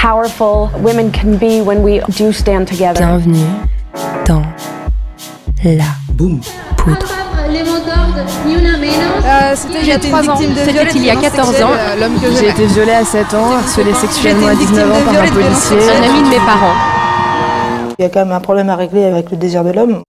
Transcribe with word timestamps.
powerful 0.00 0.70
women 0.80 1.10
can 1.10 1.36
be 1.36 1.60
when 1.60 1.82
we 1.82 2.00
do 2.16 2.32
stand 2.32 2.68
together. 2.68 3.00
Bienvenue 3.00 3.44
dans 4.26 4.42
la 5.64 5.84
poudre. 6.16 6.44
C'était 9.54 9.80
il 9.82 9.88
y 9.88 9.92
a 9.92 9.98
3 9.98 10.30
ans. 10.30 10.36
C'était 10.36 10.90
il 10.94 11.04
y 11.04 11.10
a 11.10 11.16
14 11.16 11.62
ans. 11.62 11.70
J'ai 12.38 12.48
été 12.48 12.66
violée 12.66 12.92
à 12.92 13.04
7 13.04 13.34
ans, 13.34 13.52
harcelée 13.52 13.94
sexuellement 13.94 14.46
à 14.48 14.54
19 14.54 14.90
ans 14.90 15.04
par 15.04 15.22
un 15.22 15.28
policier. 15.28 15.76
Un 15.76 16.02
ami 16.08 16.22
de 16.22 16.28
mes 16.28 16.36
parents. 16.46 16.74
Il 17.98 18.02
y 18.02 18.06
a 18.06 18.08
quand 18.08 18.20
même 18.20 18.32
un 18.32 18.40
problème 18.40 18.70
à 18.70 18.76
régler 18.76 19.04
avec 19.04 19.30
le 19.30 19.36
désir 19.36 19.64
de 19.64 19.72
l'homme. 19.72 20.02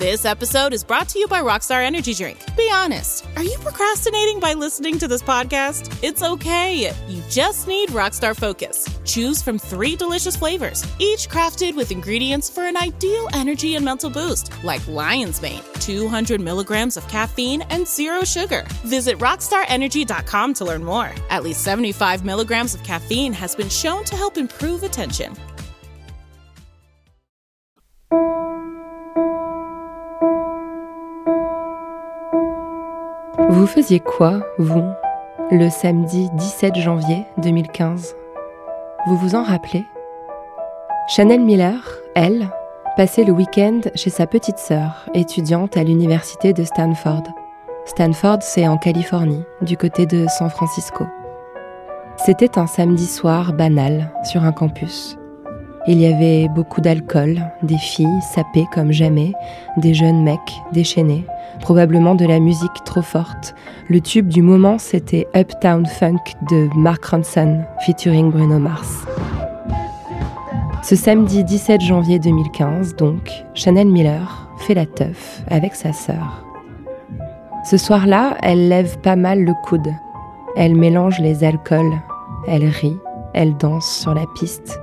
This 0.00 0.24
episode 0.24 0.72
is 0.72 0.82
brought 0.82 1.10
to 1.10 1.18
you 1.18 1.28
by 1.28 1.42
Rockstar 1.42 1.84
Energy 1.84 2.14
Drink. 2.14 2.38
Be 2.56 2.70
honest. 2.72 3.26
Are 3.36 3.42
you 3.42 3.58
procrastinating 3.58 4.40
by 4.40 4.54
listening 4.54 4.98
to 4.98 5.06
this 5.06 5.22
podcast? 5.22 5.94
It's 6.02 6.22
okay. 6.22 6.90
You 7.06 7.22
just 7.28 7.68
need 7.68 7.90
Rockstar 7.90 8.34
Focus. 8.34 8.88
Choose 9.04 9.42
from 9.42 9.58
three 9.58 9.96
delicious 9.96 10.36
flavors, 10.36 10.86
each 10.98 11.28
crafted 11.28 11.76
with 11.76 11.90
ingredients 11.92 12.48
for 12.48 12.66
an 12.66 12.78
ideal 12.78 13.28
energy 13.34 13.74
and 13.74 13.84
mental 13.84 14.08
boost, 14.08 14.50
like 14.64 14.88
Lion's 14.88 15.42
Mane, 15.42 15.60
200 15.80 16.40
milligrams 16.40 16.96
of 16.96 17.06
caffeine 17.06 17.60
and 17.68 17.86
zero 17.86 18.24
sugar. 18.24 18.64
Visit 18.84 19.18
rockstarenergy.com 19.18 20.54
to 20.54 20.64
learn 20.64 20.82
more. 20.82 21.12
At 21.28 21.42
least 21.44 21.60
75 21.62 22.24
milligrams 22.24 22.74
of 22.74 22.82
caffeine 22.84 23.34
has 23.34 23.54
been 23.54 23.68
shown 23.68 24.04
to 24.04 24.16
help 24.16 24.38
improve 24.38 24.82
attention. 24.82 25.36
Vous 33.50 33.66
faisiez 33.66 33.98
quoi, 33.98 34.38
vous, 34.58 34.84
le 35.50 35.68
samedi 35.70 36.28
17 36.34 36.76
janvier 36.76 37.24
2015 37.38 38.14
Vous 39.08 39.16
vous 39.16 39.34
en 39.34 39.42
rappelez? 39.42 39.84
Chanel 41.08 41.40
Miller, 41.40 41.82
elle, 42.14 42.48
passait 42.96 43.24
le 43.24 43.32
week-end 43.32 43.80
chez 43.96 44.10
sa 44.10 44.28
petite 44.28 44.58
sœur, 44.58 45.04
étudiante 45.14 45.76
à 45.76 45.82
l'université 45.82 46.52
de 46.52 46.62
Stanford. 46.62 47.24
Stanford, 47.86 48.38
c'est 48.42 48.68
en 48.68 48.78
Californie, 48.78 49.42
du 49.62 49.76
côté 49.76 50.06
de 50.06 50.28
San 50.28 50.48
Francisco. 50.48 51.04
C'était 52.18 52.56
un 52.56 52.68
samedi 52.68 53.06
soir 53.06 53.52
banal 53.52 54.12
sur 54.22 54.44
un 54.44 54.52
campus. 54.52 55.18
Il 55.86 55.98
y 55.98 56.06
avait 56.06 56.48
beaucoup 56.48 56.82
d'alcool, 56.82 57.40
des 57.62 57.78
filles 57.78 58.20
sapées 58.34 58.66
comme 58.72 58.92
jamais, 58.92 59.32
des 59.78 59.94
jeunes 59.94 60.22
mecs 60.22 60.38
déchaînés, 60.72 61.24
probablement 61.60 62.14
de 62.14 62.26
la 62.26 62.38
musique 62.38 62.84
trop 62.84 63.00
forte. 63.00 63.54
Le 63.88 64.00
tube 64.00 64.28
du 64.28 64.42
moment, 64.42 64.76
c'était 64.78 65.26
Uptown 65.34 65.86
Funk 65.86 66.18
de 66.50 66.68
Mark 66.76 67.04
Ronson, 67.06 67.62
featuring 67.86 68.30
Bruno 68.30 68.58
Mars. 68.58 69.06
Ce 70.82 70.96
samedi 70.96 71.44
17 71.44 71.80
janvier 71.80 72.18
2015, 72.18 72.96
donc, 72.96 73.30
Chanel 73.54 73.88
Miller 73.88 74.50
fait 74.58 74.74
la 74.74 74.86
teuf 74.86 75.42
avec 75.48 75.74
sa 75.74 75.94
sœur. 75.94 76.44
Ce 77.64 77.78
soir-là, 77.78 78.36
elle 78.42 78.68
lève 78.68 78.98
pas 78.98 79.16
mal 79.16 79.44
le 79.44 79.52
coude. 79.64 79.92
Elle 80.56 80.74
mélange 80.74 81.20
les 81.20 81.42
alcools. 81.42 81.92
Elle 82.48 82.64
rit, 82.64 82.98
elle 83.32 83.56
danse 83.56 84.00
sur 84.00 84.14
la 84.14 84.24
piste. 84.38 84.78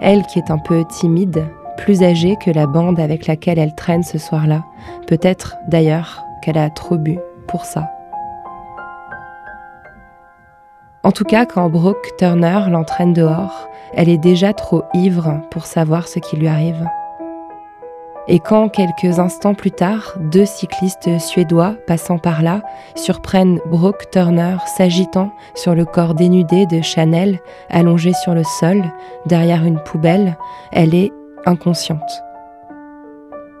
Elle 0.00 0.24
qui 0.26 0.38
est 0.38 0.50
un 0.50 0.58
peu 0.58 0.84
timide, 0.84 1.46
plus 1.76 2.02
âgée 2.02 2.36
que 2.36 2.50
la 2.50 2.66
bande 2.66 2.98
avec 2.98 3.26
laquelle 3.26 3.58
elle 3.58 3.74
traîne 3.74 4.02
ce 4.02 4.18
soir-là. 4.18 4.64
Peut-être 5.06 5.56
d'ailleurs 5.68 6.24
qu'elle 6.42 6.58
a 6.58 6.70
trop 6.70 6.96
bu 6.96 7.18
pour 7.46 7.64
ça. 7.64 7.90
En 11.02 11.12
tout 11.12 11.24
cas, 11.24 11.46
quand 11.46 11.68
Brooke 11.70 12.10
Turner 12.18 12.60
l'entraîne 12.68 13.14
dehors, 13.14 13.68
elle 13.94 14.08
est 14.08 14.18
déjà 14.18 14.52
trop 14.52 14.84
ivre 14.94 15.40
pour 15.50 15.66
savoir 15.66 16.08
ce 16.08 16.18
qui 16.18 16.36
lui 16.36 16.48
arrive. 16.48 16.86
Et 18.28 18.38
quand, 18.38 18.68
quelques 18.68 19.18
instants 19.18 19.54
plus 19.54 19.70
tard, 19.70 20.14
deux 20.18 20.44
cyclistes 20.44 21.18
suédois 21.18 21.74
passant 21.86 22.18
par 22.18 22.42
là 22.42 22.62
surprennent 22.94 23.60
Brooke 23.66 24.10
Turner 24.12 24.56
s'agitant 24.76 25.32
sur 25.54 25.74
le 25.74 25.84
corps 25.84 26.14
dénudé 26.14 26.66
de 26.66 26.80
Chanel, 26.82 27.40
allongé 27.70 28.12
sur 28.12 28.34
le 28.34 28.44
sol, 28.44 28.84
derrière 29.26 29.64
une 29.64 29.82
poubelle, 29.82 30.36
elle 30.72 30.94
est 30.94 31.12
inconsciente. 31.46 32.22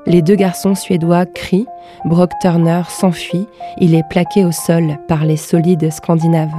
Les 0.06 0.22
deux 0.22 0.34
garçons 0.34 0.74
suédois 0.74 1.26
crient, 1.26 1.66
Brooke 2.04 2.32
Turner 2.40 2.82
s'enfuit, 2.88 3.46
il 3.78 3.94
est 3.94 4.08
plaqué 4.08 4.44
au 4.44 4.52
sol 4.52 4.98
par 5.08 5.24
les 5.24 5.36
solides 5.36 5.90
scandinaves. 5.90 6.54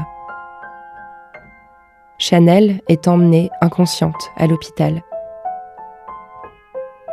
Chanel 2.17 2.81
est 2.87 3.07
emmenée 3.07 3.49
inconsciente 3.61 4.29
à 4.37 4.45
l'hôpital. 4.45 5.01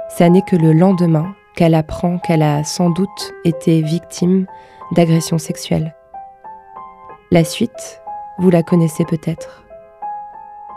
Ça 0.08 0.28
n'est 0.28 0.42
que 0.42 0.56
le 0.56 0.72
lendemain 0.72 1.34
qu'elle 1.54 1.74
apprend 1.74 2.18
qu'elle 2.18 2.42
a 2.42 2.64
sans 2.64 2.90
doute 2.90 3.34
été 3.44 3.82
victime 3.82 4.46
d'agressions 4.92 5.38
sexuelles. 5.38 5.94
La 7.30 7.44
suite, 7.44 8.00
vous 8.38 8.48
la 8.48 8.62
connaissez 8.62 9.04
peut-être. 9.04 9.64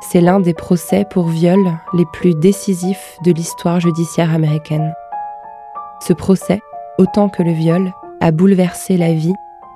C'est 0.01 0.21
l'un 0.21 0.39
des 0.39 0.53
procès 0.53 1.05
pour 1.09 1.27
viol 1.27 1.77
les 1.93 2.05
plus 2.13 2.33
décisifs 2.35 3.17
de 3.23 3.31
l'histoire 3.31 3.79
judiciaire 3.79 4.33
américaine. 4.33 4.93
Ce 5.99 6.13
procès, 6.13 6.59
autant 6.97 7.29
que 7.29 7.43
le 7.43 7.51
viol, 7.51 7.93
a 8.19 8.31
bouleversé 8.31 8.97
la 8.97 9.13
vie 9.13 9.35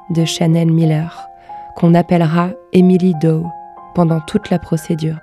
de 0.09 0.25
Chanel 0.25 0.71
Miller, 0.71 1.29
qu'on 1.75 1.93
appellera 1.93 2.49
Emily 2.73 3.13
Doe 3.21 3.45
pendant 3.93 4.19
toute 4.19 4.49
la 4.49 4.59
procédure. 4.59 5.19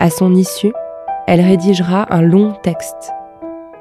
À 0.00 0.10
son 0.10 0.34
issue, 0.34 0.72
elle 1.26 1.40
rédigera 1.40 2.12
un 2.14 2.22
long 2.22 2.52
texte, 2.62 3.12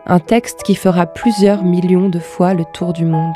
un 0.06 0.20
texte 0.20 0.64
qui 0.64 0.76
fera 0.76 1.06
plusieurs 1.06 1.64
millions 1.64 2.10
de 2.10 2.20
fois 2.20 2.54
le 2.54 2.66
tour 2.74 2.94
du 2.94 3.06
monde. 3.06 3.36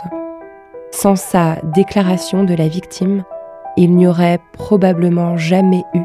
Sans 0.91 1.15
sa 1.15 1.55
déclaration 1.63 2.43
de 2.43 2.53
la 2.53 2.67
victime, 2.67 3.23
il 3.77 3.95
n'y 3.95 4.07
aurait 4.07 4.39
probablement 4.53 5.37
jamais 5.37 5.83
eu 5.93 6.03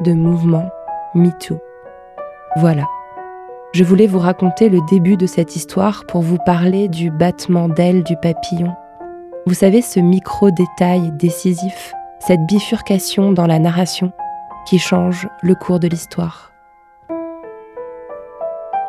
de 0.00 0.12
mouvement 0.12 0.68
MeToo. 1.14 1.58
Voilà. 2.56 2.84
Je 3.72 3.84
voulais 3.84 4.06
vous 4.06 4.18
raconter 4.18 4.68
le 4.68 4.80
début 4.90 5.16
de 5.16 5.26
cette 5.26 5.56
histoire 5.56 6.04
pour 6.06 6.22
vous 6.22 6.38
parler 6.44 6.88
du 6.88 7.10
battement 7.10 7.68
d'ailes 7.68 8.02
du 8.02 8.16
papillon. 8.16 8.72
Vous 9.46 9.54
savez, 9.54 9.82
ce 9.82 9.98
micro-détail 9.98 11.10
décisif, 11.12 11.94
cette 12.20 12.44
bifurcation 12.46 13.32
dans 13.32 13.46
la 13.46 13.58
narration 13.58 14.12
qui 14.66 14.78
change 14.78 15.28
le 15.42 15.54
cours 15.54 15.80
de 15.80 15.88
l'histoire. 15.88 16.51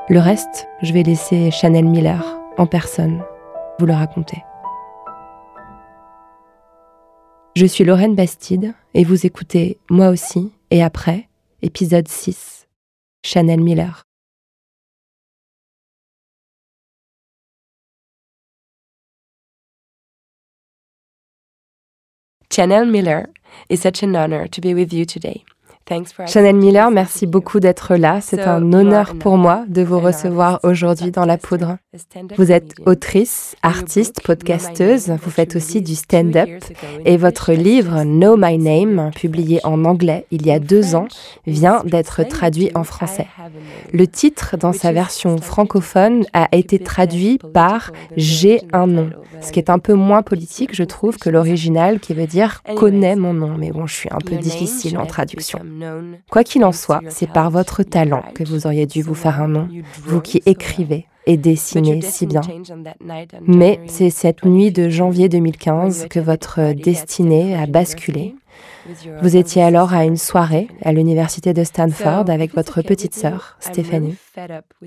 Le 0.10 0.20
reste, 0.20 0.68
je 0.82 0.92
vais 0.92 1.02
laisser 1.02 1.50
Chanel 1.50 1.86
Miller 1.86 2.38
en 2.58 2.68
personne 2.68 3.24
vous 3.80 3.86
le 3.86 3.94
raconter. 3.94 4.44
Je 7.56 7.66
suis 7.66 7.86
Lorraine 7.86 8.14
Bastide 8.14 8.74
et 8.94 9.06
vous 9.06 9.26
écoutez 9.26 9.78
Moi 9.90 10.10
aussi 10.10 10.52
et 10.72 10.84
après, 10.84 11.30
épisode 11.62 12.10
6, 12.10 12.68
Chanel 13.24 13.62
Miller. 13.62 14.04
Chanel 22.52 22.88
Miller, 22.88 23.28
it's 23.70 23.82
such 23.82 24.04
an 24.04 24.16
honor 24.16 24.50
to 24.50 24.60
be 24.60 24.74
with 24.74 24.92
you 24.92 25.06
today. 25.06 25.46
Chanel 26.28 26.56
Miller, 26.56 26.92
merci 26.92 27.28
beaucoup 27.28 27.60
d'être 27.60 27.96
là. 27.96 28.22
C'est 28.22 28.42
un 28.42 28.72
honneur 28.72 29.16
pour 29.16 29.38
moi 29.38 29.66
de 29.68 29.82
vous 29.82 30.00
recevoir 30.00 30.60
aujourd'hui 30.64 31.12
dans 31.12 31.26
La 31.26 31.38
Poudre. 31.38 31.78
Vous 32.38 32.52
êtes 32.52 32.74
autrice, 32.86 33.56
artiste, 33.62 34.22
podcasteuse, 34.24 35.10
vous 35.10 35.30
faites 35.30 35.56
aussi 35.58 35.82
du 35.82 35.96
stand-up. 35.96 36.50
et 37.06 37.18
votre 37.18 37.52
livre 37.52 38.04
Know 38.04 38.38
My 38.38 38.58
Name, 38.58 39.12
publié 39.14 39.60
en 39.66 39.84
anglais 39.84 40.26
il 40.32 40.46
y 40.46 40.52
a 40.52 40.60
deux 40.60 40.96
ans, 40.96 41.08
vient 41.46 41.84
d'être 41.84 42.24
traduit 42.24 42.72
en 42.76 42.86
français. 42.86 43.28
Le 43.92 44.08
titre, 44.08 44.56
dans 44.58 44.74
sa 44.74 44.94
version 44.94 45.38
francophone, 45.38 46.26
a 46.32 46.48
été 46.54 46.80
traduit 46.80 47.40
par 47.54 47.92
J'ai 48.16 48.62
un 48.72 48.88
nom, 48.88 49.10
ce 49.42 49.52
qui 49.52 49.60
est 49.60 49.70
un 49.70 49.80
peu 49.80 49.94
moins 49.94 50.22
politique, 50.22 50.74
je 50.74 50.84
trouve, 50.84 51.18
que 51.18 51.30
l'original 51.30 52.00
qui 52.00 52.14
veut 52.14 52.28
dire 52.28 52.64
Connais 52.76 53.16
mon 53.16 53.34
nom. 53.34 53.56
Mais 53.58 53.72
bon, 53.72 53.86
je 53.86 53.94
suis 53.94 54.10
un 54.12 54.20
peu 54.20 54.38
difficile 54.38 54.98
en 54.98 55.06
traduction. 55.06 55.60
Quoi 56.30 56.44
qu'il 56.44 56.64
en 56.64 56.72
soit, 56.72 57.02
c'est 57.10 57.30
par 57.30 57.50
votre 57.50 57.84
talent 57.84 58.24
que 58.34 58.44
vous 58.44 58.66
auriez 58.66 58.86
dû 58.86 59.02
vous 59.02 59.16
faire 59.16 59.42
un 59.42 59.48
nom, 59.48 59.68
vous 60.06 60.22
qui 60.22 60.42
écrivez 60.46 61.08
et 61.26 61.38
dessinez 61.38 62.02
si 62.02 62.26
bien. 62.26 62.42
Mais 63.48 63.80
c'est 63.88 64.10
cette 64.10 64.46
nuit 64.46 64.72
de 64.72 64.90
janvier 64.90 65.30
2015 65.30 66.08
que 66.10 66.20
votre 66.20 66.74
destinée 66.74 67.56
a 67.56 67.66
basculé. 67.66 68.36
Vous 69.22 69.38
étiez 69.38 69.64
alors 69.64 69.94
à 69.94 70.04
une 70.04 70.18
soirée 70.18 70.68
à 70.84 70.92
l'université 70.92 71.54
de 71.54 71.64
Stanford 71.64 72.30
avec 72.30 72.54
votre 72.54 72.82
petite 72.82 73.16
sœur, 73.16 73.56
Stéphanie. 73.60 74.16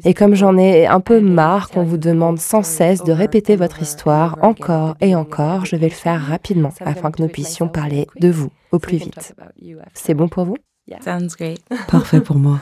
Et 0.05 0.12
comme 0.12 0.35
j'en 0.35 0.59
ai 0.59 0.87
un 0.87 1.00
peu 1.00 1.21
marre 1.21 1.71
qu'on 1.71 1.83
vous 1.83 1.97
demande 1.97 2.38
sans 2.38 2.62
cesse 2.62 3.03
de 3.05 3.12
répéter 3.12 3.56
votre 3.56 3.81
histoire 3.81 4.37
encore 4.43 4.97
et 5.00 5.15
encore, 5.15 5.65
je 5.65 5.77
vais 5.77 5.88
le 5.88 5.94
faire 5.94 6.21
rapidement 6.21 6.73
afin 6.81 7.11
que 7.11 7.23
nous 7.23 7.29
puissions 7.29 7.69
parler 7.69 8.06
de 8.21 8.29
vous 8.29 8.50
au 8.73 8.79
plus 8.79 8.99
vite. 8.99 9.35
C'est 9.94 10.15
bon 10.15 10.29
pour 10.29 10.44
vous? 10.44 10.56
Parfait 11.88 12.21
pour 12.21 12.37
moi. 12.37 12.61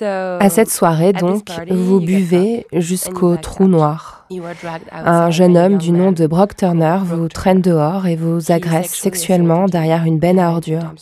À 0.00 0.48
cette 0.48 0.70
soirée, 0.70 1.12
donc, 1.12 1.48
vous 1.68 2.00
buvez 2.00 2.66
jusqu'au 2.72 3.36
trou 3.36 3.66
noir. 3.66 4.26
Un 4.92 5.30
jeune 5.30 5.56
homme 5.56 5.78
du 5.78 5.90
nom 5.92 6.12
de 6.12 6.26
Brock 6.26 6.56
Turner 6.56 6.98
vous 7.02 7.28
traîne 7.28 7.60
dehors 7.60 8.06
et 8.06 8.16
vous 8.16 8.52
agresse 8.52 8.94
sexuellement 8.94 9.66
derrière 9.66 10.04
une 10.04 10.18
benne 10.18 10.38
à 10.38 10.50
ordures. 10.50 10.94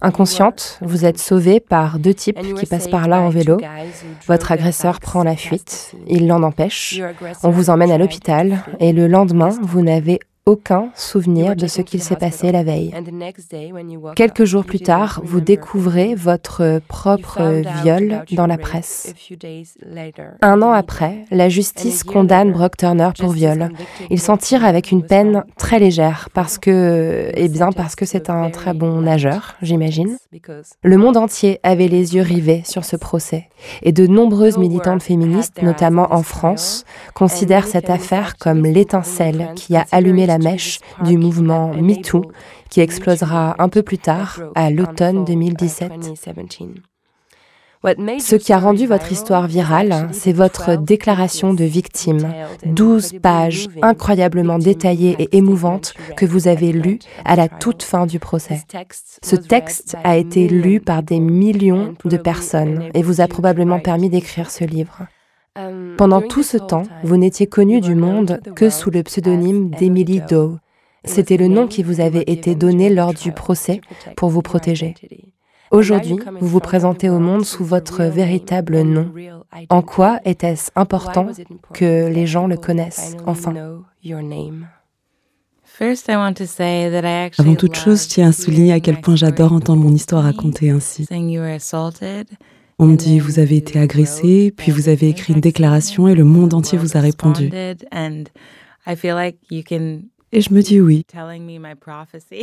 Inconsciente, 0.00 0.78
vous 0.82 1.04
êtes 1.04 1.18
sauvée 1.18 1.60
par 1.60 2.00
deux 2.00 2.14
types 2.14 2.40
qui 2.58 2.66
passent 2.66 2.88
par 2.88 3.06
là 3.06 3.20
en 3.20 3.28
vélo. 3.28 3.58
Votre 4.26 4.50
agresseur 4.50 4.98
prend 4.98 5.22
la 5.22 5.36
fuite, 5.36 5.94
il 6.08 6.26
l'en 6.26 6.42
empêche. 6.42 7.00
On 7.44 7.50
vous 7.50 7.70
emmène 7.70 7.92
à 7.92 7.98
l'hôpital 7.98 8.64
et 8.80 8.92
le 8.92 9.06
lendemain, 9.06 9.50
vous 9.62 9.82
n'avez 9.82 10.18
aucun 10.44 10.90
souvenir 10.96 11.54
de 11.54 11.66
ce 11.66 11.82
qu'il 11.82 12.02
s'est 12.02 12.16
passé 12.16 12.50
la 12.50 12.64
veille. 12.64 12.92
Quelques 14.16 14.44
jours 14.44 14.64
plus 14.64 14.80
tard, 14.80 15.20
vous 15.24 15.40
découvrez 15.40 16.14
votre 16.14 16.80
propre 16.88 17.62
viol 17.82 18.24
dans 18.32 18.46
la 18.46 18.58
presse. 18.58 19.14
Un 20.40 20.62
an 20.62 20.72
après, 20.72 21.24
la 21.30 21.48
justice 21.48 22.02
condamne 22.02 22.52
Brock 22.52 22.76
Turner 22.76 23.10
pour 23.18 23.30
viol. 23.30 23.70
Il 24.10 24.20
s'en 24.20 24.36
tire 24.36 24.64
avec 24.64 24.90
une 24.90 25.04
peine 25.04 25.44
très 25.58 25.78
légère 25.78 26.28
parce 26.34 26.58
que, 26.58 27.30
eh 27.34 27.48
bien, 27.48 27.70
parce 27.70 27.94
que 27.94 28.04
c'est 28.04 28.28
un 28.28 28.50
très 28.50 28.74
bon 28.74 29.00
nageur, 29.02 29.54
j'imagine. 29.62 30.16
Le 30.82 30.96
monde 30.96 31.16
entier 31.16 31.60
avait 31.62 31.88
les 31.88 32.16
yeux 32.16 32.22
rivés 32.22 32.62
sur 32.64 32.84
ce 32.84 32.96
procès 32.96 33.48
et 33.82 33.92
de 33.92 34.08
nombreuses 34.08 34.58
militantes 34.58 35.02
féministes, 35.02 35.62
notamment 35.62 36.12
en 36.12 36.22
France, 36.22 36.84
considèrent 37.14 37.66
cette 37.66 37.90
affaire 37.90 38.36
comme 38.36 38.64
l'étincelle 38.64 39.50
qui 39.54 39.76
a 39.76 39.86
allumé 39.92 40.26
la 40.26 40.31
mèche 40.38 40.80
du 41.04 41.18
mouvement 41.18 41.72
MeToo 41.74 42.22
qui 42.70 42.80
explosera 42.80 43.56
un 43.58 43.68
peu 43.68 43.82
plus 43.82 43.98
tard, 43.98 44.40
à 44.54 44.70
l'automne 44.70 45.24
2017. 45.24 45.92
Ce 48.20 48.36
qui 48.36 48.52
a 48.52 48.58
rendu 48.58 48.86
votre 48.86 49.10
histoire 49.10 49.48
virale, 49.48 50.08
c'est 50.12 50.32
votre 50.32 50.76
déclaration 50.76 51.52
de 51.52 51.64
victime, 51.64 52.32
12 52.64 53.14
pages 53.20 53.68
incroyablement 53.82 54.58
détaillées 54.58 55.16
et 55.18 55.36
émouvantes 55.36 55.94
que 56.16 56.24
vous 56.24 56.46
avez 56.46 56.72
lues 56.72 57.00
à 57.24 57.34
la 57.34 57.48
toute 57.48 57.82
fin 57.82 58.06
du 58.06 58.20
procès. 58.20 58.62
Ce 59.22 59.36
texte 59.36 59.96
a 60.04 60.16
été 60.16 60.48
lu 60.48 60.80
par 60.80 61.02
des 61.02 61.18
millions 61.18 61.94
de 62.04 62.16
personnes 62.16 62.88
et 62.94 63.02
vous 63.02 63.20
a 63.20 63.26
probablement 63.26 63.80
permis 63.80 64.10
d'écrire 64.10 64.50
ce 64.50 64.64
livre. 64.64 65.06
Pendant 65.98 66.22
tout 66.22 66.42
ce 66.42 66.56
temps, 66.56 66.84
vous 67.04 67.16
n'étiez 67.16 67.46
connu 67.46 67.80
du 67.80 67.94
monde 67.94 68.40
que 68.56 68.70
sous 68.70 68.90
le 68.90 69.02
pseudonyme 69.02 69.70
d'Emily 69.70 70.22
Doe. 70.28 70.58
C'était 71.04 71.36
le 71.36 71.48
nom 71.48 71.66
qui 71.66 71.82
vous 71.82 72.00
avait 72.00 72.24
été 72.26 72.54
donné 72.54 72.88
lors 72.88 73.12
du 73.12 73.32
procès 73.32 73.80
pour 74.16 74.30
vous 74.30 74.40
protéger. 74.40 74.94
Aujourd'hui, 75.70 76.18
vous 76.40 76.48
vous 76.48 76.60
présentez 76.60 77.10
au 77.10 77.18
monde 77.18 77.44
sous 77.44 77.64
votre 77.64 78.04
véritable 78.04 78.80
nom. 78.82 79.12
En 79.68 79.82
quoi 79.82 80.20
était-ce 80.24 80.70
important 80.74 81.26
que 81.74 82.08
les 82.08 82.26
gens 82.26 82.46
le 82.46 82.56
connaissent 82.56 83.16
enfin? 83.26 83.54
Avant 87.38 87.54
toute 87.54 87.74
chose, 87.74 88.04
je 88.04 88.08
tiens 88.08 88.28
à 88.28 88.32
souligner 88.32 88.72
à 88.72 88.80
quel 88.80 89.00
point 89.00 89.16
j'adore 89.16 89.52
entendre 89.52 89.82
mon 89.82 89.92
histoire 89.92 90.24
racontée 90.24 90.70
ainsi. 90.70 91.06
On 92.78 92.86
me 92.86 92.96
dit, 92.96 93.18
vous 93.18 93.38
avez 93.38 93.56
été 93.56 93.78
agressé, 93.78 94.52
puis 94.56 94.72
vous 94.72 94.88
avez 94.88 95.08
écrit 95.08 95.32
une 95.34 95.40
déclaration 95.40 96.08
et 96.08 96.14
le 96.14 96.24
monde 96.24 96.54
entier 96.54 96.78
vous 96.78 96.96
a 96.96 97.00
répondu. 97.00 97.50
Et 100.34 100.40
je 100.40 100.54
me 100.54 100.62
dis 100.62 100.80
oui. 100.80 101.04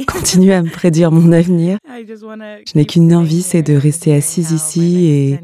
Continuez 0.06 0.54
à 0.54 0.62
me 0.62 0.70
prédire 0.70 1.12
mon 1.12 1.32
avenir. 1.32 1.80
Je 1.88 2.78
n'ai 2.78 2.86
qu'une 2.86 3.16
envie, 3.16 3.42
c'est 3.42 3.64
de 3.64 3.74
rester 3.76 4.14
assise 4.14 4.52
ici 4.52 5.08
et 5.08 5.40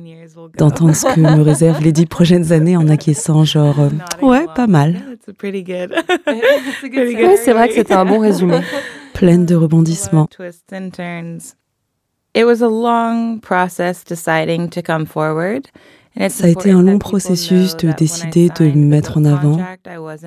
d'entendre 0.57 0.95
ce 0.95 1.07
que 1.13 1.19
me 1.19 1.41
réservent 1.41 1.81
les 1.81 1.91
dix 1.91 2.05
prochaines 2.05 2.51
années 2.51 2.77
en 2.77 2.87
acquiesçant 2.87 3.45
genre 3.45 3.79
euh, 3.79 3.89
ouais, 4.21 4.45
pas 4.55 4.67
mal. 4.67 5.01
c'est 7.43 7.53
vrai 7.53 7.67
que 7.67 7.73
c'était 7.73 7.95
un 7.95 8.05
bon 8.05 8.19
résumé. 8.19 8.59
Pleine 9.13 9.45
de 9.47 9.55
rebondissements. 9.55 10.29
Ça 16.29 16.45
a 16.45 16.47
été 16.47 16.71
un 16.71 16.81
long 16.81 16.99
processus 16.99 17.77
de 17.77 17.91
décider 17.93 18.49
de 18.59 18.65
me 18.65 18.85
mettre 18.87 19.17
en 19.17 19.25
avant. 19.25 19.57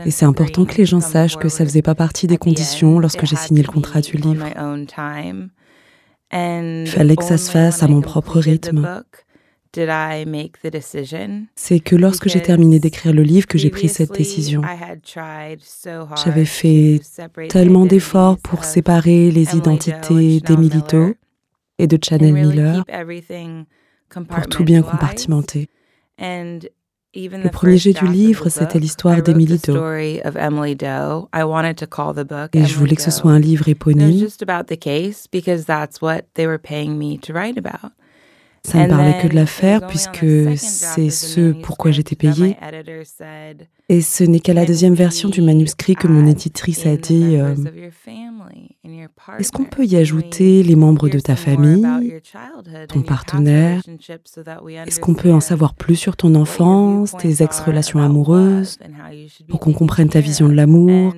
Et 0.07 0.11
c'est 0.11 0.25
important 0.25 0.65
que 0.65 0.77
les 0.77 0.87
gens 0.87 1.01
sachent 1.01 1.37
que 1.37 1.51
ça 1.51 1.65
ne 1.65 1.69
faisait 1.69 1.83
pas 1.83 1.95
partie 1.95 2.27
des 2.27 2.39
conditions 2.39 2.99
lorsque 2.99 3.27
j'ai 3.27 3.37
signé 3.37 3.63
le 3.63 3.69
contrat 3.71 4.01
du 4.01 4.17
livre. 4.17 4.47
Il 6.33 6.87
fallait 6.89 7.17
que 7.17 7.25
ça 7.25 7.37
se 7.37 7.51
fasse 7.51 7.83
à 7.83 7.89
mon 7.89 8.01
propre 8.01 8.39
rythme. 8.39 9.03
C'est 11.57 11.81
que 11.81 11.95
lorsque 11.95 12.29
j'ai 12.29 12.41
terminé 12.41 12.81
d'écrire 12.81 13.13
le 13.13 13.23
livre 13.23 13.47
que 13.47 13.59
j'ai 13.59 13.69
pris 13.69 13.89
cette 13.89 14.13
décision. 14.13 14.63
J'avais 16.25 16.47
fait 16.47 17.01
tellement 17.51 17.85
d'efforts 17.85 18.39
pour 18.39 18.65
séparer 18.65 19.31
les 19.31 19.57
identités 19.57 20.41
d'Emily 20.41 20.83
et 21.79 21.87
de 21.87 21.99
Chanel 22.03 22.33
Miller 22.33 22.85
pour 24.11 24.47
tout 24.49 24.65
bien 24.65 24.83
compartimenter. 24.83 25.69
Le 26.19 27.49
premier 27.51 27.79
jet 27.79 27.93
du 27.95 28.07
livre, 28.07 28.49
c'était 28.49 28.79
l'histoire 28.79 29.23
d'Emily 29.23 29.59
Doe. 29.59 29.79
Et 32.53 32.65
je 32.65 32.75
voulais 32.75 32.97
que 32.97 33.03
ce 33.03 33.11
soit 33.11 33.33
un 33.33 33.39
livre 33.39 33.69
éponyme. 33.69 34.27
Ça 38.69 38.87
ne 38.87 38.89
parlait 38.89 39.19
que 39.23 39.29
de 39.29 39.35
l'affaire 39.35 39.87
puisque 39.87 40.27
c'est 40.57 41.11
ce 41.11 41.53
pourquoi 41.53 41.91
j'étais 41.91 42.17
payée. 42.17 42.57
Et 43.89 44.03
ce 44.03 44.25
n'est 44.25 44.41
qu'à 44.41 44.53
la 44.53 44.67
deuxième 44.67 44.95
version 44.95 45.31
du 45.31 45.41
manuscrit 45.41 45.95
que 45.95 46.07
mon 46.07 46.27
éditrice 46.27 46.85
a 46.85 46.97
dit 46.99 47.37
euh, 47.37 47.55
Est-ce 49.39 49.51
qu'on 49.51 49.65
peut 49.65 49.87
y 49.87 49.97
ajouter 49.97 50.63
les 50.63 50.77
membres 50.77 51.09
de 51.09 51.19
ta 51.19 51.37
famille, 51.37 51.87
ton 52.89 53.01
partenaire 53.01 53.81
Est-ce 54.87 55.01
qu'on 55.01 55.15
peut 55.15 55.33
en 55.33 55.41
savoir 55.41 55.75
plus 55.75 55.97
sur 55.97 56.17
ton 56.17 56.35
enfance, 56.35 57.15
tes 57.19 57.43
ex-relations 57.43 58.01
amoureuses, 58.01 58.79
pour 59.49 59.61
qu'on 59.61 59.73
comprenne 59.73 60.11
ta 60.11 60.21
vision 60.21 60.49
de 60.49 60.55
l'amour 60.55 61.15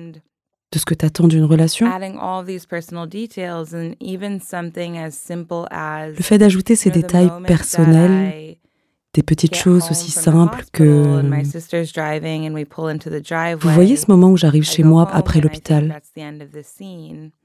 de 0.71 0.79
ce 0.79 0.85
que 0.85 0.93
tu 0.93 1.05
attends 1.05 1.27
d'une 1.27 1.43
relation. 1.43 1.85
Le 6.07 6.21
fait 6.21 6.37
d'ajouter 6.37 6.75
ces 6.75 6.89
détails 6.89 7.29
personnels, 7.45 8.57
des 9.13 9.23
petites 9.23 9.55
choses 9.55 9.91
aussi 9.91 10.09
simples 10.09 10.63
que... 10.71 11.21
Vous 13.55 13.69
voyez 13.69 13.97
ce 13.97 14.05
moment 14.09 14.29
où 14.29 14.37
j'arrive 14.37 14.63
chez 14.63 14.83
moi 14.83 15.09
après 15.11 15.41
l'hôpital? 15.41 16.01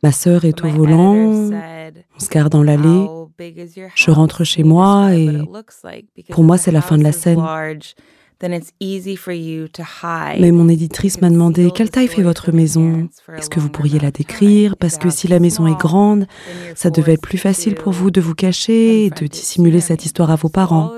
Ma 0.02 0.12
sœur 0.12 0.44
est 0.44 0.64
au 0.64 0.68
volant, 0.68 1.14
on 1.14 1.50
se 2.18 2.30
garde 2.30 2.52
dans 2.52 2.62
l'allée, 2.62 3.08
je 3.96 4.10
rentre 4.12 4.44
chez 4.44 4.62
moi 4.62 5.14
et 5.14 5.40
pour 6.30 6.44
moi 6.44 6.56
c'est 6.58 6.70
la 6.70 6.82
fin 6.82 6.96
de 6.96 7.02
la 7.02 7.10
scène. 7.12 7.42
Mais 10.38 10.50
mon 10.52 10.68
éditrice 10.68 11.22
m'a 11.22 11.30
demandé 11.30 11.70
quelle 11.74 11.90
taille 11.90 12.08
fait 12.08 12.22
votre 12.22 12.52
maison 12.52 13.08
Est-ce 13.36 13.48
que 13.48 13.60
vous 13.60 13.70
pourriez 13.70 13.98
la 13.98 14.10
décrire? 14.10 14.76
Parce 14.76 14.98
que 14.98 15.08
si 15.08 15.26
la 15.26 15.40
maison 15.40 15.66
est 15.66 15.78
grande, 15.78 16.26
ça 16.74 16.90
devait 16.90 17.14
être 17.14 17.22
plus 17.22 17.38
facile 17.38 17.74
pour 17.74 17.92
vous 17.92 18.10
de 18.10 18.20
vous 18.20 18.34
cacher 18.34 19.06
et 19.06 19.10
de 19.10 19.26
dissimuler 19.26 19.80
cette 19.80 20.04
histoire 20.04 20.30
à 20.30 20.36
vos 20.36 20.50
parents. 20.50 20.92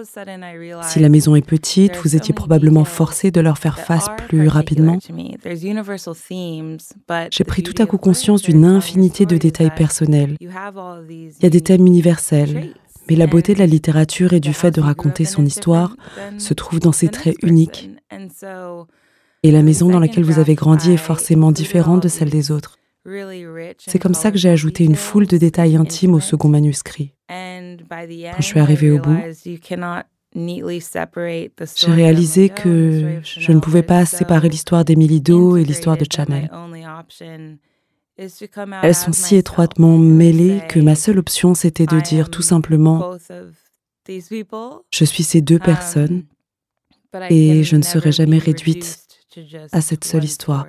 Si 0.83 0.99
la 0.99 1.09
maison 1.09 1.37
est 1.37 1.47
petite, 1.47 1.97
vous 2.03 2.17
étiez 2.17 2.35
probablement 2.35 2.85
forcé 2.85 3.31
de 3.31 3.41
leur 3.41 3.59
faire 3.59 3.79
face 3.79 4.09
plus 4.29 4.49
rapidement. 4.49 4.99
J'ai 7.31 7.45
pris 7.45 7.63
tout 7.63 7.83
à 7.83 7.87
coup 7.87 7.99
conscience 7.99 8.43
d'une 8.43 8.65
infinité 8.65 9.27
de 9.27 9.37
détails 9.37 9.75
personnels. 9.77 10.37
Il 10.41 11.43
y 11.43 11.47
a 11.47 11.51
des 11.51 11.61
thèmes 11.61 11.87
universels, 11.87 12.75
mais 13.09 13.17
la 13.17 13.27
beauté 13.27 13.55
de 13.55 13.59
la 13.59 13.67
littérature 13.67 14.33
et 14.33 14.41
du 14.41 14.53
fait 14.53 14.71
de 14.71 14.81
raconter 14.81 15.25
son 15.25 15.45
histoire 15.45 15.97
se 16.39 16.55
trouve 16.55 16.81
dans 16.81 16.93
ses 16.93 17.09
traits 17.09 17.37
uniques. 17.43 17.91
Et 19.43 19.51
la 19.51 19.63
maison 19.63 19.89
dans 19.89 20.01
laquelle 20.01 20.25
vous 20.25 20.39
avez 20.39 20.55
grandi 20.55 20.93
est 20.93 20.97
forcément 20.97 21.53
différente 21.53 22.03
de 22.03 22.09
celle 22.09 22.31
des 22.31 22.51
autres. 22.51 22.77
C'est 23.79 23.99
comme 23.99 24.15
ça 24.15 24.31
que 24.31 24.39
j'ai 24.39 24.51
ajouté 24.51 24.85
une 24.85 24.97
foule 24.97 25.27
de 25.27 25.39
détails 25.39 25.77
intimes 25.77 26.15
au 26.15 26.21
second 26.21 26.49
manuscrit. 26.49 27.15
Quand 27.29 27.77
je 28.39 28.43
suis 28.43 28.61
arrivée 28.61 28.91
au 28.91 28.99
bout, 28.99 29.17
j'ai 30.35 31.93
réalisé 31.93 32.49
que 32.51 33.21
je 33.23 33.53
ne 33.53 33.61
pouvais 33.61 33.83
pas 33.83 34.05
séparer 34.05 34.49
l'histoire 34.49 34.85
d'Emily 34.85 35.21
Doe 35.21 35.57
et 35.57 35.65
l'histoire 35.65 35.97
de 35.97 36.05
Chanel. 36.11 36.51
Elles 38.19 38.95
sont 38.95 39.13
si 39.13 39.37
étroitement 39.37 39.97
mêlées 39.97 40.61
que 40.69 40.81
ma 40.81 40.97
seule 40.97 41.19
option, 41.19 41.55
c'était 41.55 41.87
de 41.87 42.01
dire 42.01 42.31
tout 42.31 42.43
simplement, 42.43 43.15
je 44.09 45.05
suis 45.05 45.23
ces 45.23 45.41
deux 45.41 45.59
personnes 45.59 46.25
et 47.31 47.63
je 47.63 47.77
ne 47.77 47.83
serai 47.83 48.11
jamais 48.11 48.39
réduite 48.39 49.07
à 49.73 49.81
cette 49.81 50.05
seule 50.05 50.25
histoire. 50.25 50.67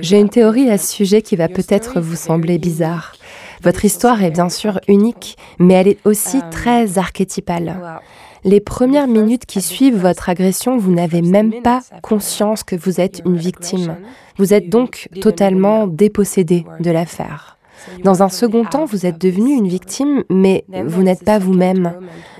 J'ai 0.00 0.20
une 0.20 0.28
théorie 0.28 0.70
à 0.70 0.78
ce 0.78 0.92
sujet 0.92 1.22
qui 1.22 1.36
va 1.36 1.48
peut-être 1.48 2.00
vous 2.00 2.16
sembler 2.16 2.58
bizarre. 2.58 3.14
Votre 3.62 3.84
histoire 3.84 4.22
est 4.22 4.30
bien 4.30 4.50
sûr 4.50 4.80
unique, 4.88 5.36
mais 5.58 5.74
elle 5.74 5.88
est 5.88 6.06
aussi 6.06 6.38
um, 6.38 6.50
très 6.50 6.98
archétypale. 6.98 8.00
Les 8.44 8.60
premières 8.60 9.06
minutes 9.06 9.46
qui 9.46 9.62
suivent 9.62 9.96
votre 9.96 10.28
agression, 10.28 10.76
vous 10.76 10.92
n'avez 10.92 11.22
même 11.22 11.62
pas 11.62 11.80
conscience 12.02 12.62
que 12.62 12.76
vous 12.76 13.00
êtes 13.00 13.22
une 13.24 13.36
victime. 13.36 13.96
Vous 14.36 14.52
êtes 14.52 14.68
donc 14.68 15.08
totalement 15.22 15.86
dépossédé 15.86 16.66
de 16.80 16.90
l'affaire. 16.90 17.56
Dans 18.02 18.22
un 18.22 18.28
second 18.28 18.64
temps, 18.64 18.84
vous 18.84 19.06
êtes 19.06 19.20
devenu 19.20 19.54
une 19.54 19.68
victime, 19.68 20.24
mais 20.30 20.64
vous 20.86 21.02
n'êtes 21.02 21.24
pas 21.24 21.38
vous-même. 21.38 21.94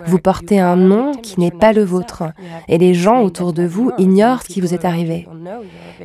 Vous 0.06 0.18
portez 0.18 0.60
un 0.60 0.76
nom 0.76 1.12
qui 1.12 1.40
n'est 1.40 1.50
pas 1.50 1.72
le 1.72 1.84
vôtre, 1.84 2.24
et 2.68 2.78
les 2.78 2.94
gens 2.94 3.22
autour 3.22 3.52
de 3.52 3.64
vous 3.64 3.90
ignorent 3.98 4.42
ce 4.42 4.48
qui 4.48 4.60
vous 4.60 4.74
est 4.74 4.84
arrivé. 4.84 5.26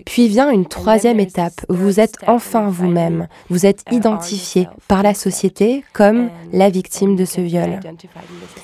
Puis 0.05 0.27
vient 0.27 0.51
une 0.51 0.65
troisième 0.65 1.19
étape, 1.19 1.65
vous 1.69 1.99
êtes 1.99 2.15
enfin 2.27 2.69
vous-même, 2.69 3.27
vous 3.49 3.65
êtes 3.65 3.83
identifié 3.91 4.67
par 4.87 5.03
la 5.03 5.13
société 5.13 5.83
comme 5.93 6.29
la 6.53 6.69
victime 6.69 7.15
de 7.15 7.25
ce 7.25 7.41
viol. 7.41 7.79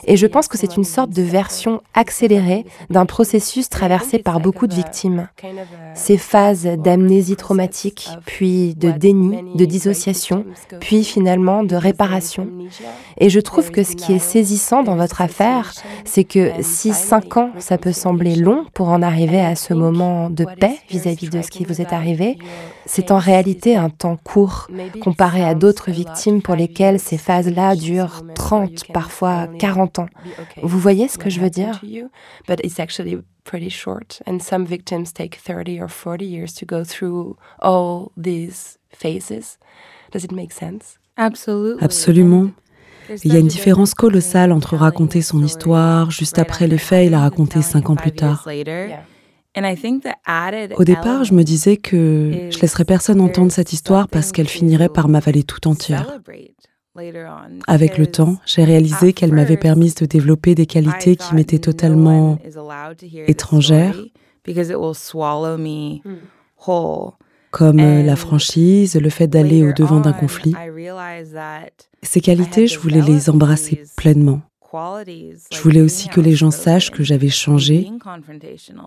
Et 0.06 0.18
je 0.18 0.28
pense 0.28 0.48
que 0.48 0.58
c'est 0.58 0.78
une 0.78 0.84
sorte 0.84 1.10
de 1.12 1.22
version 1.22 1.82
accélérée 1.94 2.66
d'un 2.90 3.06
processus 3.06 3.70
traversé 3.70 4.20
par 4.20 4.40
beaucoup 4.40 4.68
de 4.68 4.74
victimes. 4.74 5.28
Ces 5.94 6.18
phases 6.18 6.66
d'amnésie 6.66 7.36
traumatique, 7.36 8.10
puis 8.26 8.76
de 8.76 8.92
déni, 8.92 9.38
de 9.56 9.66
dissociation, 9.66 10.46
puis 10.80 11.04
finalement 11.04 11.64
de 11.64 11.76
réparation. 11.76 12.48
Et 13.18 13.30
je 13.30 13.40
trouve 13.40 13.72
que 13.72 13.84
ce 13.84 13.96
qui 13.96 14.14
est 14.14 14.20
saisissant 14.20 14.84
dans 14.84 14.96
votre 14.96 15.22
affaire, 15.22 15.74
c'est 16.04 16.24
que 16.24 16.52
si 16.62 16.94
cinq 16.94 17.38
ans, 17.38 17.52
ça 17.60 17.78
peut 17.78 17.92
sembler 17.92 18.36
long 18.36 18.66
pour 18.74 18.90
en 18.90 19.02
arriver 19.02 19.40
à 19.40 19.56
ce 19.56 19.74
moment 19.74 20.30
de 20.30 20.46
paix 20.60 20.78
vis-à-vis 20.90 21.30
de 21.30 21.42
ce 21.42 21.50
qui 21.50 21.66
vous 21.66 21.82
est 21.82 21.94
arrivé, 21.94 22.38
c'est 22.86 23.12
en 23.12 23.18
réalité 23.18 23.76
un 23.76 23.90
temps 23.90 24.18
court 24.18 24.68
comparé 25.02 25.44
à 25.44 25.56
d'autres 25.56 25.92
victimes 25.92 26.42
pour 26.42 26.56
lesquelles 26.56 27.00
ces 27.00 27.18
phases-là 27.18 27.76
durent 27.76 28.24
30, 28.36 28.92
parfois 28.94 29.48
40 29.60 30.00
ans. 30.00 30.10
Vous 30.62 30.80
voyez 30.80 31.08
ce 31.08 31.18
que 31.18 31.30
je 31.30 31.40
veux 31.40 31.50
dire? 31.50 31.82
Pretty 33.46 33.70
short 33.70 34.24
and 34.26 34.40
some 34.40 34.66
victims 34.66 35.14
take 35.14 35.38
30 35.38 35.80
or 35.80 35.88
40 35.88 36.26
years 36.26 36.56
to 36.56 36.66
go 36.66 36.84
through 36.84 37.38
all 37.62 38.12
these 38.18 38.80
phases. 38.90 39.60
Does 40.12 40.24
it 40.24 40.32
make 40.32 40.52
sense? 40.52 41.00
Absolument. 41.18 42.52
Il 43.24 43.34
y 43.34 43.36
a 43.36 43.40
une 43.40 43.48
différence 43.48 43.94
colossale 43.94 44.52
entre 44.52 44.76
raconter 44.76 45.22
son 45.22 45.44
histoire 45.44 46.12
juste 46.12 46.40
après 46.40 46.68
les 46.68 46.78
faits 46.78 47.08
et 47.08 47.10
la 47.10 47.20
raconter 47.20 47.62
cinq 47.62 47.90
ans 47.90 47.96
plus 47.96 48.12
tard. 48.12 48.48
Au 50.78 50.84
départ, 50.84 51.24
je 51.24 51.34
me 51.34 51.44
disais 51.44 51.78
que 51.78 52.50
je 52.50 52.60
laisserais 52.60 52.86
personne 52.86 53.22
entendre 53.22 53.52
cette 53.52 53.74
histoire 53.74 54.08
parce 54.08 54.32
qu'elle 54.32 54.48
finirait 54.48 54.90
par 54.90 55.08
m'avaler 55.08 55.44
tout 55.44 55.68
entière. 55.68 56.20
Avec 57.68 57.98
le 57.98 58.08
temps, 58.08 58.38
j'ai 58.46 58.64
réalisé 58.64 59.14
qu'elle 59.14 59.34
m'avait 59.34 59.58
permis 59.58 59.94
de 59.94 60.06
développer 60.06 60.56
des 60.56 60.66
qualités 60.66 61.16
qui 61.16 61.36
m'étaient 61.36 61.60
totalement 61.60 62.40
étrangères, 63.28 63.98
comme 67.56 67.80
euh, 67.80 68.04
la 68.04 68.18
franchise, 68.18 68.96
le 68.98 69.10
fait 69.10 69.28
d'aller 69.28 69.64
au-devant 69.66 70.02
d'un 70.02 70.12
conflit. 70.12 70.54
Ces 72.04 72.20
qualités, 72.20 72.68
je 72.68 72.78
voulais 72.78 73.02
les 73.02 73.30
embrasser 73.30 73.82
pleinement. 73.96 74.42
Je 75.54 75.62
voulais 75.62 75.80
aussi 75.80 76.10
que 76.10 76.20
les 76.20 76.34
gens 76.34 76.52
sachent 76.52 76.92
que 76.92 77.02
j'avais 77.02 77.30
changé, 77.30 77.90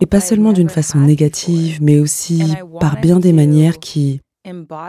et 0.01 0.05
pas 0.05 0.19
seulement 0.19 0.53
d'une 0.53 0.69
façon 0.69 0.99
négative, 0.99 1.79
mais 1.81 1.97
aussi 1.97 2.43
par 2.79 3.01
bien 3.01 3.19
des 3.19 3.33
manières 3.33 3.79
qui, 3.79 4.21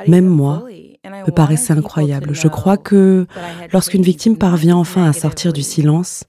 même 0.06 0.28
moi, 0.28 0.66
me 1.26 1.30
paraissaient 1.30 1.72
incroyables. 1.72 2.34
Je 2.34 2.48
crois 2.48 2.76
que 2.76 3.26
lorsqu'une 3.72 4.02
victime 4.02 4.36
parvient 4.36 4.76
enfin 4.76 5.08
à 5.08 5.14
sortir 5.14 5.54
du 5.54 5.62
silence, 5.62 6.24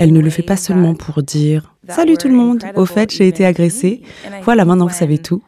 elle 0.00 0.12
ne 0.12 0.20
le 0.20 0.28
fait 0.28 0.42
pas 0.42 0.56
seulement 0.56 0.94
pour 0.94 1.22
dire⁇ 1.22 1.72
Salut 1.94 2.16
tout 2.16 2.28
le 2.28 2.34
monde, 2.34 2.64
au 2.74 2.84
fait 2.84 3.12
j'ai 3.12 3.28
été 3.28 3.46
agressée, 3.46 4.02
voilà 4.42 4.64
maintenant 4.64 4.86
vous 4.88 4.94
savez 4.94 5.18
tout⁇ 5.18 5.36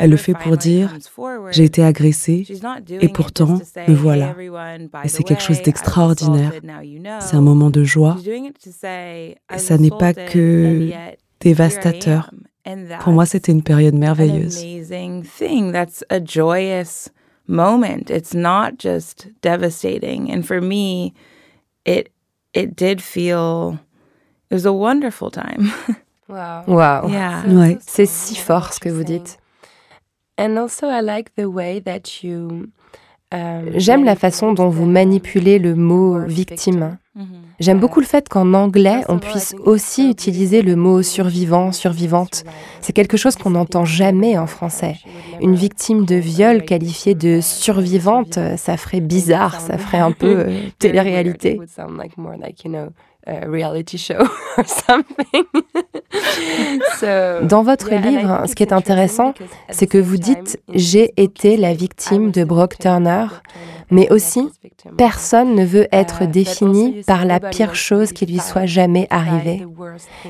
elle 0.00 0.10
le 0.10 0.16
fait 0.16 0.34
pour 0.34 0.56
dire 0.56 0.96
j'ai 1.50 1.64
été 1.64 1.84
agressée 1.84 2.46
et 3.00 3.08
pourtant 3.08 3.58
me 3.88 3.94
voilà. 3.94 4.34
Et 5.04 5.08
c'est 5.08 5.22
quelque 5.22 5.42
chose 5.42 5.62
d'extraordinaire. 5.62 6.52
C'est 7.20 7.36
un 7.36 7.40
moment 7.40 7.70
de 7.70 7.84
joie. 7.84 8.16
Et 8.74 9.58
ça 9.58 9.78
n'est 9.78 9.90
pas 9.90 10.14
que 10.14 10.90
dévastateur. 11.40 12.30
Pour 13.00 13.12
moi, 13.12 13.24
c'était 13.24 13.52
une 13.52 13.62
période 13.62 13.94
merveilleuse. 13.94 14.62
moment. 17.48 18.10
It's 18.10 18.34
not 18.34 18.78
just 18.78 19.28
devastating. 19.40 20.30
And 20.30 20.46
for 20.46 20.60
me, 20.60 21.14
it 21.84 22.12
it 22.52 22.76
did 22.76 23.02
feel 23.02 23.78
it 24.50 24.54
was 24.54 24.66
a 24.66 24.72
wonderful 24.72 25.30
time. 25.30 25.72
wow. 26.28 26.64
Wow. 26.66 27.08
Yeah. 27.08 27.44
Ouais. 27.46 27.78
C'est 27.80 28.06
si 28.06 28.36
fort 28.36 28.72
ce 28.72 28.78
que 28.78 28.90
vous 28.90 29.04
dites. 29.04 29.38
J'aime 33.74 34.04
la 34.04 34.16
façon 34.16 34.52
dont 34.52 34.68
vous 34.68 34.86
manipulez 34.86 35.58
le 35.58 35.74
mot 35.74 36.18
victime. 36.24 36.96
Mm-hmm. 37.16 37.24
J'aime 37.60 37.80
beaucoup 37.80 38.00
le 38.00 38.06
fait 38.06 38.28
qu'en 38.28 38.54
anglais, 38.54 39.02
on 39.08 39.18
puisse 39.18 39.54
aussi 39.64 40.08
utiliser 40.08 40.62
le 40.62 40.76
mot 40.76 41.02
survivant, 41.02 41.72
survivante. 41.72 42.44
C'est 42.80 42.92
quelque 42.92 43.16
chose 43.16 43.36
qu'on 43.36 43.50
n'entend 43.50 43.84
jamais 43.84 44.38
en 44.38 44.46
français. 44.46 44.96
Une 45.40 45.56
victime 45.56 46.04
de 46.04 46.14
viol 46.14 46.62
qualifiée 46.64 47.14
de 47.14 47.40
survivante, 47.40 48.38
ça 48.56 48.76
ferait 48.76 49.00
bizarre, 49.00 49.60
ça 49.60 49.76
ferait 49.76 49.98
un 49.98 50.12
peu 50.22 50.44
euh, 50.46 50.60
télé-réalité 50.78 51.60
reality 53.46 53.98
show 53.98 54.20
or 54.58 54.64
something. 54.66 55.44
Dans 57.48 57.62
votre 57.62 57.90
livre, 57.94 58.44
ce 58.46 58.54
qui 58.54 58.62
est 58.62 58.72
intéressant, 58.72 59.34
c'est 59.70 59.86
que 59.86 59.98
vous 59.98 60.16
dites 60.16 60.60
j'ai 60.72 61.12
été 61.16 61.56
la 61.56 61.74
victime 61.74 62.30
de 62.30 62.44
Brock 62.44 62.78
Turner, 62.78 63.26
mais 63.90 64.10
aussi 64.12 64.48
personne 64.96 65.54
ne 65.54 65.64
veut 65.64 65.88
être 65.92 66.26
défini 66.26 67.02
par 67.06 67.24
la 67.24 67.40
pire 67.40 67.74
chose 67.74 68.12
qui 68.12 68.26
lui 68.26 68.38
soit 68.38 68.66
jamais 68.66 69.06
arrivée. 69.10 69.66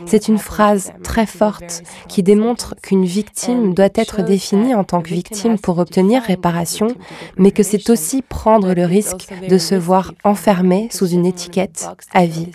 C'est 0.06 0.28
une 0.28 0.38
phrase 0.38 0.92
très 1.02 1.26
forte 1.26 1.82
qui 2.08 2.22
démontre 2.22 2.74
qu'une 2.82 3.04
victime 3.04 3.74
doit 3.74 3.88
être 3.94 4.22
définie 4.22 4.74
en 4.74 4.84
tant 4.84 5.02
que 5.02 5.10
victime 5.10 5.58
pour 5.58 5.78
obtenir 5.78 6.22
réparation, 6.22 6.88
mais 7.36 7.50
que 7.50 7.62
c'est 7.62 7.90
aussi 7.90 8.22
prendre 8.22 8.74
le 8.74 8.84
risque 8.84 9.26
de 9.48 9.58
se 9.58 9.74
voir 9.74 10.12
enfermé 10.24 10.88
sous 10.90 11.08
une 11.08 11.26
étiquette 11.26 11.88
à 12.12 12.26
vie. 12.26 12.48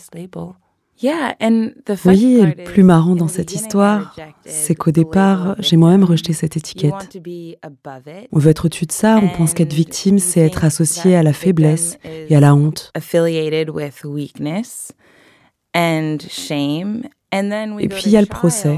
Oui, 2.06 2.40
et 2.40 2.46
le 2.46 2.64
plus 2.64 2.84
marrant 2.84 3.16
dans 3.16 3.28
cette 3.28 3.54
histoire, 3.54 4.16
c'est 4.46 4.76
qu'au 4.76 4.92
départ, 4.92 5.56
j'ai 5.60 5.78
moi-même 5.78 6.04
rejeté 6.04 6.34
cette 6.34 6.58
étiquette. 6.58 7.18
On 8.32 8.40
veut 8.40 8.52
être 8.52 8.66
au-dessus 8.66 8.86
de 8.86 8.92
ça, 8.92 9.20
on 9.22 9.30
pense 9.30 9.54
qu'être 9.54 9.74
victime, 9.74 10.20
c'est 10.20 10.42
être 10.42 10.64
associé 10.64 11.16
à 11.16 11.24
la 11.24 11.34
faiblesse 11.34 11.98
et 12.04 12.36
à 12.36 12.40
la 12.40 12.56
honte. 12.56 12.92
Et 17.34 17.88
puis 17.88 18.04
il 18.06 18.12
y 18.12 18.18
a 18.18 18.22
le 18.22 18.28
procès. 18.28 18.78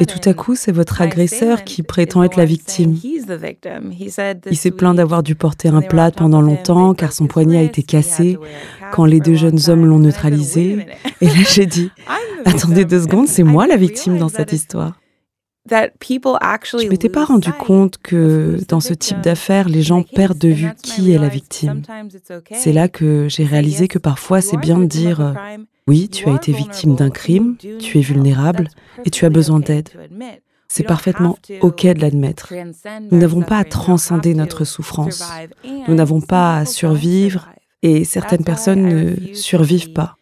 Et 0.00 0.06
tout 0.06 0.28
à 0.28 0.34
coup, 0.34 0.54
c'est 0.56 0.72
votre 0.72 1.00
agresseur 1.00 1.64
qui 1.64 1.82
prétend 1.82 2.22
être 2.24 2.36
la 2.36 2.44
victime. 2.44 2.96
Il 3.04 4.56
s'est 4.56 4.70
plaint 4.70 4.96
d'avoir 4.96 5.22
dû 5.22 5.34
porter 5.34 5.68
un 5.68 5.82
plat 5.82 6.10
pendant 6.10 6.40
longtemps 6.40 6.94
car 6.94 7.12
son 7.12 7.26
poignet 7.26 7.58
a 7.58 7.62
été 7.62 7.82
cassé 7.82 8.38
quand 8.92 9.04
les 9.04 9.20
deux 9.20 9.34
jeunes 9.34 9.60
hommes 9.68 9.86
l'ont 9.86 10.00
neutralisé. 10.00 10.86
Et 11.20 11.26
là, 11.26 11.42
j'ai 11.48 11.66
dit, 11.66 11.90
attendez 12.44 12.84
deux 12.84 13.02
secondes, 13.02 13.28
c'est 13.28 13.44
moi 13.44 13.66
la 13.66 13.76
victime 13.76 14.18
dans 14.18 14.28
cette 14.28 14.52
histoire. 14.52 14.94
Je 15.70 16.88
m'étais 16.88 17.08
pas 17.08 17.24
rendu 17.24 17.52
compte 17.52 17.98
que 17.98 18.58
dans 18.68 18.80
ce 18.80 18.94
type 18.94 19.20
d'affaires, 19.20 19.68
les 19.68 19.82
gens 19.82 20.02
perdent 20.02 20.38
de 20.38 20.48
vue 20.48 20.72
qui 20.82 21.12
est 21.12 21.18
la 21.18 21.28
victime. 21.28 21.82
C'est 22.52 22.72
là 22.72 22.88
que 22.88 23.28
j'ai 23.28 23.44
réalisé 23.44 23.86
que 23.86 23.98
parfois 23.98 24.40
c'est 24.40 24.56
bien 24.56 24.80
de 24.80 24.86
dire 24.86 25.34
oui, 25.88 26.08
tu 26.08 26.28
as 26.28 26.34
été 26.34 26.52
victime 26.52 26.94
d'un 26.94 27.10
crime, 27.10 27.56
tu 27.78 27.98
es 27.98 28.02
vulnérable 28.02 28.68
et 29.04 29.10
tu 29.10 29.24
as 29.24 29.30
besoin 29.30 29.60
d'aide. 29.60 29.88
C'est 30.68 30.84
parfaitement 30.84 31.36
OK 31.60 31.84
de 31.86 32.00
l'admettre. 32.00 32.52
Nous 33.10 33.18
n'avons 33.18 33.42
pas 33.42 33.58
à 33.58 33.64
transcender 33.64 34.34
notre 34.34 34.64
souffrance. 34.64 35.22
Nous 35.86 35.94
n'avons 35.94 36.20
pas 36.20 36.56
à 36.56 36.64
survivre 36.64 37.50
et 37.82 38.04
certaines 38.04 38.44
personnes 38.44 38.82
ne 38.82 39.34
survivent 39.34 39.92
pas. 39.92 40.16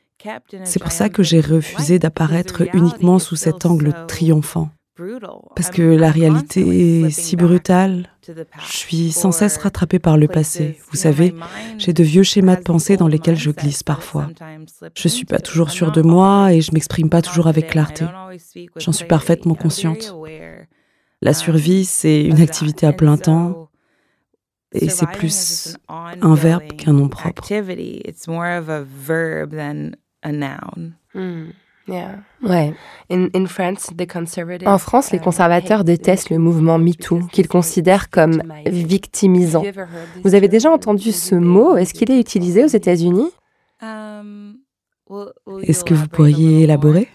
C'est 0.65 0.83
pour 0.83 0.93
ça 0.93 1.09
que 1.09 1.23
j'ai 1.23 1.41
refusé 1.41 1.99
d'apparaître 1.99 2.63
uniquement 2.75 3.19
sous 3.19 3.37
cet 3.37 3.65
angle 3.65 3.95
triomphant. 4.09 4.71
Parce 5.57 5.71
que 5.71 5.83
la 5.83 6.11
réalité 6.11 7.05
est 7.05 7.11
si 7.11 7.37
brutale. 7.37 8.09
Je 8.67 8.77
suis 8.77 9.13
sans 9.13 9.33
cesse 9.33 9.57
rattrapée 9.57 9.99
par 9.99 10.17
le 10.17 10.29
passé. 10.29 10.79
Vous 10.91 10.97
savez, 10.97 11.35
j'ai 11.79 11.93
de 11.93 12.03
vieux 12.03 12.23
schémas 12.23 12.57
de 12.57 12.63
pensée 12.63 12.97
dans 12.97 13.09
lesquels 13.09 13.37
je 13.37 13.51
glisse 13.51 13.83
parfois. 13.83 14.29
Je 14.95 15.09
ne 15.09 15.09
suis 15.09 15.25
pas 15.25 15.39
toujours 15.39 15.71
sûre 15.71 15.93
de 15.93 16.03
moi 16.03 16.53
et 16.53 16.61
je 16.61 16.73
m'exprime 16.73 17.11
pas 17.11 17.23
toujours 17.23 17.47
avec 17.47 17.69
clarté. 17.69 18.05
J'en 18.77 18.93
suis 18.93 19.07
parfaitement 19.07 19.55
consciente. 19.55 20.15
La 21.23 21.35
survie, 21.35 21.85
c'est 21.85 22.25
une 22.25 22.41
activité 22.41 22.87
à 22.87 22.93
plein 22.93 23.17
temps 23.17 23.69
et 24.73 24.89
c'est 24.89 25.07
plus 25.07 25.77
un 25.89 26.35
verbe 26.35 26.67
qu'un 26.77 26.93
nom 26.93 27.09
propre. 27.09 27.47
Ouais. 32.43 32.75
En 34.67 34.79
France, 34.79 35.11
les 35.11 35.19
conservateurs 35.19 35.85
détestent 35.85 36.31
le 36.31 36.39
mouvement 36.39 36.79
MeToo, 36.79 37.21
qu'ils 37.33 37.49
considèrent 37.49 38.11
comme 38.11 38.43
victimisant. 38.67 39.65
Vous 40.25 40.35
avez 40.35 40.49
déjà 40.49 40.71
entendu 40.71 41.13
ce 41.13 41.35
mot? 41.35 41.77
Est-ce 41.77 41.95
qu'il 41.95 42.11
est 42.11 42.21
utilisé 42.21 42.65
aux 42.65 42.69
États-Unis? 42.69 43.31
Est-ce 45.63 45.85
que 45.85 45.95
vous 45.95 46.09
pourriez 46.09 46.63
élaborer? 46.63 47.09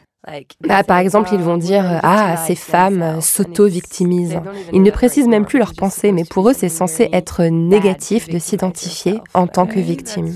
Bah, 0.61 0.83
par 0.83 0.97
exemple, 0.97 1.29
ils 1.33 1.39
vont 1.39 1.57
dire 1.57 1.99
Ah, 2.03 2.35
ces 2.37 2.55
femmes 2.55 3.21
s'auto-victimisent. 3.21 4.39
Ils 4.73 4.81
ne 4.81 4.91
précisent 4.91 5.27
même 5.27 5.45
plus 5.45 5.59
leurs 5.59 5.75
pensées, 5.75 6.11
mais 6.11 6.25
pour 6.25 6.49
eux, 6.49 6.53
c'est 6.53 6.69
censé 6.69 7.09
être 7.13 7.43
négatif 7.43 8.27
de 8.27 8.39
s'identifier 8.39 9.19
en 9.33 9.47
tant 9.47 9.67
que 9.67 9.79
victime. 9.79 10.33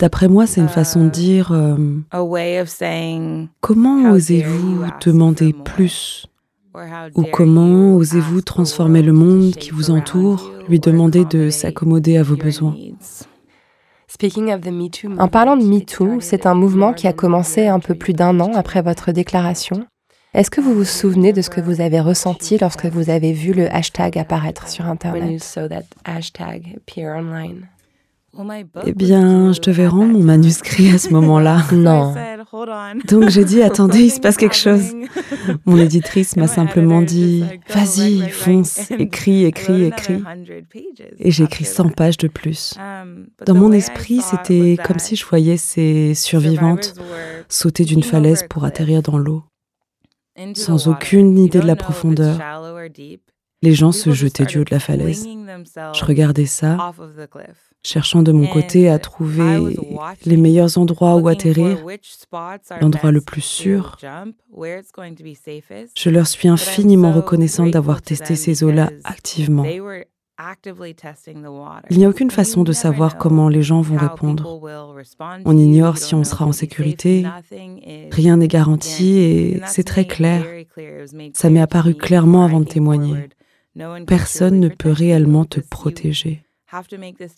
D'après 0.00 0.28
moi, 0.28 0.46
c'est 0.46 0.62
une 0.62 0.68
façon 0.68 1.04
de 1.04 1.10
dire 1.10 1.52
euh, 1.52 1.76
Comment 3.60 4.10
osez-vous 4.12 4.86
demander 5.04 5.52
plus? 5.52 6.26
Ou 7.14 7.24
comment 7.30 7.96
osez-vous 7.96 8.40
transformer 8.40 9.02
le 9.02 9.12
monde 9.12 9.52
qui 9.52 9.72
vous 9.72 9.90
entoure, 9.90 10.50
lui 10.70 10.80
demander 10.80 11.26
de 11.26 11.50
s'accommoder 11.50 12.16
à 12.16 12.22
vos 12.22 12.36
besoins? 12.36 12.74
en 15.18 15.28
parlant 15.28 15.56
de 15.56 15.64
MeToo, 15.64 16.20
c'est 16.20 16.46
un 16.46 16.54
mouvement 16.54 16.94
qui 16.94 17.06
a 17.06 17.12
commencé 17.12 17.66
un 17.66 17.78
peu 17.78 17.94
plus 17.94 18.14
d'un 18.14 18.40
an 18.40 18.52
après 18.54 18.80
votre 18.80 19.12
déclaration. 19.12 19.86
Est-ce 20.32 20.50
que 20.50 20.62
vous 20.62 20.74
vous 20.74 20.84
souvenez 20.84 21.34
de 21.34 21.42
ce 21.42 21.50
que 21.50 21.60
vous 21.60 21.82
avez 21.82 22.00
ressenti 22.00 22.56
lorsque 22.56 22.86
vous 22.86 23.10
avez 23.10 23.32
vu 23.32 23.52
le 23.52 23.70
hashtag 23.70 24.16
apparaître 24.16 24.68
sur 24.68 24.86
Internet? 24.86 25.42
Eh 28.86 28.92
bien, 28.92 29.52
je 29.52 29.60
devais 29.60 29.86
rendre 29.86 30.12
mon 30.12 30.22
manuscrit 30.22 30.90
à 30.90 30.98
ce 30.98 31.08
moment-là. 31.12 31.64
Non. 31.72 32.14
Donc 33.06 33.28
j'ai 33.28 33.44
dit, 33.44 33.62
attendez, 33.62 34.04
il 34.04 34.10
se 34.10 34.20
passe 34.20 34.36
quelque 34.36 34.56
chose. 34.56 34.94
Mon 35.66 35.76
éditrice 35.76 36.36
m'a 36.36 36.46
simplement 36.46 37.02
dit, 37.02 37.44
vas-y, 37.68 38.28
fonce, 38.30 38.90
écris, 38.92 39.44
écris, 39.44 39.84
écris. 39.84 40.22
Et 41.18 41.30
j'ai 41.30 41.44
écrit 41.44 41.64
100 41.64 41.90
pages 41.90 42.18
de 42.18 42.28
plus. 42.28 42.74
Dans 43.46 43.54
mon 43.54 43.72
esprit, 43.72 44.20
c'était 44.20 44.76
comme 44.82 44.98
si 44.98 45.16
je 45.16 45.26
voyais 45.26 45.56
ces 45.56 46.14
survivantes 46.14 46.94
sauter 47.48 47.84
d'une 47.84 48.02
falaise 48.02 48.44
pour 48.48 48.64
atterrir 48.64 49.02
dans 49.02 49.18
l'eau, 49.18 49.44
sans 50.54 50.88
aucune 50.88 51.38
idée 51.38 51.60
de 51.60 51.66
la 51.66 51.76
profondeur. 51.76 52.38
Les 53.62 53.74
gens 53.74 53.92
se 53.92 54.10
jetaient 54.12 54.46
du 54.46 54.58
haut 54.58 54.64
de 54.64 54.72
la 54.74 54.80
falaise. 54.80 55.26
Je 55.94 56.04
regardais 56.04 56.46
ça 56.46 56.92
cherchant 57.82 58.22
de 58.22 58.32
mon 58.32 58.46
côté 58.46 58.88
à 58.88 58.98
trouver 58.98 59.76
les 60.24 60.36
meilleurs 60.36 60.78
endroits 60.78 61.16
où 61.16 61.28
atterrir, 61.28 61.78
l'endroit 62.80 63.10
le 63.10 63.20
plus 63.20 63.40
sûr. 63.40 63.96
Je 65.96 66.10
leur 66.10 66.26
suis 66.26 66.48
infiniment 66.48 67.12
reconnaissante 67.12 67.70
d'avoir 67.70 68.02
testé 68.02 68.36
ces 68.36 68.64
eaux-là 68.64 68.90
activement. 69.04 69.64
Il 71.90 71.98
n'y 71.98 72.04
a 72.04 72.08
aucune 72.08 72.30
façon 72.30 72.62
de 72.62 72.72
savoir 72.72 73.18
comment 73.18 73.48
les 73.48 73.62
gens 73.62 73.82
vont 73.82 73.96
répondre. 73.96 74.60
On 75.44 75.56
ignore 75.56 75.98
si 75.98 76.14
on 76.14 76.24
sera 76.24 76.46
en 76.46 76.52
sécurité. 76.52 77.26
Rien 78.10 78.38
n'est 78.38 78.48
garanti 78.48 79.18
et 79.18 79.60
c'est 79.66 79.84
très 79.84 80.06
clair. 80.06 80.44
Ça 81.34 81.50
m'est 81.50 81.60
apparu 81.60 81.94
clairement 81.94 82.44
avant 82.44 82.60
de 82.60 82.64
témoigner. 82.64 83.28
Personne 84.06 84.60
ne 84.60 84.68
peut 84.68 84.92
réellement 84.92 85.44
te 85.44 85.60
protéger. 85.60 86.42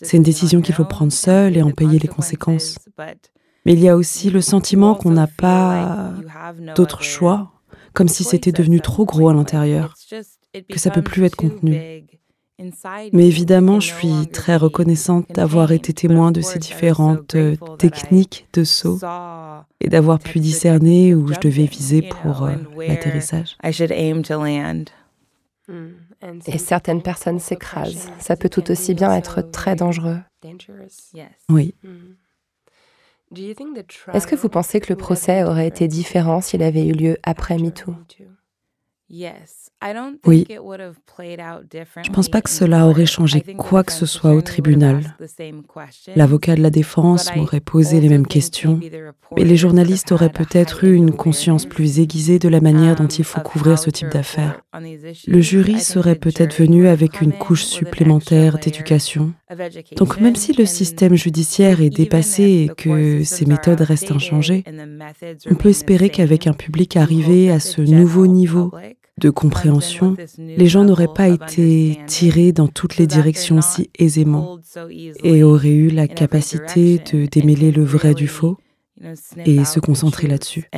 C'est 0.03 0.17
une 0.17 0.23
décision 0.23 0.61
qu'il 0.61 0.75
faut 0.75 0.85
prendre 0.85 1.13
seul 1.13 1.57
et 1.57 1.63
en 1.63 1.71
payer 1.71 1.99
les 1.99 2.09
conséquences. 2.09 2.79
Mais 3.65 3.75
il 3.75 3.81
y 3.81 3.89
a 3.89 3.97
aussi 3.97 4.31
le 4.31 4.41
sentiment 4.41 4.95
qu'on 4.95 5.11
n'a 5.11 5.29
pas 5.29 6.13
d'autre 6.77 7.03
choix, 7.03 7.53
comme 7.93 8.09
si 8.09 8.25
c'était 8.25 8.53
devenu 8.53 8.81
trop 8.81 9.05
gros 9.05 9.29
à 9.29 9.35
l'intérieur, 9.35 9.95
que 10.69 10.79
ça 10.79 10.91
peut 10.91 11.03
plus 11.03 11.25
être 11.25 11.37
contenu. 11.37 12.05
Mais 13.13 13.27
évidemment, 13.27 13.81
je 13.81 13.93
suis 13.93 14.29
très 14.33 14.57
reconnaissante 14.57 15.27
d'avoir 15.33 15.73
été 15.73 15.93
témoin 15.93 16.31
de 16.31 16.41
ces 16.41 16.59
différentes 16.59 17.35
euh, 17.35 17.57
techniques 17.79 18.47
de 18.53 18.63
saut 18.63 18.99
et 19.81 19.89
d'avoir 19.89 20.19
pu 20.19 20.39
discerner 20.39 21.15
où 21.15 21.33
je 21.33 21.41
devais 21.41 21.65
viser 21.65 22.03
pour 22.03 22.45
euh, 22.45 22.55
l'atterrissage. 22.77 23.57
Et 26.47 26.59
certaines 26.59 27.03
personnes 27.03 27.41
s'écrasent. 27.41 28.11
Ça 28.19 28.37
peut 28.37 28.49
tout 28.49 28.71
aussi 28.71 28.95
bien 28.95 29.15
être 29.15 29.41
très 29.41 29.75
dangereux. 29.77 30.19
Oui. 31.49 31.75
Est-ce 34.13 34.27
que 34.27 34.37
vous 34.37 34.49
pensez 34.49 34.81
que 34.81 34.93
le 34.93 34.97
procès 34.97 35.43
aurait 35.45 35.67
été 35.67 35.89
différent 35.89 36.41
s'il 36.41 36.63
avait 36.63 36.87
eu 36.87 36.93
lieu 36.93 37.19
après 37.23 37.57
MeToo? 37.59 37.95
Oui. 40.27 40.47
Je 40.49 40.55
ne 40.59 42.15
pense 42.15 42.29
pas 42.29 42.41
que 42.41 42.51
cela 42.51 42.87
aurait 42.87 43.07
changé 43.07 43.43
quoi 43.57 43.83
que 43.85 43.93
ce 43.93 44.07
soit 44.07 44.35
au 44.35 44.43
tribunal. 44.43 45.17
L'avocat 46.17 46.55
de 46.55 46.63
la 46.63 46.71
défense 46.71 47.35
m'aurait 47.35 47.61
posé 47.61 48.01
les 48.01 48.09
mêmes 48.09 48.27
questions, 48.27 48.81
mais 49.37 49.45
les 49.45 49.57
journalistes 49.57 50.13
auraient 50.13 50.33
peut-être 50.33 50.85
eu 50.85 50.95
une 50.95 51.13
conscience 51.13 51.67
plus 51.67 52.01
aiguisée 52.01 52.39
de 52.39 52.49
la 52.49 52.61
manière 52.61 52.97
dont 52.97 53.07
il 53.07 53.25
faut 53.25 53.41
couvrir 53.41 53.79
ce 53.79 53.91
type 53.91 54.09
d'affaires. 54.09 54.61
Le 55.27 55.41
jury 55.41 55.81
serait 55.81 56.17
peut-être 56.17 56.57
venu 56.57 56.89
avec 56.89 57.21
une 57.21 57.33
couche 57.33 57.65
supplémentaire 57.65 58.59
d'éducation. 58.59 59.33
Donc 59.97 60.21
même 60.21 60.37
si 60.37 60.53
le 60.53 60.67
système 60.67 61.15
judiciaire 61.15 61.81
est 61.81 61.91
dépassé 61.91 62.43
et 62.43 62.71
que 62.75 63.25
ses 63.25 63.47
méthodes 63.47 63.81
restent 63.81 64.13
inchangées, 64.13 64.65
on 65.51 65.55
peut 65.55 65.69
espérer 65.71 66.11
qu'avec 66.11 66.47
un 66.47 66.53
public 66.53 66.97
arrivé 66.97 67.51
à 67.51 67.61
ce 67.61 67.81
nouveau 67.83 68.27
niveau, 68.27 68.73
de 69.19 69.31
compréhension, 69.31 70.17
les 70.39 70.67
gens 70.67 70.85
n'auraient 70.85 71.13
pas 71.13 71.29
été 71.29 72.01
tirés 72.07 72.53
dans 72.53 72.69
toutes 72.69 72.97
les 72.97 73.07
directions 73.07 73.61
si 73.61 73.91
aisément 73.99 74.59
et 75.23 75.43
auraient 75.43 75.69
eu 75.69 75.91
la 75.91 76.09
capacité 76.09 76.99
de 77.13 77.27
démêler 77.27 77.73
le 77.73 77.85
vrai 77.85 78.15
du 78.15 78.27
faux 78.27 78.59
et 79.45 79.65
se 79.65 79.81
concentrer 79.81 80.29
là-dessus. 80.29 80.69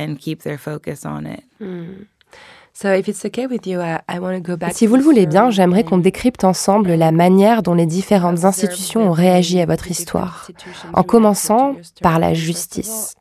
Si 4.73 4.85
vous 4.85 4.95
le 4.97 5.01
voulez 5.01 5.25
bien, 5.27 5.49
j'aimerais 5.49 5.85
qu'on 5.85 5.97
décrypte 5.97 6.43
ensemble 6.43 6.93
la 6.95 7.13
manière 7.13 7.63
dont 7.63 7.73
les 7.73 7.85
différentes 7.85 8.43
institutions 8.43 9.07
ont 9.07 9.13
réagi 9.13 9.61
à 9.61 9.65
votre 9.65 9.89
histoire, 9.89 10.51
en 10.93 11.03
commençant 11.03 11.77
par 12.01 12.19
la 12.19 12.33
justice. 12.33 13.15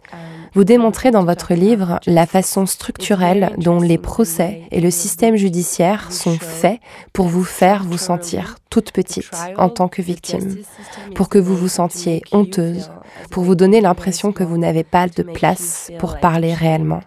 Vous 0.54 0.64
démontrez 0.64 1.10
dans 1.10 1.24
votre 1.24 1.54
livre 1.54 1.98
la 2.06 2.26
façon 2.26 2.64
structurelle 2.66 3.52
dont 3.58 3.80
les 3.80 3.98
procès 3.98 4.62
et 4.70 4.80
le 4.80 4.90
système 4.90 5.36
judiciaire 5.36 6.12
sont 6.12 6.38
faits 6.38 6.80
pour 7.12 7.26
vous 7.26 7.42
faire 7.42 7.82
vous 7.82 7.98
sentir 7.98 8.56
toute 8.70 8.92
petite 8.92 9.30
en 9.56 9.68
tant 9.68 9.88
que 9.88 10.00
victime, 10.00 10.56
pour 11.16 11.28
que 11.28 11.38
vous 11.38 11.56
vous 11.56 11.68
sentiez 11.68 12.22
honteuse, 12.30 12.90
pour 13.30 13.42
vous 13.42 13.56
donner 13.56 13.80
l'impression 13.80 14.32
que 14.32 14.44
vous 14.44 14.58
n'avez 14.58 14.84
pas 14.84 15.08
de 15.08 15.22
place 15.24 15.90
pour 15.98 16.20
parler 16.20 16.54
réellement. 16.54 17.00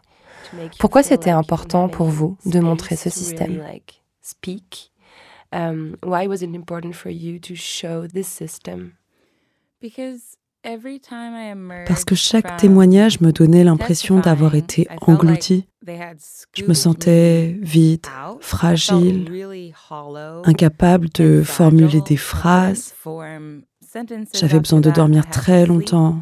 Pourquoi 0.80 1.04
c'était 1.04 1.30
important 1.30 1.88
pour 1.90 2.08
vous 2.08 2.38
de 2.46 2.60
montrer 2.60 2.96
ce 2.96 3.10
système? 3.10 3.64
Um, 5.54 5.96
Parce 11.88 12.04
que 12.04 12.16
chaque 12.16 12.58
témoignage 12.58 13.22
me 13.22 13.32
donnait 13.32 13.64
l'impression 13.64 14.20
d'avoir 14.20 14.56
été 14.56 14.88
englouti. 15.02 15.68
Je 16.54 16.66
me 16.66 16.74
sentais 16.74 17.58
vide, 17.62 18.06
fragile, 18.42 19.32
incapable 20.44 21.08
de 21.14 21.44
formuler 21.44 22.02
des 22.02 22.18
phrases. 22.18 22.94
J'avais 24.34 24.60
besoin 24.60 24.82
de 24.82 24.92
dormir 24.92 25.30
très 25.30 25.66
longtemps. 25.66 26.20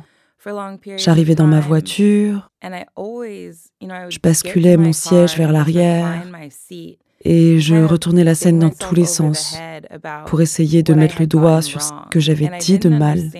J'arrivais 0.98 1.34
dans 1.34 1.48
ma 1.48 1.60
voiture, 1.60 2.52
je 2.62 4.20
basculais 4.20 4.78
mon 4.78 4.94
siège 4.94 5.38
vers 5.38 5.52
l'arrière 5.52 6.24
Et 7.22 7.60
je 7.60 7.84
retournais 7.84 8.24
la 8.24 8.36
scène 8.36 8.60
dans 8.60 8.70
tous 8.70 8.94
les 8.94 9.06
sens 9.06 9.58
pour 10.28 10.42
essayer 10.42 10.84
de 10.84 10.94
mettre 10.94 11.16
le 11.20 11.26
doigt 11.26 11.64
sur 11.64 11.82
ce 11.82 11.92
que 12.12 12.20
j'avais 12.20 12.52
dit 12.60 12.78
de 12.78 12.90
mal. 12.90 13.32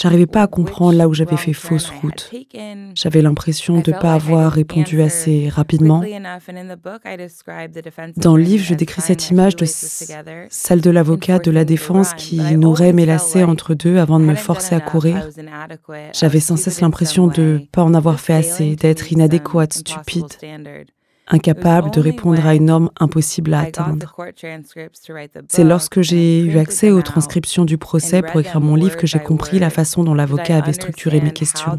J'arrivais 0.00 0.26
pas 0.26 0.42
à 0.42 0.46
comprendre 0.46 0.96
là 0.96 1.08
où 1.08 1.14
j'avais 1.14 1.36
fait 1.36 1.52
fausse 1.52 1.90
route. 1.90 2.30
J'avais 2.94 3.20
l'impression 3.20 3.80
de 3.80 3.90
ne 3.90 3.98
pas 3.98 4.14
avoir 4.14 4.52
répondu 4.52 5.02
assez 5.02 5.48
rapidement. 5.48 6.04
Dans 8.16 8.36
le 8.36 8.42
livre, 8.42 8.64
je 8.64 8.74
décris 8.74 9.02
cette 9.02 9.30
image 9.30 9.56
de 9.56 9.66
celle 9.66 10.80
de 10.80 10.90
l'avocat 10.90 11.40
de 11.40 11.50
la 11.50 11.64
défense 11.64 12.14
qui 12.14 12.38
nouerait 12.56 12.92
mes 12.92 13.06
lacets 13.06 13.42
entre 13.42 13.74
deux 13.74 13.96
avant 13.96 14.20
de 14.20 14.24
me 14.24 14.36
forcer 14.36 14.76
à 14.76 14.80
courir. 14.80 15.28
J'avais 16.12 16.40
sans 16.40 16.56
cesse 16.56 16.80
l'impression 16.80 17.26
de 17.26 17.42
ne 17.42 17.58
pas 17.58 17.82
en 17.82 17.92
avoir 17.92 18.20
fait 18.20 18.34
assez, 18.34 18.76
d'être 18.76 19.10
inadéquate, 19.10 19.72
stupide 19.72 20.26
incapable 21.28 21.90
de 21.90 22.00
répondre 22.00 22.44
à 22.46 22.54
une 22.54 22.66
norme 22.66 22.90
impossible 22.98 23.54
à 23.54 23.60
atteindre. 23.60 24.14
C'est 25.48 25.64
lorsque 25.64 26.00
j'ai 26.00 26.40
eu 26.40 26.58
accès 26.58 26.90
aux 26.90 27.02
transcriptions 27.02 27.64
du 27.64 27.78
procès 27.78 28.22
pour 28.22 28.40
écrire 28.40 28.60
mon 28.60 28.74
livre 28.74 28.96
que 28.96 29.06
j'ai 29.06 29.18
compris 29.18 29.58
la 29.58 29.70
façon 29.70 30.04
dont 30.04 30.14
l'avocat 30.14 30.58
avait 30.58 30.72
structuré 30.72 31.20
mes 31.20 31.32
questions. 31.32 31.78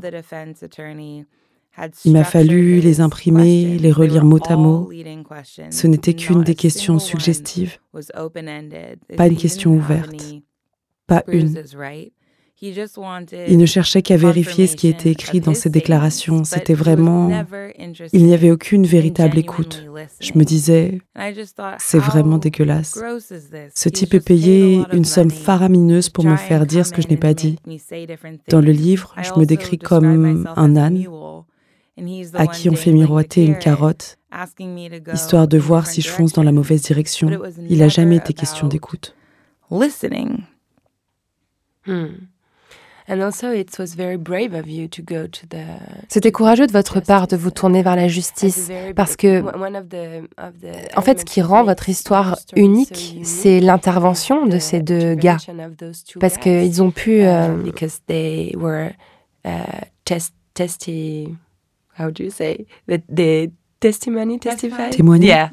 Il 2.03 2.11
m'a 2.11 2.23
fallu 2.23 2.79
les 2.79 2.99
imprimer, 2.99 3.77
les 3.77 3.91
relire 3.91 4.25
mot 4.25 4.39
à 4.47 4.55
mot. 4.55 4.91
Ce 5.69 5.87
n'était 5.87 6.13
qu'une 6.13 6.43
des 6.43 6.55
questions 6.55 6.99
suggestives, 6.99 7.77
pas 9.15 9.27
une 9.27 9.37
question 9.37 9.71
ouverte, 9.71 10.21
pas 11.07 11.23
une. 11.27 11.63
Il 12.61 13.57
ne 13.57 13.65
cherchait 13.65 14.01
qu'à 14.01 14.17
vérifier 14.17 14.67
ce 14.67 14.75
qui 14.75 14.87
était 14.87 15.11
écrit 15.11 15.39
dans 15.39 15.53
ses 15.53 15.69
déclarations. 15.69 16.43
C'était 16.43 16.73
vraiment... 16.73 17.29
Il 18.11 18.25
n'y 18.25 18.33
avait 18.33 18.51
aucune 18.51 18.85
véritable 18.85 19.37
écoute. 19.37 19.85
Je 20.19 20.31
me 20.35 20.43
disais, 20.43 20.99
c'est 21.79 21.99
vraiment 21.99 22.37
dégueulasse. 22.37 22.99
Ce 23.73 23.89
type 23.89 24.13
est 24.13 24.25
payé 24.25 24.81
une 24.91 25.05
somme 25.05 25.31
faramineuse 25.31 26.09
pour 26.09 26.25
me 26.25 26.35
faire 26.35 26.65
dire 26.65 26.85
ce 26.85 26.91
que 26.91 27.01
je 27.01 27.07
n'ai 27.07 27.17
pas 27.17 27.33
dit. 27.33 27.57
Dans 28.49 28.61
le 28.61 28.71
livre, 28.71 29.15
je 29.21 29.39
me 29.39 29.45
décris 29.45 29.77
comme 29.77 30.45
un 30.55 30.75
âne 30.75 31.05
à 32.33 32.47
qui 32.47 32.69
on 32.69 32.75
fait 32.75 32.91
miroiter 32.91 33.45
une 33.45 33.57
carotte, 33.57 34.17
histoire 35.13 35.47
de 35.47 35.57
voir 35.57 35.87
si 35.87 36.01
je 36.01 36.09
fonce 36.09 36.33
dans 36.33 36.43
la 36.43 36.51
mauvaise 36.51 36.81
direction. 36.81 37.29
Il 37.69 37.79
n'a 37.79 37.87
jamais 37.89 38.17
été 38.17 38.33
question 38.33 38.67
d'écoute. 38.67 39.15
C'était 46.07 46.31
courageux 46.31 46.67
de 46.67 46.71
votre 46.71 46.99
part 46.99 47.27
de 47.27 47.35
vous 47.35 47.51
tourner 47.51 47.81
vers 47.81 47.95
la 47.95 48.07
justice 48.07 48.71
parce 48.95 49.15
que, 49.15 49.43
en 50.95 51.01
fait, 51.01 51.19
ce 51.19 51.25
qui 51.25 51.41
rend 51.41 51.63
votre 51.63 51.89
histoire 51.89 52.37
unique, 52.55 53.17
c'est 53.23 53.59
l'intervention 53.59 54.45
de 54.45 54.59
ces 54.59 54.81
deux 54.81 55.15
gars. 55.15 55.37
Parce 56.19 56.37
qu'ils 56.37 56.83
ont 56.83 56.91
pu. 56.91 57.21
Euh, 57.23 57.57
how 61.97 62.11
do 62.11 62.23
you 62.23 62.29
say? 62.29 62.65
Des 62.87 63.51
testimony, 63.79 64.39
testify? 64.39 64.89
Témoigner? 64.91 65.45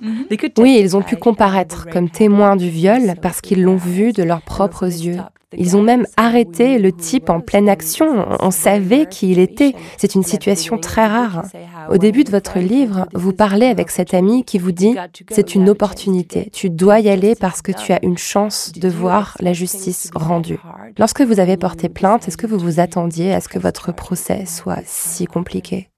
Oui, 0.58 0.78
ils 0.80 0.96
ont 0.96 1.02
pu 1.02 1.16
comparaître 1.16 1.88
comme 1.90 2.10
témoins 2.10 2.56
du 2.56 2.68
viol 2.68 3.14
parce 3.22 3.40
qu'ils 3.40 3.62
l'ont 3.62 3.76
vu 3.76 4.12
de 4.12 4.22
leurs 4.22 4.42
propres 4.42 4.86
yeux. 4.86 5.18
Ils 5.56 5.76
ont 5.76 5.82
même 5.82 6.06
arrêté 6.16 6.78
le 6.78 6.92
type 6.92 7.30
en 7.30 7.40
pleine 7.40 7.68
action. 7.68 8.26
On 8.40 8.50
savait 8.50 9.06
qui 9.06 9.30
il 9.30 9.38
était. 9.38 9.74
C'est 9.96 10.14
une 10.14 10.22
situation 10.22 10.78
très 10.78 11.06
rare. 11.06 11.42
Au 11.90 11.98
début 11.98 12.24
de 12.24 12.30
votre 12.30 12.58
livre, 12.58 13.06
vous 13.14 13.32
parlez 13.32 13.66
avec 13.66 13.90
cet 13.90 14.14
ami 14.14 14.44
qui 14.44 14.58
vous 14.58 14.72
dit 14.72 14.96
c'est 15.30 15.54
une 15.54 15.68
opportunité. 15.68 16.50
Tu 16.52 16.70
dois 16.70 17.00
y 17.00 17.08
aller 17.08 17.34
parce 17.34 17.62
que 17.62 17.72
tu 17.72 17.92
as 17.92 18.04
une 18.04 18.18
chance 18.18 18.72
de 18.72 18.88
voir 18.88 19.36
la 19.40 19.52
justice 19.52 20.10
rendue. 20.14 20.58
Lorsque 20.98 21.22
vous 21.22 21.40
avez 21.40 21.56
porté 21.56 21.88
plainte, 21.88 22.28
est-ce 22.28 22.36
que 22.36 22.46
vous 22.46 22.58
vous 22.58 22.80
attendiez 22.80 23.32
à 23.32 23.40
ce 23.40 23.48
que 23.48 23.58
votre 23.58 23.92
procès 23.92 24.44
soit 24.46 24.82
si 24.84 25.26
compliqué? 25.26 25.88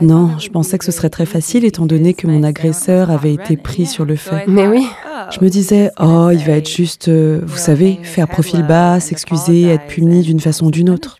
Non, 0.00 0.38
je 0.38 0.48
pensais 0.48 0.78
que 0.78 0.84
ce 0.84 0.90
serait 0.90 1.10
très 1.10 1.26
facile 1.26 1.64
étant 1.64 1.86
donné 1.86 2.14
que 2.14 2.26
mon 2.26 2.42
agresseur 2.42 3.10
avait 3.10 3.34
été 3.34 3.56
pris 3.56 3.86
sur 3.86 4.04
le 4.04 4.16
fait. 4.16 4.46
Mais 4.48 4.66
oui. 4.66 4.86
Je 5.30 5.44
me 5.44 5.50
disais, 5.50 5.90
oh, 6.00 6.30
il 6.32 6.38
va 6.38 6.52
être 6.52 6.70
juste, 6.70 7.08
euh, 7.08 7.42
vous 7.44 7.58
savez, 7.58 7.98
faire 8.02 8.28
profil 8.28 8.66
bas, 8.66 8.77
s'excuser, 9.00 9.68
être 9.68 9.86
puni 9.86 10.22
d'une 10.22 10.40
façon 10.40 10.66
ou 10.66 10.70
d'une 10.70 10.90
autre. 10.90 11.18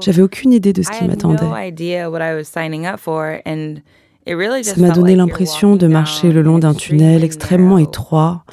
J'avais 0.00 0.22
aucune 0.22 0.52
idée 0.52 0.72
de 0.72 0.82
ce 0.82 0.90
qui 0.90 1.04
m'attendait. 1.04 1.46
Ça 4.62 4.80
m'a 4.80 4.90
donné 4.90 5.14
l'impression 5.14 5.76
de 5.76 5.86
marcher 5.86 6.32
le 6.32 6.42
long 6.42 6.58
d'un 6.58 6.74
tunnel 6.74 7.22
extrêmement 7.22 7.78
étroit, 7.78 8.44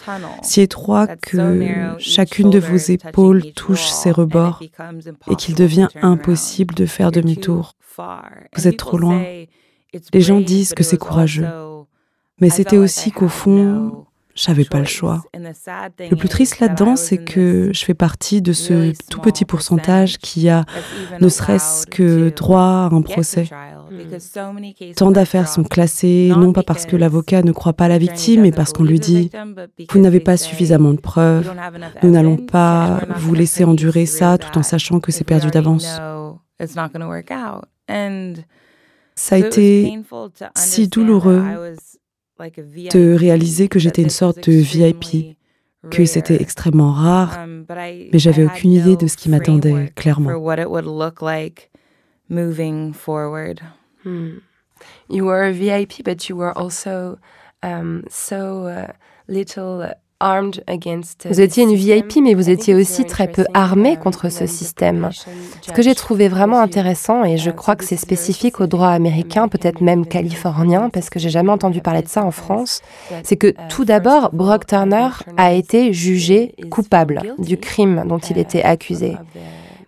si 0.44 0.62
étroit 0.62 1.08
que 1.08 1.96
chacune 1.98 2.52
de 2.52 2.60
vos 2.60 2.78
épaules 2.78 3.54
touche 3.54 3.88
ses 3.88 4.12
rebords 4.12 4.62
et 5.30 5.36
qu'il 5.36 5.56
devient 5.56 5.88
impossible 6.02 6.76
de 6.76 6.86
faire 6.86 7.12
demi-tour. 7.12 7.74
Vous 8.56 8.68
êtes 8.68 8.78
trop 8.78 8.98
loin. 8.98 9.24
Les 10.14 10.22
gens 10.22 10.42
disent 10.42 10.74
que 10.74 10.84
c'est 10.84 10.98
courageux, 10.98 11.48
mais 12.40 12.50
c'était 12.50 12.78
aussi 12.78 13.12
qu'au 13.12 13.28
fond, 13.28 14.06
j'avais 14.36 14.66
pas 14.66 14.80
le 14.80 14.86
choix. 14.86 15.24
Le 15.34 16.16
plus 16.16 16.30
triste 16.30 16.60
là-dedans, 16.60 16.96
c'est 16.96 17.18
que 17.18 17.70
je 17.74 17.86
fais 17.86 17.94
partie 17.94 18.42
de 18.42 18.54
ce 18.54 18.94
tout 19.10 19.22
petit 19.22 19.46
pourcentage 19.46 20.18
qui 20.18 20.50
a 20.50 20.66
ne 21.20 21.30
serait-ce 21.30 21.86
que 21.86 22.30
droit 22.30 22.62
à 22.62 22.90
un 22.92 23.02
procès. 23.02 23.48
Tant 24.96 25.12
d'affaires 25.12 25.48
sont 25.48 25.64
classées, 25.64 26.32
non 26.36 26.52
pas 26.52 26.64
parce 26.64 26.86
que 26.86 26.96
l'avocat 26.96 27.44
ne 27.44 27.52
croit 27.52 27.74
pas 27.74 27.86
à 27.86 27.90
la 27.90 27.98
victime, 27.98 28.42
mais 28.42 28.52
parce 28.52 28.74
qu'on 28.74 28.84
lui 28.84 29.00
dit⁇ 29.00 29.30
Vous 29.92 30.00
n'avez 30.00 30.20
pas 30.20 30.38
suffisamment 30.38 30.94
de 30.94 31.02
preuves, 31.02 31.54
nous 32.02 32.12
n'allons 32.12 32.38
pas 32.38 33.02
vous 33.18 33.34
laisser 33.34 33.64
endurer 33.64 34.06
ça 34.06 34.38
tout 34.38 34.58
en 34.58 34.64
sachant 34.64 35.00
que 35.00 35.12
c'est 35.12 35.24
perdu 35.24 35.50
d'avance. 35.52 36.00
Ça 39.16 39.36
a 39.36 39.38
été 39.38 40.00
si 40.56 40.88
douloureux 40.88 41.76
de 42.50 43.14
réaliser 43.14 43.68
que 43.68 43.80
j'étais 43.80 44.02
une 44.02 44.10
sorte 44.10 44.50
de 44.50 44.54
VIP, 44.54 45.38
que 45.90 46.06
c'était 46.06 46.42
extrêmement 46.42 46.92
rare, 46.92 47.40
um, 47.44 47.66
mais 47.70 48.20
j'avais 48.20 48.46
aucune 48.46 48.72
idée 48.72 48.96
de 48.96 49.08
ce 49.08 49.18
qui 49.18 49.30
m'attendait 49.30 49.92
clairement. 49.96 50.32
Hmm. 54.06 54.40
You 55.10 55.26
were 55.26 55.44
a 55.44 55.52
VIP, 55.52 56.04
but 56.04 56.28
you 56.28 56.36
were 56.36 56.52
also 56.58 57.18
um, 57.62 58.04
so 58.10 58.68
uh, 58.68 58.92
little 59.30 59.94
vous 61.26 61.42
étiez 61.42 61.64
une 61.64 61.76
VIP, 61.76 62.18
mais 62.22 62.34
vous 62.34 62.50
étiez 62.50 62.76
aussi 62.76 63.06
très 63.06 63.28
peu 63.28 63.46
armé 63.54 63.98
contre 63.98 64.30
ce 64.30 64.46
système. 64.46 65.10
Ce 65.62 65.72
que 65.72 65.82
j'ai 65.82 65.96
trouvé 65.96 66.28
vraiment 66.28 66.60
intéressant, 66.60 67.24
et 67.24 67.38
je 67.38 67.50
crois 67.52 67.76
que 67.76 67.84
c'est 67.84 67.98
spécifique 67.98 68.60
au 68.60 68.68
droit 68.68 68.90
américain, 68.90 69.48
peut-être 69.48 69.82
même 69.82 70.06
californien, 70.06 70.90
parce 70.90 71.10
que 71.10 71.20
j'ai 71.20 71.30
jamais 71.30 71.52
entendu 71.52 71.82
parler 71.82 72.02
de 72.02 72.08
ça 72.08 72.24
en 72.24 72.32
France, 72.32 72.82
c'est 73.24 73.38
que 73.38 73.54
tout 73.70 73.86
d'abord, 73.86 74.30
Brock 74.34 74.66
Turner 74.66 75.10
a 75.38 75.54
été 75.54 75.94
jugé 75.94 76.56
coupable 76.70 77.22
du 77.38 77.58
crime 77.58 78.04
dont 78.08 78.20
il 78.20 78.38
était 78.38 78.64
accusé. 78.64 79.18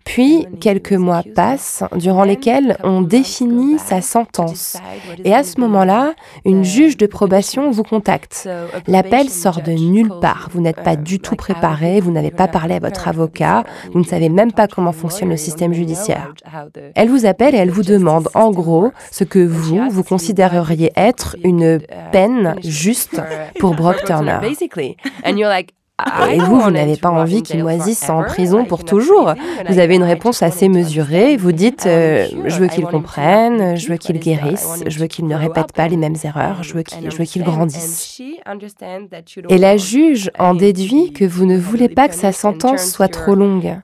Puis, 0.05 0.47
quelques 0.61 0.93
mois 0.93 1.23
passent, 1.35 1.83
durant 1.95 2.23
lesquels 2.23 2.77
on 2.83 3.01
définit 3.01 3.77
sa 3.79 4.01
sentence. 4.01 4.77
Et 5.25 5.33
à 5.33 5.43
ce 5.43 5.59
moment-là, 5.59 6.13
une 6.45 6.63
juge 6.63 6.95
de 6.95 7.05
probation 7.05 7.71
vous 7.71 7.83
contacte. 7.83 8.47
L'appel 8.87 9.29
sort 9.29 9.61
de 9.61 9.71
nulle 9.71 10.11
part. 10.21 10.49
Vous 10.53 10.61
n'êtes 10.61 10.81
pas 10.83 10.95
du 10.95 11.19
tout 11.19 11.35
préparé, 11.35 11.99
vous 11.99 12.11
n'avez 12.11 12.31
pas 12.31 12.47
parlé 12.47 12.75
à 12.75 12.79
votre 12.79 13.07
avocat, 13.07 13.63
vous 13.91 13.99
ne 13.99 14.05
savez 14.05 14.29
même 14.29 14.53
pas 14.53 14.67
comment 14.67 14.93
fonctionne 14.93 15.29
le 15.29 15.37
système 15.37 15.73
judiciaire. 15.73 16.33
Elle 16.93 17.09
vous 17.09 17.25
appelle 17.25 17.55
et 17.55 17.57
elle 17.57 17.71
vous 17.71 17.83
demande, 17.83 18.29
en 18.35 18.51
gros, 18.51 18.91
ce 19.11 19.23
que 19.23 19.45
vous, 19.45 19.89
vous 19.89 20.03
considéreriez 20.03 20.91
être 20.95 21.35
une 21.43 21.79
peine 22.11 22.55
juste 22.63 23.19
pour 23.59 23.73
Brock 23.75 24.03
Turner. 24.05 24.37
Ah, 25.97 26.29
et 26.29 26.39
vous, 26.39 26.59
vous 26.59 26.71
n'avez 26.71 26.97
pas 26.97 27.09
envie 27.09 27.41
qu'il 27.41 27.63
moisisse 27.63 28.09
en 28.09 28.23
prison 28.23 28.65
pour 28.65 28.83
toujours. 28.83 29.33
Vous 29.69 29.79
avez 29.79 29.95
une 29.95 30.03
réponse 30.03 30.43
assez 30.43 30.67
mesurée. 30.67 31.37
Vous 31.37 31.53
dites 31.53 31.85
euh, 31.85 32.27
Je 32.45 32.59
veux 32.59 32.67
qu'il 32.67 32.85
comprenne, 32.85 33.77
je 33.77 33.87
veux 33.87 33.95
qu'il 33.95 34.19
guérisse, 34.19 34.83
je 34.85 34.99
veux 34.99 35.07
qu'il 35.07 35.25
ne 35.25 35.35
répète 35.35 35.71
pas 35.71 35.87
les 35.87 35.95
mêmes 35.95 36.17
erreurs, 36.25 36.63
je 36.63 36.73
veux 36.73 36.83
qu'il 36.83 37.43
grandisse. 37.43 38.21
Et 39.49 39.57
la 39.57 39.77
juge 39.77 40.31
en 40.37 40.53
déduit 40.53 41.13
que 41.13 41.23
vous 41.23 41.45
ne 41.45 41.57
voulez 41.57 41.87
pas 41.87 42.09
que 42.09 42.15
sa 42.15 42.33
sentence 42.33 42.91
soit 42.91 43.07
trop 43.07 43.35
longue. 43.35 43.77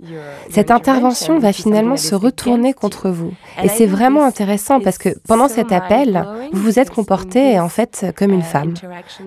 Cette 0.49 0.69
intervention 0.69 1.39
va 1.39 1.53
finalement 1.53 1.97
se 1.97 2.13
retourner 2.13 2.73
contre 2.73 3.09
vous. 3.09 3.31
Et 3.63 3.69
c'est 3.69 3.85
vraiment 3.85 4.25
intéressant 4.25 4.81
parce 4.81 4.97
que 4.97 5.09
pendant 5.27 5.47
cet 5.47 5.71
appel, 5.71 6.25
vous 6.51 6.61
vous 6.61 6.79
êtes 6.79 6.89
comporté 6.89 7.57
en 7.57 7.69
fait 7.69 8.13
comme 8.17 8.31
une 8.31 8.41
femme. 8.41 8.73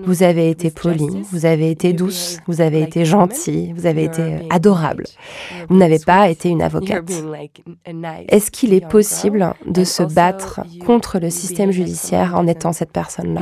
Vous 0.03 0.21
avez 0.21 0.51
été 0.51 0.69
poli, 0.69 1.07
vous 1.31 1.47
avez 1.47 1.71
été 1.71 1.93
douce, 1.93 2.37
vous 2.47 2.61
avez 2.61 2.74
avez 2.75 2.83
été 2.83 3.05
gentil, 3.05 3.73
vous 3.73 3.85
avez 3.85 4.03
été 4.03 4.39
adorable. 4.49 5.05
Vous 5.69 5.77
n'avez 5.77 5.99
pas 5.99 6.29
été 6.29 6.49
une 6.49 6.61
avocate. 6.61 7.09
Est-ce 8.29 8.51
qu'il 8.51 8.73
est 8.73 8.87
possible 8.87 9.53
de 9.65 9.83
se 9.83 10.03
battre 10.03 10.61
contre 10.85 11.19
le 11.19 11.29
système 11.29 11.71
judiciaire 11.71 12.35
en 12.35 12.47
étant 12.47 12.73
cette 12.73 12.91
personne-là? 12.91 13.41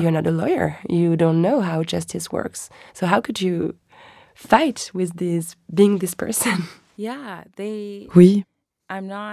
Fight 4.36 4.90
with 4.94 5.16
this 5.16 5.56
being 5.70 6.00
this 6.00 6.16
person? 6.16 6.64
Oui, 8.16 8.44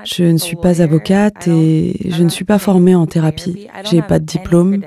je 0.04 0.24
ne 0.24 0.38
suis 0.38 0.56
pas 0.56 0.80
avocate 0.80 1.46
et 1.48 2.10
je 2.10 2.22
ne 2.22 2.30
suis 2.30 2.46
pas 2.46 2.58
formée 2.58 2.94
en 2.94 3.06
thérapie. 3.06 3.68
J'ai 3.90 4.00
pas 4.00 4.18
de 4.18 4.24
diplôme. 4.24 4.80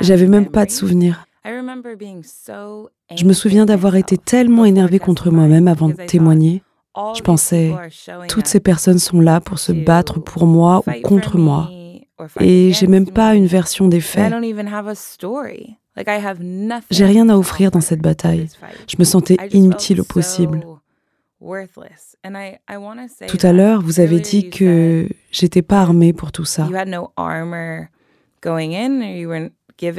J'avais 0.00 0.26
même 0.26 0.50
pas 0.50 0.66
de 0.66 0.70
souvenirs. 0.70 1.26
Je 1.44 3.24
me 3.24 3.32
souviens 3.32 3.66
d'avoir 3.66 3.96
été 3.96 4.16
tellement 4.16 4.64
énervée 4.64 4.98
contre 4.98 5.30
moi-même 5.30 5.68
avant 5.68 5.88
de 5.88 5.94
témoigner. 5.94 6.62
Je 7.16 7.22
pensais, 7.22 7.72
toutes 8.28 8.46
ces 8.46 8.60
personnes 8.60 8.98
sont 8.98 9.20
là 9.20 9.40
pour 9.40 9.58
se 9.58 9.72
battre 9.72 10.20
pour 10.20 10.46
moi 10.46 10.82
ou 10.86 11.00
contre 11.02 11.38
moi. 11.38 11.70
Et 12.40 12.72
j'ai 12.72 12.86
même 12.86 13.10
pas 13.10 13.34
une 13.34 13.46
version 13.46 13.88
des 13.88 14.00
faits. 14.00 14.32
J'ai 16.90 17.04
rien 17.04 17.28
à 17.28 17.36
offrir 17.36 17.70
dans 17.70 17.80
cette 17.80 18.00
bataille. 18.00 18.48
Je 18.88 18.96
me 18.98 19.04
sentais 19.04 19.36
inutile 19.52 20.00
au 20.00 20.04
possible. 20.04 20.64
Tout 23.26 23.38
à 23.42 23.52
l'heure, 23.52 23.82
vous 23.82 23.98
avez 24.00 24.20
dit 24.20 24.50
que 24.50 25.08
j'étais 25.32 25.62
pas 25.62 25.80
armée 25.80 26.12
pour 26.12 26.30
tout 26.30 26.44
ça. 26.44 26.68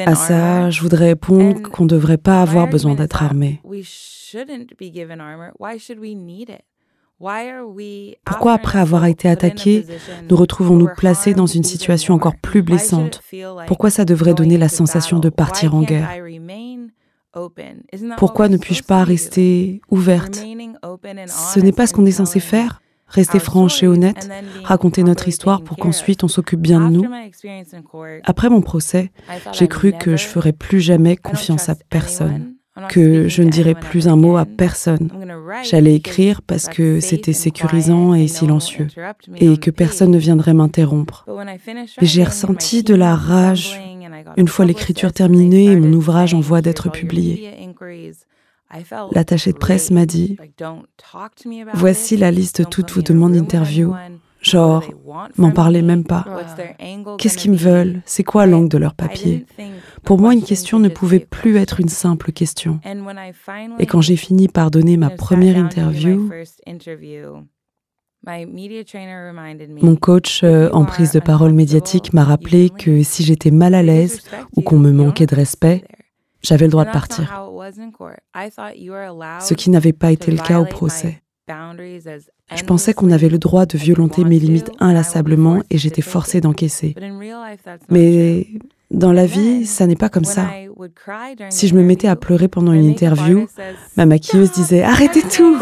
À 0.05 0.15
ça, 0.15 0.69
je 0.69 0.81
voudrais 0.81 1.07
répondre 1.09 1.61
qu'on 1.61 1.83
ne 1.83 1.89
devrait 1.89 2.17
pas 2.17 2.41
avoir 2.41 2.67
besoin 2.67 2.95
d'être 2.95 3.23
armé. 3.23 3.61
Pourquoi, 8.25 8.53
après 8.53 8.79
avoir 8.79 9.05
été 9.05 9.29
attaqués, 9.29 9.85
nous 10.29 10.35
retrouvons-nous 10.35 10.89
placés 10.97 11.33
dans 11.33 11.45
une 11.45 11.63
situation 11.63 12.13
encore 12.13 12.35
plus 12.41 12.61
blessante? 12.61 13.21
Pourquoi 13.67 13.89
ça 13.89 14.05
devrait 14.05 14.33
donner 14.33 14.57
la 14.57 14.69
sensation 14.69 15.19
de 15.19 15.29
partir 15.29 15.75
en 15.75 15.83
guerre? 15.83 16.09
Pourquoi 18.17 18.49
ne 18.49 18.57
puis-je 18.57 18.83
pas 18.83 19.03
rester 19.03 19.81
ouverte? 19.89 20.35
Ce 21.27 21.59
n'est 21.59 21.71
pas 21.71 21.87
ce 21.87 21.93
qu'on 21.93 22.05
est 22.05 22.11
censé 22.11 22.39
faire 22.39 22.81
Rester 23.07 23.39
franche 23.39 23.83
et 23.83 23.87
honnête, 23.87 24.29
raconter 24.63 25.03
notre 25.03 25.27
histoire 25.27 25.61
pour 25.61 25.77
qu'ensuite 25.77 26.23
on 26.23 26.27
s'occupe 26.27 26.61
bien 26.61 26.89
de 26.89 26.95
nous. 26.95 27.05
Après 28.23 28.49
mon 28.49 28.61
procès, 28.61 29.11
j'ai 29.51 29.67
cru 29.67 29.93
que 29.93 30.17
je 30.17 30.25
ferais 30.25 30.53
plus 30.53 30.81
jamais 30.81 31.15
confiance 31.15 31.69
à 31.69 31.75
personne 31.75 32.55
que 32.89 33.27
je 33.27 33.43
ne 33.43 33.49
dirais 33.49 33.75
plus 33.75 34.07
un 34.07 34.15
mot 34.15 34.37
à 34.37 34.45
personne. 34.45 35.09
J'allais 35.63 35.95
écrire 35.95 36.41
parce 36.41 36.67
que 36.67 36.99
c'était 36.99 37.33
sécurisant 37.33 38.13
et 38.13 38.27
silencieux, 38.27 38.87
et 39.35 39.57
que 39.57 39.71
personne 39.71 40.11
ne 40.11 40.17
viendrait 40.17 40.53
m'interrompre. 40.53 41.25
J'ai 42.01 42.23
ressenti 42.23 42.83
de 42.83 42.95
la 42.95 43.15
rage 43.15 43.79
une 44.37 44.47
fois 44.47 44.65
l'écriture 44.65 45.13
terminée 45.13 45.65
et 45.65 45.75
mon 45.75 45.93
ouvrage 45.93 46.33
en 46.33 46.39
voie 46.39 46.61
d'être 46.61 46.89
publié. 46.89 47.51
L'attaché 49.11 49.53
de 49.53 49.57
presse 49.57 49.91
m'a 49.91 50.05
dit, 50.05 50.37
Voici 51.73 52.17
la 52.17 52.31
liste 52.31 52.61
de 52.61 52.67
toutes 52.67 52.91
vos 52.91 53.01
demandes 53.01 53.33
d'interview. 53.33 53.93
Genre, 54.41 54.83
m'en 55.37 55.51
parlez 55.51 55.81
même 55.81 56.03
pas. 56.03 56.25
Qu'est-ce 57.17 57.37
qu'ils 57.37 57.51
me 57.51 57.57
veulent? 57.57 58.01
C'est 58.05 58.23
quoi 58.23 58.45
l'angle 58.45 58.69
de 58.69 58.77
leur 58.77 58.93
papier? 58.93 59.45
Pour 60.03 60.19
moi, 60.19 60.33
une 60.33 60.43
question 60.43 60.79
ne 60.79 60.89
pouvait 60.89 61.19
plus 61.21 61.57
être 61.57 61.79
une 61.79 61.89
simple 61.89 62.33
question. 62.33 62.79
Et 63.79 63.85
quand 63.85 64.01
j'ai 64.01 64.17
fini 64.17 64.49
par 64.49 64.69
donner 64.69 64.97
ma 64.97 65.09
première 65.09 65.57
interview, 65.57 66.29
mon 69.81 69.95
coach 69.97 70.43
euh, 70.43 70.69
en 70.71 70.85
prise 70.85 71.11
de 71.11 71.19
parole 71.19 71.51
médiatique 71.51 72.13
m'a 72.13 72.23
rappelé 72.23 72.69
que 72.69 73.03
si 73.03 73.21
j'étais 73.23 73.51
mal 73.51 73.73
à 73.73 73.83
l'aise 73.83 74.21
ou 74.55 74.61
qu'on 74.61 74.79
me 74.79 74.91
manquait 74.91 75.25
de 75.25 75.35
respect, 75.35 75.83
j'avais 76.43 76.65
le 76.65 76.71
droit 76.71 76.85
de 76.85 76.91
partir. 76.91 77.49
Ce 79.39 79.53
qui 79.53 79.69
n'avait 79.69 79.93
pas 79.93 80.11
été 80.11 80.31
le 80.31 80.37
cas 80.37 80.59
au 80.59 80.65
procès. 80.65 81.21
Je 82.55 82.63
pensais 82.63 82.93
qu'on 82.93 83.11
avait 83.11 83.29
le 83.29 83.37
droit 83.37 83.65
de 83.65 83.77
violenter 83.77 84.23
mes 84.23 84.39
limites 84.39 84.71
inlassablement 84.79 85.61
et 85.69 85.77
j'étais 85.77 86.01
forcée 86.01 86.41
d'encaisser. 86.41 86.95
Mais 87.89 88.47
dans 88.91 89.11
la 89.11 89.25
vie, 89.25 89.65
ça 89.65 89.87
n'est 89.87 89.95
pas 89.95 90.09
comme 90.09 90.23
ça. 90.23 90.47
Si 91.49 91.67
je 91.67 91.75
me 91.75 91.83
mettais 91.83 92.07
à 92.07 92.15
pleurer 92.15 92.47
pendant 92.47 92.73
une 92.73 92.85
interview, 92.85 93.47
ma 93.97 94.05
maquilleuse 94.05 94.51
disait 94.51 94.83
Arrêtez 94.83 95.23
tout 95.23 95.57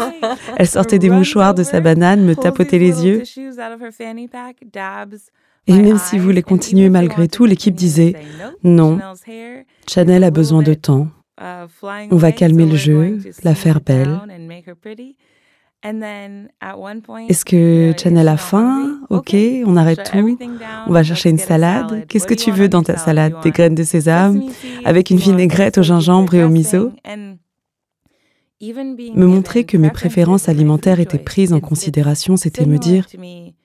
Elle 0.56 0.68
sortait 0.68 0.98
des 0.98 1.10
mouchoirs 1.10 1.54
de 1.54 1.62
sa 1.62 1.80
banane, 1.80 2.24
me 2.24 2.36
tapotait 2.36 2.78
les 2.78 3.04
yeux. 3.06 3.22
Et 5.66 5.74
même 5.74 5.98
si 5.98 6.18
vous 6.18 6.24
voulez 6.24 6.42
continuer 6.42 6.88
malgré 6.88 7.28
tout, 7.28 7.44
l'équipe 7.44 7.74
disait 7.74 8.14
Non, 8.64 8.98
Chanel 9.88 10.24
a 10.24 10.30
besoin 10.30 10.62
de 10.62 10.74
temps. 10.74 11.08
On 12.10 12.16
va 12.16 12.32
calmer 12.32 12.66
le 12.66 12.76
jeu, 12.76 13.18
la 13.42 13.54
faire 13.54 13.80
belle. 13.80 14.20
Est-ce 17.28 17.44
que 17.44 17.92
Chanel 18.00 18.28
a 18.28 18.36
faim? 18.36 19.00
Ok, 19.10 19.34
on 19.66 19.76
arrête 19.76 20.10
tout. 20.10 20.38
On 20.86 20.92
va 20.92 21.02
chercher 21.02 21.30
une 21.30 21.38
salade. 21.38 22.06
Qu'est-ce 22.08 22.26
que 22.26 22.34
tu 22.34 22.50
veux 22.50 22.68
dans 22.68 22.82
ta 22.82 22.96
salade? 22.96 23.34
Des 23.42 23.50
graines 23.50 23.74
de 23.74 23.82
sésame 23.82 24.44
avec 24.84 25.10
une 25.10 25.16
vinaigrette 25.16 25.78
au 25.78 25.82
gingembre 25.82 26.34
et 26.34 26.44
au 26.44 26.48
miso. 26.48 26.92
Me 28.60 29.26
montrer 29.26 29.64
que 29.64 29.76
mes 29.76 29.90
préférences 29.90 30.48
alimentaires 30.48 31.00
étaient 31.00 31.18
prises 31.18 31.52
en 31.52 31.60
considération, 31.60 32.36
c'était 32.36 32.66
me 32.66 32.78
dire 32.78 33.06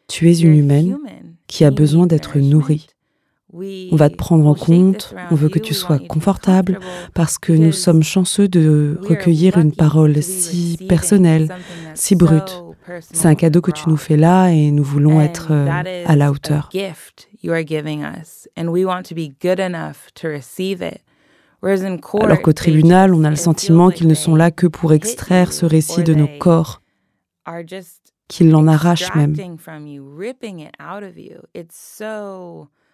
Tu 0.08 0.30
es 0.30 0.40
une 0.40 0.56
humaine 0.56 0.98
qui 1.48 1.66
a 1.66 1.72
besoin 1.72 2.08
d'être 2.08 2.38
nourrie. 2.38 2.88
On 3.54 3.96
va 3.96 4.10
te 4.10 4.16
prendre 4.16 4.46
en 4.46 4.56
compte, 4.56 5.16
on 5.32 5.36
veut 5.36 5.48
que 5.48 5.60
tu 5.60 5.74
sois 5.74 6.00
confortable 6.00 6.80
parce 7.14 7.38
que 7.38 7.54
nous 7.54 7.72
sommes 7.72 8.04
chanceux 8.04 8.48
de 8.50 9.00
recueillir 9.02 9.58
une 9.58 9.74
parole 9.74 10.22
si 10.22 10.78
personnelle, 10.90 11.50
si 11.96 12.16
brute. 12.16 12.64
C'est 13.00 13.28
un 13.28 13.36
cadeau 13.36 13.62
que 13.62 13.72
tu 13.72 13.90
nous 13.90 13.98
fais 13.98 14.18
là 14.18 14.50
et 14.50 14.72
nous 14.72 14.84
voulons 14.84 15.22
être 15.22 15.48
euh, 15.52 15.68
à 16.06 16.16
la 16.16 16.32
hauteur. 16.32 16.70
Alors 22.22 22.42
qu'au 22.42 22.54
tribunal, 22.54 23.14
on 23.14 23.24
a 23.24 23.30
le 23.30 23.36
sentiment 23.36 23.90
qu'ils 23.90 24.08
ne 24.08 24.14
sont 24.14 24.36
là 24.36 24.52
que 24.52 24.68
pour 24.68 24.94
extraire 24.94 25.52
ce 25.54 25.66
récit 25.66 26.04
de 26.04 26.14
nos 26.14 26.28
corps, 26.40 26.82
qu'ils 28.28 28.50
l'en 28.50 28.68
arrachent 28.68 29.14
même. 29.16 29.36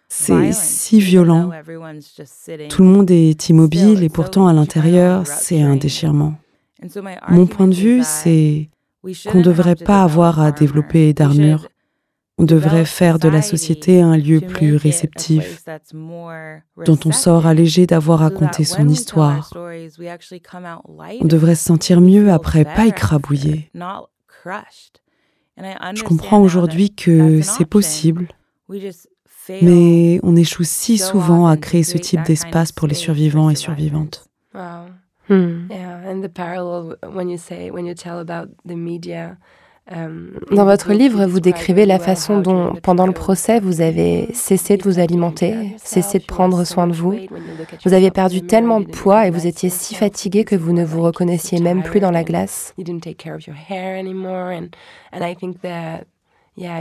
C'est 0.08 0.52
si 0.52 1.00
violent. 1.00 1.50
Tout 2.68 2.82
le 2.82 2.88
monde 2.88 3.10
est 3.10 3.48
immobile 3.48 4.02
et 4.02 4.08
pourtant 4.08 4.46
à 4.46 4.52
l'intérieur, 4.52 5.26
c'est 5.26 5.62
un 5.62 5.76
déchirement. 5.76 6.34
Mon 7.28 7.46
point 7.46 7.66
de 7.66 7.74
vue, 7.74 8.02
c'est 8.04 8.68
qu'on 9.30 9.38
ne 9.38 9.42
devrait 9.42 9.76
pas 9.76 10.02
avoir 10.02 10.40
à 10.40 10.52
développer 10.52 11.12
d'armure. 11.12 11.68
On 12.36 12.44
devrait 12.44 12.84
faire 12.84 13.20
de 13.20 13.28
la 13.28 13.42
société 13.42 14.02
un 14.02 14.16
lieu 14.16 14.40
plus 14.40 14.74
réceptif, 14.74 15.64
dont 16.84 16.98
on 17.04 17.12
sort 17.12 17.46
allégé 17.46 17.86
d'avoir 17.86 18.20
raconté 18.20 18.64
son 18.64 18.88
histoire. 18.88 19.52
On 19.56 21.26
devrait 21.26 21.54
se 21.54 21.64
sentir 21.64 22.00
mieux 22.00 22.32
après, 22.32 22.64
pas 22.64 22.86
écrabouillé. 22.86 23.70
Je 25.58 26.02
comprends 26.02 26.40
aujourd'hui 26.40 26.94
que 26.94 27.40
c'est 27.42 27.64
possible, 27.64 28.28
mais 29.62 30.20
on 30.22 30.36
échoue 30.36 30.64
si 30.64 30.98
souvent 30.98 31.46
à 31.46 31.56
créer 31.56 31.84
ce 31.84 31.98
type 31.98 32.22
d'espace 32.22 32.72
pour 32.72 32.88
les 32.88 32.94
survivants 32.94 33.50
et 33.50 33.54
survivantes. 33.54 34.28
Dans 39.90 40.64
votre 40.64 40.94
livre, 40.94 41.26
vous 41.26 41.40
décrivez 41.40 41.84
la 41.84 41.98
façon 41.98 42.40
dont, 42.40 42.72
pendant 42.82 43.06
le 43.06 43.12
procès, 43.12 43.60
vous 43.60 43.82
avez 43.82 44.32
cessé 44.32 44.78
de 44.78 44.82
vous 44.82 44.98
alimenter, 44.98 45.76
cessé 45.76 46.18
de 46.18 46.24
prendre 46.24 46.64
soin 46.64 46.86
de 46.86 46.94
vous. 46.94 47.14
Vous 47.84 47.92
aviez 47.92 48.10
perdu 48.10 48.40
tellement 48.40 48.80
de 48.80 48.86
poids 48.86 49.26
et 49.26 49.30
vous 49.30 49.46
étiez 49.46 49.68
si 49.68 49.94
fatigué 49.94 50.44
que 50.44 50.56
vous 50.56 50.72
ne 50.72 50.84
vous 50.84 51.02
reconnaissiez 51.02 51.60
même 51.60 51.82
plus 51.82 52.00
dans 52.00 52.10
la 52.10 52.24
glace. 52.24 52.74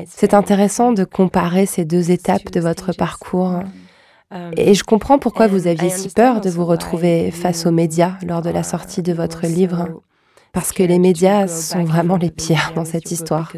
C'est 0.07 0.33
intéressant 0.33 0.93
de 0.93 1.03
comparer 1.03 1.65
ces 1.65 1.83
deux 1.83 2.11
étapes 2.11 2.51
de 2.51 2.59
votre 2.61 2.93
parcours. 2.93 3.59
Et 4.55 4.73
je 4.73 4.83
comprends 4.83 5.19
pourquoi 5.19 5.47
vous 5.47 5.67
aviez 5.67 5.89
si 5.89 6.09
peur 6.09 6.39
de 6.39 6.49
vous 6.49 6.65
retrouver 6.65 7.31
face 7.31 7.65
aux 7.65 7.71
médias 7.71 8.13
lors 8.25 8.41
de 8.41 8.49
la 8.49 8.63
sortie 8.63 9.03
de 9.03 9.13
votre 9.13 9.45
livre, 9.45 9.89
parce 10.53 10.71
que 10.71 10.83
les 10.83 10.99
médias 10.99 11.47
sont 11.47 11.83
vraiment 11.83 12.15
les 12.15 12.31
pires 12.31 12.71
dans 12.75 12.85
cette 12.85 13.11
histoire. 13.11 13.51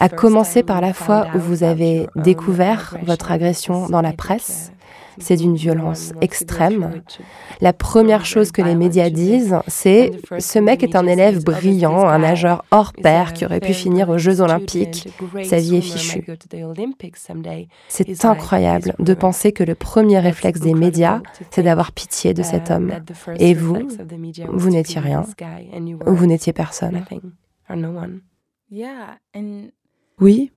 À 0.00 0.08
commencer 0.08 0.62
par 0.62 0.80
la 0.80 0.92
fois 0.94 1.26
où 1.34 1.38
vous 1.38 1.62
avez 1.64 2.06
découvert 2.16 2.96
votre 3.02 3.30
agression 3.32 3.88
dans 3.88 4.00
la 4.00 4.12
presse, 4.12 4.72
c'est 5.18 5.36
d'une 5.36 5.56
violence 5.56 6.12
extrême. 6.20 7.02
La 7.60 7.72
première 7.72 8.24
chose 8.24 8.52
que 8.52 8.62
les 8.62 8.74
médias 8.74 9.10
disent, 9.10 9.56
c'est 9.66 10.12
ce 10.38 10.58
mec 10.58 10.82
est 10.82 10.96
un 10.96 11.06
élève 11.06 11.44
brillant, 11.44 12.06
un 12.06 12.18
nageur 12.18 12.64
hors 12.70 12.92
pair 12.92 13.32
qui 13.32 13.44
aurait 13.44 13.60
pu 13.60 13.72
finir 13.72 14.08
aux 14.08 14.18
Jeux 14.18 14.40
olympiques. 14.40 15.08
Sa 15.44 15.58
vie 15.58 15.76
est 15.76 15.80
fichue. 15.80 16.24
C'est 17.88 18.24
incroyable 18.24 18.94
de 18.98 19.14
penser 19.14 19.52
que 19.52 19.64
le 19.64 19.74
premier 19.74 20.18
réflexe 20.18 20.60
des 20.60 20.74
médias, 20.74 21.20
c'est 21.50 21.62
d'avoir 21.62 21.92
pitié 21.92 22.34
de 22.34 22.42
cet 22.42 22.70
homme. 22.70 22.92
Et 23.38 23.54
vous, 23.54 23.88
vous 24.48 24.70
n'étiez 24.70 25.00
rien, 25.00 25.24
ou 26.06 26.14
vous 26.14 26.26
n'étiez 26.26 26.52
personne. 26.52 27.04
Oui, 30.20 30.52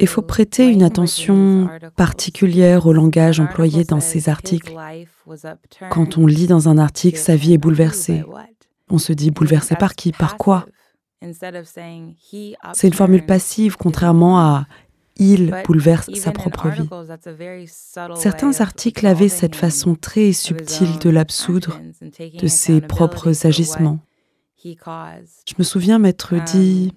il 0.00 0.06
faut 0.06 0.22
prêter 0.22 0.68
une 0.68 0.82
attention 0.82 1.68
particulière 1.96 2.86
au 2.86 2.92
langage 2.92 3.40
employé 3.40 3.84
dans 3.84 4.00
ces 4.00 4.28
articles. 4.28 4.74
Quand 5.90 6.18
on 6.18 6.26
lit 6.26 6.46
dans 6.46 6.68
un 6.68 6.78
article 6.78 7.18
sa 7.18 7.36
vie 7.36 7.54
est 7.54 7.58
bouleversée, 7.58 8.22
on 8.90 8.98
se 8.98 9.12
dit 9.12 9.30
bouleversé 9.30 9.76
par 9.76 9.94
qui, 9.94 10.12
par 10.12 10.36
quoi? 10.36 10.66
C'est 12.74 12.86
une 12.86 12.94
formule 12.94 13.26
passive 13.26 13.76
contrairement 13.76 14.38
à 14.38 14.66
il 15.20 15.52
bouleverse 15.66 16.14
sa 16.14 16.30
propre 16.30 16.68
vie. 16.68 16.88
Certains 18.14 18.60
articles 18.60 19.04
avaient 19.04 19.28
cette 19.28 19.56
façon 19.56 19.96
très 19.96 20.32
subtile 20.32 20.98
de 21.00 21.10
l'absoudre 21.10 21.80
de 22.40 22.46
ses 22.46 22.80
propres 22.80 23.46
agissements. 23.46 23.98
Je 24.64 25.54
me 25.58 25.64
souviens 25.64 25.98
m'être 25.98 26.36
dit, 26.44 26.92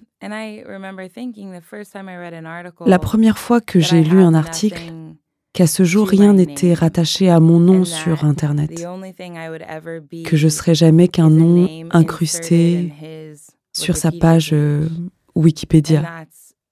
la 2.86 2.98
première 2.98 3.38
fois 3.38 3.60
que 3.60 3.80
j'ai 3.80 4.04
lu 4.04 4.20
un 4.20 4.34
article, 4.34 4.92
qu'à 5.52 5.66
ce 5.66 5.84
jour 5.84 6.08
rien 6.08 6.32
n'était 6.32 6.74
rattaché 6.74 7.28
à 7.28 7.40
mon 7.40 7.58
nom 7.58 7.84
sur 7.84 8.24
Internet, 8.24 8.70
que 10.24 10.36
je 10.36 10.48
serais 10.48 10.74
jamais 10.74 11.08
qu'un 11.08 11.30
nom 11.30 11.68
incrusté 11.90 12.92
sur 13.72 13.96
sa 13.96 14.12
page 14.12 14.50
euh, 14.52 14.88
Wikipédia. 15.34 16.26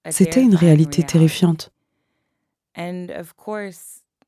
C'était 0.09 0.43
une 0.43 0.55
réalité 0.55 1.03
terrifiante. 1.03 1.71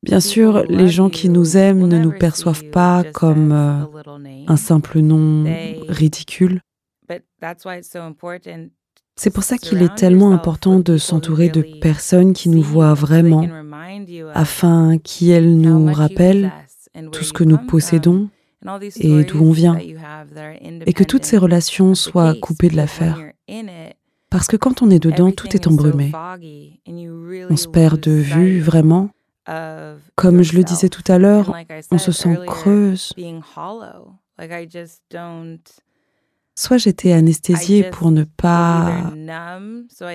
Bien 0.04 0.20
sûr, 0.20 0.64
les 0.68 0.90
gens 0.90 1.10
qui 1.10 1.30
nous 1.30 1.56
aiment 1.56 1.88
ne 1.88 1.98
nous 1.98 2.12
perçoivent 2.12 2.70
pas 2.72 3.04
comme 3.14 3.52
euh, 3.54 3.86
un 4.48 4.58
simple 4.58 5.00
nom 5.00 5.46
ridicule. 5.88 6.62
C'est 9.16 9.30
pour 9.30 9.44
ça 9.44 9.58
qu'il 9.58 9.82
est 9.82 9.96
tellement 9.96 10.32
important 10.32 10.80
de 10.80 10.98
s'entourer 10.98 11.50
de 11.50 11.62
personnes 11.80 12.34
qui 12.34 12.50
nous 12.50 12.62
voient 12.62 12.94
vraiment, 12.94 13.48
afin 14.34 14.98
qu'elles 14.98 15.58
nous 15.58 15.92
rappellent 15.94 16.52
tout 17.12 17.24
ce 17.24 17.34
que 17.34 17.44
nous 17.44 17.58
possédons 17.58 18.30
et 18.98 19.24
d'où 19.24 19.44
on 19.44 19.52
vient, 19.52 19.78
et 19.78 20.94
que 20.94 21.04
toutes 21.04 21.26
ces 21.26 21.38
relations 21.38 21.96
soient 21.96 22.34
coupées 22.42 22.70
de 22.70 22.76
l'affaire. 22.76 23.20
Parce 24.30 24.48
que 24.48 24.58
quand 24.58 24.82
on 24.82 24.90
est 24.90 25.04
dedans, 25.04 25.32
tout 25.32 25.56
est 25.56 25.68
embrumé. 25.68 26.12
On 27.50 27.56
se 27.56 27.68
perd 27.68 28.00
de 28.00 28.12
vue 28.12 28.62
vraiment. 28.62 29.10
Comme 30.16 30.42
je 30.42 30.56
le 30.56 30.64
disais 30.64 30.90
tout 30.90 31.04
à 31.08 31.20
l'heure, 31.20 31.56
on 31.92 31.98
se 31.98 32.12
sent 32.12 32.40
creuse. 32.48 33.14
Soit 36.56 36.78
j'étais 36.78 37.14
anesthésiée 37.14 37.90
pour 37.90 38.12
ne 38.12 38.24
pas 38.24 39.12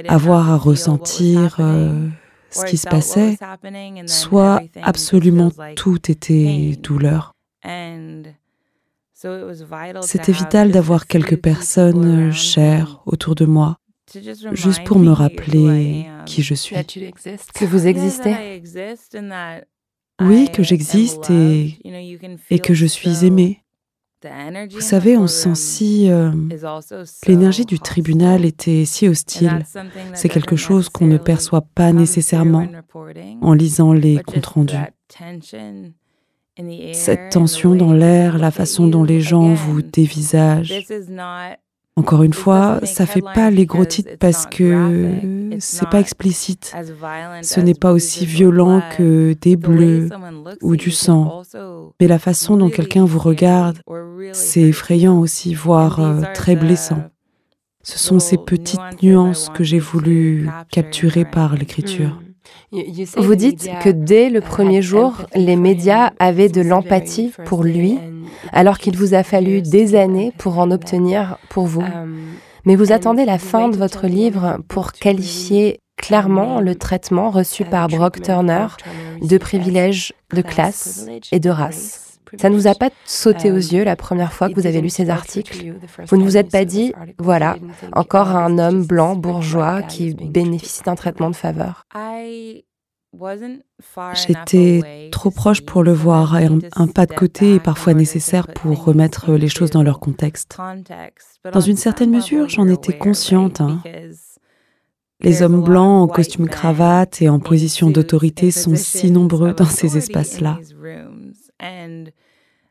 avoir 0.06 0.50
à 0.50 0.56
ressentir 0.56 1.56
euh, 1.58 2.08
ce 2.50 2.64
qui 2.64 2.76
se 2.76 2.88
passait, 2.88 3.36
soit 4.06 4.62
absolument 4.82 5.50
tout 5.74 6.10
était 6.10 6.76
douleur. 6.80 7.34
C'était 10.02 10.32
vital 10.32 10.70
d'avoir 10.70 11.06
quelques 11.08 11.36
personnes 11.36 12.32
chères 12.32 13.02
autour 13.04 13.34
de 13.34 13.44
moi, 13.44 13.78
juste 14.52 14.84
pour 14.84 15.00
me 15.00 15.10
rappeler 15.10 16.06
qui 16.24 16.42
je 16.42 16.54
suis. 16.54 16.76
Que 16.76 17.64
vous 17.64 17.88
existez 17.88 18.62
Oui, 20.20 20.48
que 20.52 20.62
j'existe 20.62 21.30
et, 21.30 21.78
et 22.50 22.58
que 22.60 22.74
je 22.74 22.86
suis 22.86 23.24
aimée. 23.26 23.64
Vous 24.70 24.80
savez, 24.80 25.16
on 25.16 25.26
sent 25.26 25.54
si... 25.54 26.10
Euh, 26.10 26.30
l'énergie 27.26 27.64
du 27.64 27.78
tribunal 27.78 28.44
était 28.44 28.84
si 28.84 29.08
hostile. 29.08 29.64
C'est 30.14 30.28
quelque 30.28 30.56
chose 30.56 30.88
qu'on 30.88 31.06
ne 31.06 31.18
perçoit 31.18 31.62
pas 31.62 31.92
nécessairement 31.92 32.66
en 33.40 33.52
lisant 33.52 33.92
les 33.92 34.18
comptes 34.22 34.46
rendus. 34.46 34.76
Cette 36.92 37.30
tension 37.30 37.74
dans 37.76 37.92
l'air, 37.92 38.38
la 38.38 38.50
façon 38.50 38.88
dont 38.88 39.04
les 39.04 39.20
gens 39.20 39.54
vous 39.54 39.82
dévisagent. 39.82 40.74
Encore 41.98 42.22
une 42.22 42.32
fois, 42.32 42.78
ça 42.84 43.06
fait 43.06 43.24
pas 43.34 43.50
les 43.50 43.66
gros 43.66 43.84
titres 43.84 44.12
parce 44.20 44.46
que 44.46 45.16
c'est 45.58 45.88
pas 45.88 45.98
explicite. 45.98 46.72
Ce 47.42 47.58
n'est 47.58 47.74
pas 47.74 47.92
aussi 47.92 48.24
violent 48.24 48.80
que 48.96 49.34
des 49.40 49.56
bleus 49.56 50.08
ou 50.62 50.76
du 50.76 50.92
sang. 50.92 51.42
Mais 52.00 52.06
la 52.06 52.20
façon 52.20 52.56
dont 52.56 52.70
quelqu'un 52.70 53.04
vous 53.04 53.18
regarde, 53.18 53.78
c'est 54.32 54.62
effrayant 54.62 55.18
aussi, 55.18 55.54
voire 55.54 55.98
euh, 55.98 56.22
très 56.34 56.54
blessant. 56.54 57.02
Ce 57.82 57.98
sont 57.98 58.20
ces 58.20 58.36
petites 58.36 59.02
nuances 59.02 59.48
que 59.52 59.64
j'ai 59.64 59.80
voulu 59.80 60.48
capturer 60.70 61.24
par 61.24 61.56
l'écriture. 61.56 62.20
Vous 63.16 63.34
dites 63.34 63.70
que 63.82 63.88
dès 63.88 64.28
le 64.28 64.40
premier 64.40 64.82
jour, 64.82 65.22
les 65.34 65.56
médias 65.56 66.10
avaient 66.18 66.48
de 66.48 66.60
l'empathie 66.60 67.32
pour 67.46 67.64
lui, 67.64 67.98
alors 68.52 68.78
qu'il 68.78 68.96
vous 68.96 69.14
a 69.14 69.22
fallu 69.22 69.62
des 69.62 69.94
années 69.94 70.32
pour 70.38 70.58
en 70.58 70.70
obtenir 70.70 71.38
pour 71.48 71.66
vous. 71.66 71.84
Mais 72.64 72.76
vous 72.76 72.92
attendez 72.92 73.24
la 73.24 73.38
fin 73.38 73.68
de 73.68 73.76
votre 73.76 74.06
livre 74.06 74.58
pour 74.68 74.92
qualifier 74.92 75.80
clairement 75.96 76.60
le 76.60 76.74
traitement 76.74 77.30
reçu 77.30 77.64
par 77.64 77.88
Brock 77.88 78.20
Turner 78.22 78.66
de 79.20 79.38
privilège 79.38 80.12
de 80.32 80.42
classe 80.42 81.06
et 81.32 81.40
de 81.40 81.50
race. 81.50 82.07
Ça 82.36 82.50
ne 82.50 82.54
vous 82.54 82.66
a 82.66 82.74
pas 82.74 82.90
sauté 83.04 83.50
aux 83.50 83.56
yeux 83.56 83.84
la 83.84 83.96
première 83.96 84.32
fois 84.32 84.48
que 84.48 84.54
vous 84.54 84.66
avez 84.66 84.80
lu 84.80 84.90
ces 84.90 85.10
articles 85.10 85.74
Vous 86.06 86.16
ne 86.16 86.24
vous 86.24 86.36
êtes 86.36 86.50
pas 86.50 86.64
dit, 86.64 86.92
voilà, 87.18 87.56
encore 87.92 88.28
un 88.28 88.58
homme 88.58 88.84
blanc 88.84 89.16
bourgeois 89.16 89.82
qui 89.82 90.14
bénéficie 90.14 90.82
d'un 90.82 90.94
traitement 90.94 91.30
de 91.30 91.36
faveur 91.36 91.86
J'étais 94.14 95.08
trop 95.10 95.30
proche 95.30 95.62
pour 95.62 95.82
le 95.82 95.92
voir 95.92 96.38
et 96.38 96.48
un, 96.76 96.86
pas 96.86 97.06
de 97.06 97.14
côté 97.14 97.54
est 97.54 97.60
parfois 97.60 97.94
nécessaire 97.94 98.46
pour 98.46 98.84
remettre 98.84 99.32
les 99.32 99.48
choses 99.48 99.70
dans 99.70 99.82
leur 99.82 99.98
contexte. 99.98 100.58
Dans 101.50 101.60
une 101.60 101.76
certaine 101.76 102.10
mesure, 102.10 102.48
j'en 102.48 102.68
étais 102.68 102.96
consciente. 102.96 103.62
Hein. 103.62 103.82
Les 105.20 105.42
hommes 105.42 105.62
blancs 105.62 106.02
en 106.02 106.06
costume 106.06 106.48
cravate 106.48 107.22
et 107.22 107.28
en 107.28 107.40
position 107.40 107.90
d'autorité 107.90 108.50
sont 108.50 108.76
si 108.76 109.10
nombreux 109.10 109.52
dans 109.52 109.64
ces 109.64 109.96
espaces-là. 109.96 110.58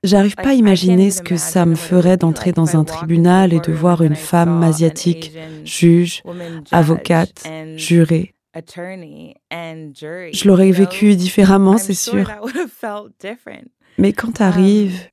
J'arrive 0.03 0.35
pas 0.35 0.49
à 0.49 0.53
imaginer 0.53 1.11
ce 1.11 1.21
que 1.21 1.37
ça 1.37 1.65
me 1.65 1.75
ferait 1.75 2.17
d'entrer 2.17 2.51
dans 2.51 2.77
un 2.77 2.83
tribunal 2.83 3.53
et 3.53 3.59
de 3.59 3.71
voir 3.71 4.03
une 4.03 4.15
femme 4.15 4.63
asiatique, 4.63 5.31
juge, 5.65 6.23
avocate, 6.71 7.43
jurée. 7.75 8.33
Je 8.55 10.47
l'aurais 10.47 10.71
vécu 10.71 11.15
différemment, 11.15 11.77
c'est 11.77 11.93
sûr. 11.93 12.31
Mais 13.97 14.13
quand 14.13 14.33
tu 14.33 14.43
arrives 14.43 15.09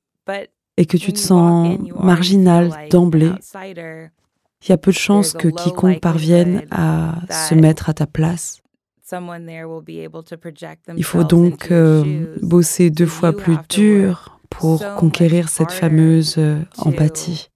et 0.77 0.85
que 0.85 0.97
tu 0.97 1.13
te 1.13 1.19
sens 1.19 1.77
marginal 1.99 2.71
d'emblée, 2.89 3.31
il 4.63 4.69
y 4.69 4.71
a 4.71 4.77
peu 4.77 4.91
de 4.91 4.97
chances 4.97 5.33
que 5.33 5.47
quiconque 5.47 5.99
parvienne 5.99 6.65
à 6.71 7.15
se 7.29 7.55
mettre 7.55 7.89
à 7.89 7.93
ta 7.93 8.07
place. 8.07 8.61
Il 10.97 11.03
faut 11.03 11.23
donc 11.23 11.71
euh, 11.71 12.35
bosser 12.41 12.89
deux 12.89 13.05
fois 13.05 13.33
plus 13.33 13.57
dur 13.69 14.39
pour 14.49 14.83
conquérir 14.95 15.49
cette 15.49 15.71
fameuse 15.71 16.35
euh, 16.37 16.59
empathie. 16.77 17.49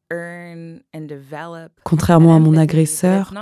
Contrairement 1.84 2.36
à 2.36 2.40
mon 2.40 2.56
agresseur, 2.56 3.34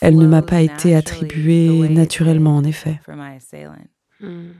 elle 0.00 0.16
ne 0.16 0.26
m'a 0.26 0.42
pas 0.42 0.60
été 0.60 0.94
attribuée 0.94 1.88
naturellement, 1.88 2.56
en 2.56 2.64
effet. 2.64 3.00
Hmm. 4.20 4.50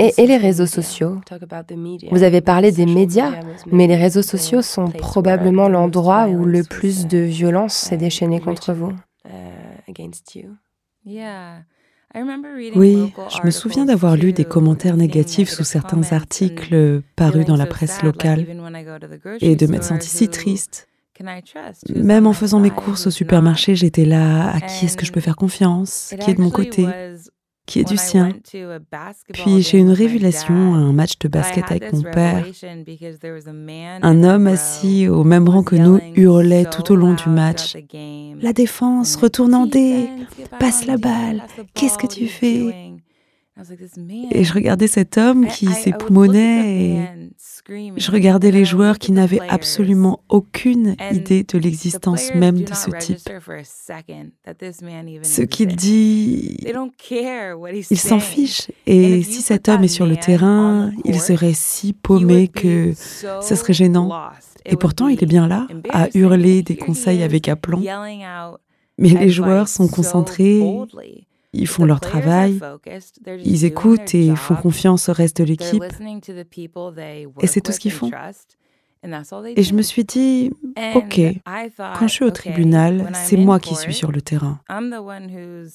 Et, 0.00 0.26
les 0.26 0.36
réseaux 0.38 0.66
sociaux. 0.66 1.20
Vous 2.10 2.22
avez 2.22 2.40
parlé 2.40 2.72
des 2.72 2.86
médias, 2.86 3.40
mais 3.70 3.86
les 3.86 3.96
réseaux 3.96 4.22
sociaux 4.22 4.62
sont 4.62 4.86
probablement 4.86 5.68
l'endroit 5.68 6.26
où 6.28 6.44
le 6.44 6.62
plus 6.62 7.06
de 7.06 7.18
violence 7.18 7.74
s'est 7.74 7.98
déchaînée 7.98 8.40
contre 8.40 8.72
vous. 8.72 8.92
Oui, 12.74 13.12
je 13.28 13.46
me 13.46 13.50
souviens 13.50 13.84
d'avoir 13.84 14.16
lu 14.16 14.32
des 14.32 14.44
commentaires 14.44 14.96
négatifs 14.96 15.50
sous 15.50 15.64
certains 15.64 16.12
articles 16.12 17.02
parus 17.14 17.44
dans 17.44 17.56
la 17.56 17.66
presse 17.66 18.02
locale 18.02 18.46
et 19.40 19.54
de 19.54 19.66
m'être 19.66 19.84
sentie 19.84 20.08
si 20.08 20.28
triste 20.28 20.88
Même 21.94 22.26
en 22.26 22.32
faisant 22.32 22.58
mes 22.58 22.70
courses 22.70 23.06
au 23.06 23.10
supermarché, 23.10 23.76
j'étais 23.76 24.06
là, 24.06 24.50
à 24.50 24.60
qui 24.60 24.86
est-ce 24.86 24.96
que 24.96 25.06
je 25.06 25.12
peux 25.12 25.20
faire 25.20 25.36
confiance? 25.36 26.14
Qui 26.20 26.30
est 26.30 26.34
de 26.34 26.40
mon 26.40 26.50
côté? 26.50 26.86
Qui 27.66 27.80
est 27.80 27.84
du 27.84 27.96
sien. 27.96 28.30
Puis 29.32 29.62
j'ai 29.62 29.78
une 29.78 29.90
révélation 29.90 30.74
à 30.74 30.78
un 30.78 30.92
match 30.92 31.18
de 31.18 31.28
basket 31.28 31.64
avec 31.70 31.92
mon 31.92 32.02
père. 32.02 32.44
Un 34.02 34.24
homme 34.24 34.46
assis 34.46 35.08
au 35.08 35.24
même 35.24 35.48
rang 35.48 35.62
que 35.62 35.76
nous 35.76 36.00
hurlait 36.16 36.64
tout 36.64 36.92
au 36.92 36.96
long 36.96 37.14
du 37.14 37.28
match. 37.28 37.76
La 38.40 38.52
défense, 38.52 39.16
retourne 39.16 39.54
en 39.54 39.66
D, 39.66 40.08
passe 40.58 40.86
la 40.86 40.96
balle, 40.96 41.44
qu'est-ce 41.74 41.98
que 41.98 42.06
tu 42.06 42.26
fais? 42.26 42.90
et 44.30 44.44
je 44.44 44.54
regardais 44.54 44.86
cet 44.86 45.18
homme 45.18 45.46
qui 45.46 45.66
s'époumonnait 45.66 46.76
et 46.76 47.30
je 47.68 48.10
regardais 48.10 48.50
les 48.50 48.64
joueurs 48.64 48.98
qui 48.98 49.12
n'avaient 49.12 49.40
absolument 49.48 50.20
aucune 50.28 50.96
idée 51.12 51.44
de 51.44 51.58
l'existence 51.58 52.34
même 52.34 52.62
de 52.62 52.74
ce 52.74 52.90
type. 52.98 53.28
Ce 55.22 55.42
qu'il 55.42 55.76
dit, 55.76 56.56
il 57.90 57.98
s'en 57.98 58.20
fiche. 58.20 58.70
Et 58.86 59.22
si 59.22 59.42
cet 59.42 59.68
homme 59.68 59.84
est 59.84 59.88
sur 59.88 60.06
le 60.06 60.16
terrain, 60.16 60.90
il 61.04 61.20
serait 61.20 61.54
si 61.54 61.92
paumé 61.92 62.48
que 62.48 62.92
ce 62.94 63.54
serait 63.54 63.72
gênant. 63.72 64.10
Et 64.66 64.76
pourtant, 64.76 65.08
il 65.08 65.22
est 65.22 65.26
bien 65.26 65.48
là, 65.48 65.66
à 65.90 66.08
hurler 66.14 66.62
des 66.62 66.76
conseils 66.76 67.22
avec 67.22 67.48
aplomb. 67.48 67.82
Mais 68.98 69.10
les 69.10 69.30
joueurs 69.30 69.68
sont 69.68 69.88
concentrés 69.88 70.62
ils 71.52 71.66
font 71.66 71.84
leur 71.84 72.00
travail, 72.00 72.60
ils 73.44 73.64
écoutent 73.64 74.14
et 74.14 74.34
font 74.36 74.54
confiance 74.54 75.08
au 75.08 75.12
reste 75.12 75.38
de 75.38 75.44
l'équipe. 75.44 75.84
Et 77.40 77.46
c'est 77.46 77.60
tout 77.60 77.72
ce 77.72 77.80
qu'ils 77.80 77.92
font. 77.92 78.10
Et 79.56 79.62
je 79.62 79.72
me 79.72 79.80
suis 79.80 80.04
dit, 80.04 80.50
OK, 80.94 81.20
quand 81.98 82.06
je 82.06 82.12
suis 82.12 82.24
au 82.24 82.30
tribunal, 82.30 83.10
c'est 83.14 83.38
moi 83.38 83.58
qui 83.58 83.74
suis 83.74 83.94
sur 83.94 84.12
le 84.12 84.20
terrain. 84.20 84.60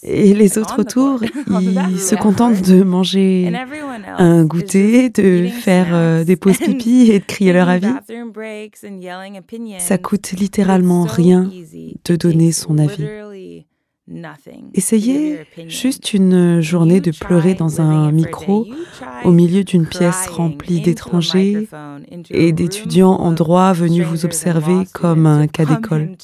Et 0.03 0.34
les 0.36 0.57
autres 0.59 0.80
autour, 0.80 1.23
ils 1.61 1.99
se 1.99 2.15
contentent 2.15 2.61
de 2.61 2.84
manger 2.84 3.51
un 4.17 4.45
goûter, 4.45 5.09
de 5.09 5.47
faire 5.47 5.88
euh, 5.91 6.23
des 6.23 6.36
pauses 6.36 6.57
pipi 6.65 7.09
et 7.11 7.19
de 7.19 7.26
crier 7.26 7.53
leur 7.53 7.67
avis. 7.67 7.88
Ça 9.80 9.97
coûte 9.97 10.32
littéralement 10.34 11.03
rien 11.03 11.49
de 12.05 12.15
donner 12.15 12.51
son 12.51 12.78
avis. 12.78 13.65
Essayez 14.76 15.39
juste 15.68 16.14
une 16.14 16.62
journée 16.62 17.01
de 17.01 17.12
pleurer 17.12 17.56
dans 17.56 17.82
un 17.82 18.12
micro 18.12 18.68
au 19.24 19.32
milieu 19.32 19.64
d'une 19.64 19.88
pièce 19.88 20.28
remplie 20.28 20.82
d'étrangers 20.82 21.68
et 22.30 22.51
d'étudiants 22.51 23.14
en 23.14 23.32
droit 23.32 23.74
venus 23.74 24.06
vous 24.06 24.26
observer 24.26 24.86
comme 24.93 25.26
un 25.26 25.47
cas 25.47 25.66
d'école. 25.66 26.16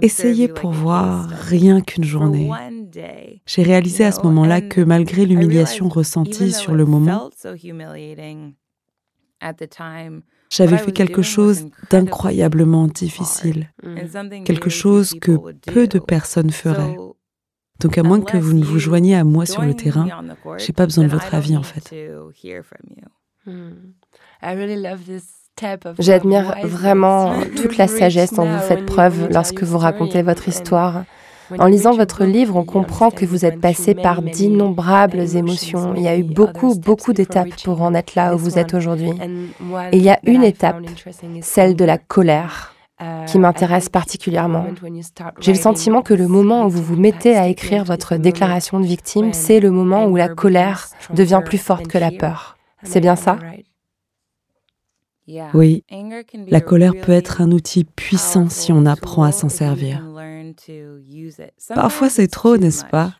Essayez 0.00 0.48
pour 0.48 0.70
voir 0.70 1.28
rien 1.28 1.80
qu'une 1.80 2.04
journée. 2.04 2.50
J'ai 3.46 3.62
réalisé 3.62 4.04
à 4.04 4.12
ce 4.12 4.22
moment-là 4.22 4.60
que 4.60 4.80
malgré 4.80 5.26
l'humiliation 5.26 5.88
ressentie 5.88 6.52
sur 6.52 6.74
le 6.74 6.86
moment, 6.86 7.30
j'avais 10.52 10.76
fait 10.76 10.92
quelque 10.92 11.22
chose 11.22 11.66
d'incroyablement 11.90 12.86
difficile, 12.86 13.72
quelque 14.44 14.68
chose 14.68 15.14
que 15.20 15.32
peu 15.72 15.86
de 15.86 15.98
personnes 15.98 16.50
feraient. 16.50 16.96
Donc 17.80 17.96
à 17.98 18.02
moins 18.02 18.20
que 18.20 18.36
vous 18.36 18.52
ne 18.52 18.64
vous 18.64 18.78
joigniez 18.78 19.16
à 19.16 19.24
moi 19.24 19.46
sur 19.46 19.62
le 19.62 19.74
terrain, 19.74 20.06
j'ai 20.58 20.72
pas 20.72 20.84
besoin 20.84 21.04
de 21.04 21.10
votre 21.10 21.34
avis 21.34 21.56
en 21.56 21.62
fait. 21.62 21.94
J'admire 25.98 26.54
vraiment 26.64 27.34
toute 27.56 27.76
la 27.78 27.88
sagesse 27.98 28.34
dont 28.34 28.44
vous 28.44 28.60
faites 28.60 28.84
preuve 28.84 29.28
lorsque 29.30 29.62
vous 29.62 29.78
racontez 29.78 30.22
votre 30.22 30.48
histoire. 30.48 31.04
En 31.58 31.66
lisant 31.66 31.92
votre 31.92 32.24
livre, 32.24 32.56
on 32.56 32.64
comprend 32.64 33.10
que 33.10 33.24
vous 33.24 33.44
êtes 33.44 33.60
passé 33.60 33.94
par 33.94 34.22
d'innombrables 34.22 35.36
émotions. 35.36 35.94
Il 35.96 36.02
y 36.02 36.08
a 36.08 36.16
eu 36.16 36.22
beaucoup, 36.22 36.74
beaucoup 36.74 37.12
d'étapes 37.12 37.62
pour 37.64 37.82
en 37.82 37.94
être 37.94 38.14
là 38.14 38.34
où 38.34 38.38
vous 38.38 38.58
êtes 38.58 38.74
aujourd'hui. 38.74 39.12
Et 39.92 39.96
il 39.96 40.02
y 40.02 40.10
a 40.10 40.18
une 40.24 40.44
étape, 40.44 40.82
celle 41.40 41.76
de 41.76 41.84
la 41.84 41.98
colère 41.98 42.74
qui 43.26 43.38
m'intéresse 43.38 43.88
particulièrement. 43.88 44.66
J'ai 45.40 45.52
le 45.52 45.58
sentiment 45.58 46.02
que 46.02 46.14
le 46.14 46.28
moment 46.28 46.66
où 46.66 46.70
vous 46.70 46.82
vous 46.82 46.96
mettez 46.96 47.36
à 47.36 47.48
écrire 47.48 47.84
votre 47.84 48.16
déclaration 48.16 48.80
de 48.80 48.86
victime, 48.86 49.32
c'est 49.32 49.60
le 49.60 49.70
moment 49.70 50.06
où 50.06 50.16
la 50.16 50.28
colère 50.28 50.88
devient 51.12 51.40
plus 51.44 51.58
forte 51.58 51.86
que 51.88 51.98
la 51.98 52.10
peur. 52.10 52.56
C'est 52.84 53.00
bien 53.00 53.16
ça? 53.16 53.38
Oui, 55.54 55.84
la 56.48 56.60
colère 56.60 56.94
peut 57.00 57.12
être 57.12 57.40
un 57.40 57.52
outil 57.52 57.84
puissant 57.84 58.48
si 58.48 58.72
on 58.72 58.86
apprend 58.86 59.22
à 59.22 59.32
s'en 59.32 59.48
servir. 59.48 60.02
Parfois 61.74 62.08
c'est 62.10 62.26
trop, 62.26 62.56
n'est-ce 62.56 62.84
pas? 62.84 63.14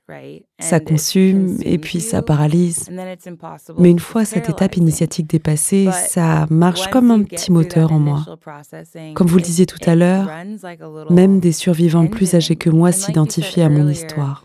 Ça 0.59 0.81
consume 0.81 1.57
et 1.63 1.79
puis 1.79 2.01
ça 2.01 2.23
paralyse. 2.23 2.91
Mais 3.79 3.91
une 3.91 3.99
fois 3.99 4.25
cette 4.25 4.49
étape 4.51 4.77
initiatique 4.77 5.29
dépassée, 5.29 5.89
ça 5.93 6.47
marche 6.51 6.89
comme 6.91 7.11
un 7.11 7.23
petit 7.23 7.53
moteur 7.53 7.93
en 7.93 7.99
moi. 7.99 8.25
Comme 9.15 9.29
vous 9.29 9.37
le 9.37 9.43
disiez 9.43 9.67
tout 9.67 9.79
à 9.87 9.95
l'heure, 9.95 10.29
même 11.11 11.41
des 11.41 11.53
survivants 11.53 12.07
plus 12.07 12.35
âgés 12.35 12.57
que 12.57 12.71
moi 12.71 12.93
s'identifient 12.93 13.63
à 13.63 13.69
mon 13.69 13.89
histoire. 13.89 14.45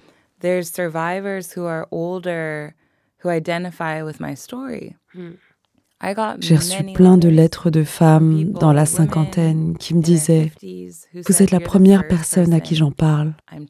J'ai 6.40 6.56
reçu 6.56 6.84
plein 6.94 7.18
de 7.18 7.28
lettres 7.28 7.70
de 7.70 7.84
femmes 7.84 8.52
dans 8.52 8.72
la 8.72 8.86
cinquantaine 8.86 9.76
qui 9.78 9.96
me 9.96 10.02
disaient⁇ 10.02 10.52
Vous 11.28 11.42
êtes 11.42 11.52
la 11.52 11.60
première 11.60 12.08
personne 12.08 12.54
à 12.54 12.60
qui 12.60 12.76
j'en 12.76 12.92
parle⁇ 12.92 13.34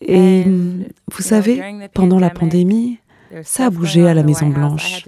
Et 0.00 0.44
vous 0.44 1.22
savez, 1.22 1.62
pendant 1.92 2.18
la 2.18 2.30
pandémie, 2.30 2.98
ça 3.42 3.66
a 3.66 3.70
bougé 3.70 4.08
à 4.08 4.14
la 4.14 4.22
Maison 4.22 4.48
Blanche. 4.48 5.04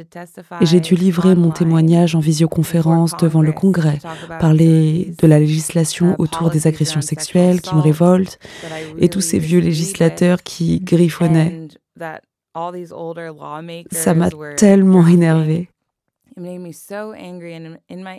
Et 0.60 0.66
j'ai 0.66 0.80
dû 0.80 0.94
livrer 0.94 1.34
mon 1.34 1.50
témoignage 1.50 2.14
en 2.14 2.20
visioconférence 2.20 3.16
devant 3.16 3.40
le 3.42 3.52
Congrès, 3.52 3.98
parler 4.38 5.14
de 5.18 5.26
la 5.26 5.38
législation 5.38 6.14
autour 6.18 6.50
des 6.50 6.66
agressions 6.66 7.00
sexuelles 7.00 7.60
qui 7.60 7.74
me 7.74 7.80
révoltent 7.80 8.38
et 8.98 9.08
tous 9.08 9.22
ces 9.22 9.38
vieux 9.38 9.60
législateurs 9.60 10.42
qui 10.42 10.80
griffonnaient. 10.80 11.68
Ça 13.92 14.14
m'a 14.14 14.28
tellement 14.56 15.06
énervé. 15.06 15.68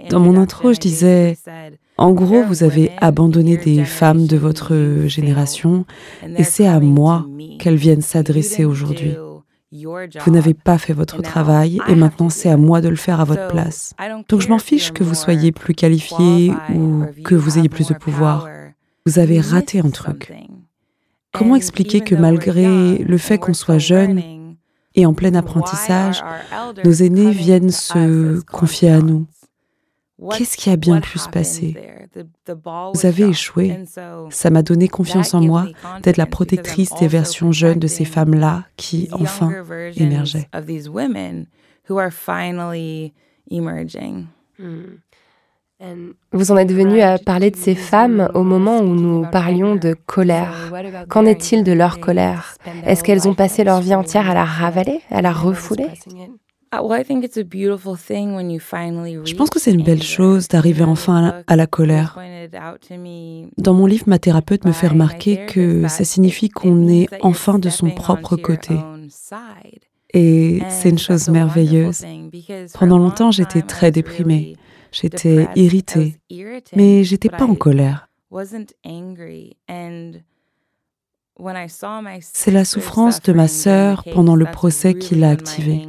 Dans 0.09 0.19
mon 0.19 0.37
intro, 0.37 0.73
je 0.73 0.79
disais, 0.79 1.37
en 1.97 2.11
gros, 2.11 2.43
vous 2.43 2.63
avez 2.63 2.91
abandonné 2.97 3.57
des 3.57 3.83
femmes 3.85 4.27
de 4.27 4.37
votre 4.37 5.05
génération 5.07 5.85
et 6.37 6.43
c'est 6.43 6.67
à 6.67 6.79
moi 6.79 7.25
qu'elles 7.59 7.75
viennent 7.75 8.01
s'adresser 8.01 8.65
aujourd'hui. 8.65 9.15
Vous 9.71 10.31
n'avez 10.31 10.53
pas 10.53 10.77
fait 10.77 10.93
votre 10.93 11.21
travail 11.21 11.79
et 11.87 11.95
maintenant 11.95 12.29
c'est 12.29 12.49
à 12.49 12.57
moi 12.57 12.81
de 12.81 12.89
le 12.89 12.97
faire 12.97 13.21
à 13.21 13.23
votre 13.23 13.47
place. 13.47 13.93
Donc 14.27 14.41
je 14.41 14.49
m'en 14.49 14.59
fiche 14.59 14.91
que 14.91 15.03
vous 15.03 15.15
soyez 15.15 15.51
plus 15.51 15.73
qualifié 15.73 16.51
ou 16.75 17.05
que 17.23 17.35
vous 17.35 17.57
ayez 17.57 17.69
plus 17.69 17.87
de 17.87 17.93
pouvoir. 17.93 18.47
Vous 19.05 19.17
avez 19.17 19.39
raté 19.39 19.79
un 19.79 19.89
truc. 19.89 20.31
Comment 21.33 21.55
expliquer 21.55 22.01
que 22.01 22.15
malgré 22.15 22.97
le 22.97 23.17
fait 23.17 23.37
qu'on 23.37 23.53
soit 23.53 23.77
jeune 23.77 24.21
et 24.95 25.05
en 25.05 25.13
plein 25.13 25.33
apprentissage, 25.35 26.23
nos 26.83 26.91
aînés 26.91 27.31
viennent 27.31 27.71
se 27.71 28.41
confier 28.41 28.91
à 28.91 28.99
nous. 28.99 29.25
Qu'est-ce 30.37 30.57
qui 30.57 30.69
a 30.69 30.75
bien 30.75 31.01
pu 31.01 31.17
se 31.17 31.29
passer? 31.29 31.75
Vous 32.93 33.05
avez 33.05 33.23
échoué. 33.23 33.85
Ça 34.29 34.49
m'a 34.49 34.61
donné 34.61 34.87
confiance 34.87 35.33
en 35.33 35.41
moi 35.41 35.67
d'être 36.03 36.17
la 36.17 36.25
protectrice 36.25 36.91
des 36.99 37.07
versions 37.07 37.51
jeunes 37.51 37.79
de 37.79 37.87
ces 37.87 38.05
femmes-là 38.05 38.65
qui, 38.75 39.09
enfin, 39.13 39.51
émergeaient. 39.95 40.49
Vous 46.31 46.51
en 46.51 46.57
êtes 46.57 46.71
venu 46.71 47.01
à 47.01 47.17
parler 47.17 47.51
de 47.51 47.55
ces 47.55 47.75
femmes 47.75 48.29
au 48.33 48.43
moment 48.43 48.79
où 48.79 48.95
nous 48.95 49.25
parlions 49.31 49.75
de 49.75 49.95
colère. 50.05 50.71
Qu'en 51.09 51.25
est-il 51.25 51.63
de 51.63 51.71
leur 51.71 51.99
colère? 51.99 52.55
Est-ce 52.85 53.03
qu'elles 53.03 53.27
ont 53.27 53.33
passé 53.33 53.63
leur 53.63 53.81
vie 53.81 53.95
entière 53.95 54.29
à 54.29 54.33
la 54.33 54.45
ravaler, 54.45 55.01
à 55.09 55.21
la 55.21 55.31
refouler? 55.31 55.87
Je 56.73 56.77
pense 59.35 59.49
que 59.49 59.59
c'est 59.59 59.71
une 59.71 59.83
belle 59.83 60.03
chose 60.03 60.47
d'arriver 60.47 60.83
enfin 60.83 61.43
à 61.45 61.55
la 61.57 61.67
colère. 61.67 62.17
Dans 63.57 63.73
mon 63.73 63.85
livre, 63.85 64.05
ma 64.07 64.19
thérapeute 64.19 64.65
me 64.65 64.71
fait 64.71 64.87
remarquer 64.87 65.45
que 65.47 65.85
ça 65.89 66.05
signifie 66.05 66.47
qu'on 66.47 66.87
est 66.87 67.09
enfin 67.21 67.59
de 67.59 67.69
son 67.69 67.89
propre 67.89 68.37
côté. 68.37 68.75
Et 70.13 70.61
c'est 70.69 70.89
une 70.89 70.99
chose 70.99 71.29
merveilleuse. 71.29 72.05
Pendant 72.77 72.97
longtemps, 72.97 73.31
j'étais 73.31 73.61
très 73.61 73.91
déprimée. 73.91 74.55
J'étais 74.91 75.47
irritée, 75.55 76.17
mais 76.75 77.03
j'étais 77.03 77.29
pas 77.29 77.45
en 77.45 77.55
colère. 77.55 78.09
C'est 82.21 82.51
la 82.51 82.65
souffrance 82.65 83.21
de 83.21 83.33
ma 83.33 83.47
sœur 83.47 84.03
pendant 84.13 84.35
le 84.35 84.45
procès 84.45 84.93
qui 84.93 85.15
l'a 85.15 85.29
activée. 85.29 85.87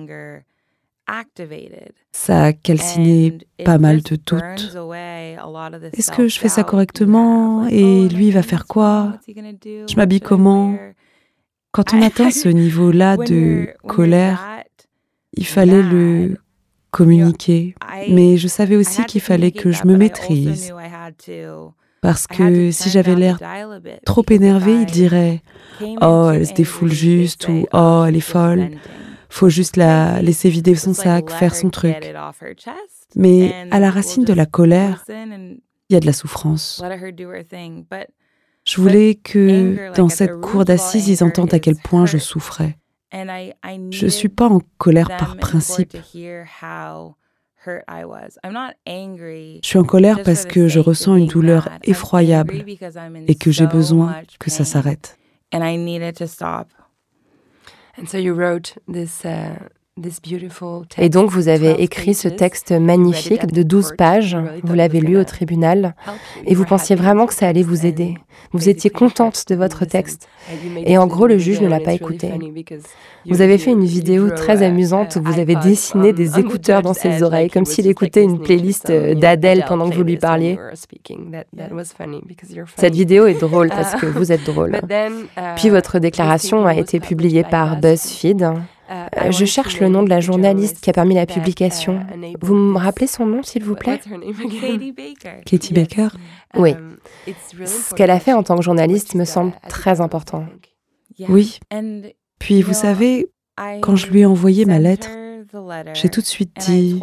Ça 2.13 2.45
a 2.45 2.53
calciné 2.53 3.39
pas 3.65 3.79
mal 3.79 4.03
de 4.03 4.17
doutes. 4.17 4.77
Est-ce 5.93 6.11
que 6.11 6.29
je 6.29 6.39
fais 6.39 6.49
ça 6.49 6.65
correctement 6.65 7.67
Et 7.69 8.09
lui 8.09 8.31
va 8.31 8.43
faire 8.43 8.67
quoi? 8.67 9.19
Je 9.27 9.97
m'habille 9.97 10.21
comment? 10.21 10.77
Quand 11.73 11.95
on 11.95 12.03
atteint 12.03 12.31
ce 12.31 12.49
niveau-là 12.65 13.17
de 13.17 13.69
colère, 13.87 14.63
il 15.33 15.47
fallait 15.47 15.83
le 15.83 16.37
communiquer. 16.93 17.75
Mais 18.09 18.37
je 18.37 18.47
savais 18.47 18.77
aussi 18.77 19.05
qu'il 19.05 19.21
fallait 19.21 19.51
que 19.51 19.73
je 19.73 19.85
me 19.85 19.97
maîtrise. 19.97 20.73
Parce 22.01 22.27
que 22.27 22.71
si 22.71 22.91
j'avais 22.91 23.17
l'air 23.17 23.39
trop 24.05 24.25
énervée, 24.31 24.75
il 24.83 24.87
dirait 24.87 25.43
Oh, 26.01 26.31
elle 26.33 26.47
se 26.47 26.55
défoule 26.55 26.93
juste 26.93 27.49
ou 27.49 27.67
Oh, 27.73 28.05
elle 28.07 28.17
est 28.17 28.21
folle. 28.21 28.71
Faut 29.29 29.49
juste 29.49 29.77
la 29.77 30.21
laisser 30.21 30.51
vider 30.51 30.75
son 30.75 30.95
sac, 30.95 31.31
faire 31.31 31.55
son 31.55 31.71
truc. 31.71 31.97
Mais 33.17 33.55
à 33.71 33.81
la 33.81 33.91
racine 33.91 34.25
de 34.25 34.33
la 34.33 34.47
colère, 34.47 35.05
il 35.09 35.61
y 35.91 35.97
a 35.97 36.01
de 36.01 36.07
la 36.07 36.13
souffrance. 36.13 36.83
Je 38.65 38.81
voulais 38.81 39.15
que 39.15 39.93
dans 39.95 40.09
cette 40.09 40.41
cour 40.41 40.65
d'assises, 40.65 41.09
ils 41.09 41.25
entendent 41.25 41.55
à 41.55 41.59
quel 41.59 41.77
point 41.77 42.07
je 42.07 42.19
souffrais. 42.19 42.77
Je 43.13 44.05
ne 44.05 44.11
suis 44.11 44.29
pas 44.29 44.49
en 44.49 44.61
colère 44.79 45.09
par 45.09 45.37
principe. 45.37 45.97
Je 45.97 46.45
suis 49.63 49.79
en 49.79 49.85
colère 49.85 50.23
parce 50.23 50.47
que 50.47 50.69
je 50.69 50.81
ressens 50.81 51.17
une 51.17 51.27
douleur 51.27 51.69
effroyable 51.85 52.65
et 53.29 53.35
que 53.35 53.51
j'ai 53.51 53.67
besoin 53.67 54.23
que 54.39 54.51
ça 54.51 54.65
s'arrête. 54.65 55.19
Et 60.97 61.11
donc 61.11 61.31
vous 61.31 61.49
avez 61.49 61.83
écrit 61.83 62.15
ce 62.15 62.29
texte 62.29 62.73
magnifique 62.73 63.47
de 63.47 63.63
12 63.63 63.93
pages, 63.99 64.39
vous 64.63 64.73
l'avez 64.73 65.01
lu 65.01 65.19
au 65.19 65.25
tribunal, 65.25 65.95
et 66.47 66.55
vous 66.55 66.65
pensiez 66.65 66.97
vraiment 66.97 67.27
que 67.27 67.35
ça 67.35 67.47
allait 67.47 67.63
vous 67.63 67.85
aider. 67.85 68.15
Vous 68.53 68.71
étiez 68.71 68.89
contente 68.89 69.45
de 69.49 69.55
votre 69.55 69.85
texte. 69.85 70.29
Et 70.77 70.97
en 70.97 71.07
gros, 71.07 71.27
le 71.27 71.37
juge 71.37 71.61
ne 71.61 71.69
l'a 71.69 71.79
pas 71.79 71.93
écouté. 71.93 72.33
Vous 73.27 73.43
avez 73.43 73.59
fait 73.59 73.71
une 73.71 73.85
vidéo 73.85 74.31
très 74.31 74.63
amusante. 74.63 75.17
Où 75.17 75.23
vous 75.23 75.39
avez 75.39 75.57
dessiné 75.57 76.15
des 76.15 76.39
écouteurs 76.41 76.81
dans 76.81 76.95
ses 76.95 77.23
oreilles, 77.23 77.51
comme 77.51 77.67
s'il 77.67 77.87
écoutait 77.87 78.25
une 78.25 78.41
playlist 78.41 78.91
d'Adèle 78.91 79.65
pendant 79.69 79.91
que 79.91 79.95
vous 79.95 80.05
lui 80.05 80.17
parliez. 80.17 80.59
Cette 82.77 82.95
vidéo 82.95 83.27
est 83.27 83.41
drôle 83.41 83.69
parce 83.69 83.95
que 83.95 84.07
vous 84.07 84.33
êtes 84.33 84.45
drôle. 84.45 84.81
Puis 85.57 85.69
votre 85.69 85.99
déclaration 85.99 86.65
a 86.65 86.75
été 86.75 86.99
publiée 86.99 87.45
par 87.45 87.79
BuzzFeed. 87.79 88.55
Euh, 88.91 89.31
je 89.31 89.45
cherche 89.45 89.81
le 89.81 89.89
nom 89.89 90.03
de 90.03 90.09
la 90.09 90.21
journaliste 90.21 90.81
qui 90.81 90.91
a 90.91 90.93
permis 90.93 91.15
la 91.15 91.27
publication. 91.27 92.01
Vous 92.41 92.55
me 92.55 92.79
rappelez 92.79 93.07
son 93.07 93.27
nom, 93.27 93.43
s'il 93.43 93.65
vous 93.65 93.75
plaît? 93.75 94.01
Katie 95.47 95.73
Baker 95.73 96.09
Oui. 96.57 96.75
Ce 97.65 97.95
qu'elle 97.95 98.11
a 98.11 98.21
fait 98.21 98.33
en 98.33 98.43
tant 98.43 98.57
que 98.57 98.63
journaliste 98.63 99.15
me 99.15 99.25
semble 99.25 99.53
très 99.69 100.01
important. 100.01 100.47
Oui. 101.29 101.61
Puis, 102.39 102.63
vous 102.63 102.75
savez, 102.75 103.29
quand 103.81 103.97
je 103.97 104.09
lui 104.09 104.21
ai 104.21 104.27
envoyé 104.27 104.65
ma 104.65 104.79
lettre, 104.79 105.09
j'ai 105.95 106.09
tout 106.09 106.21
de 106.21 106.27
suite 106.27 106.57
dit, 106.67 106.99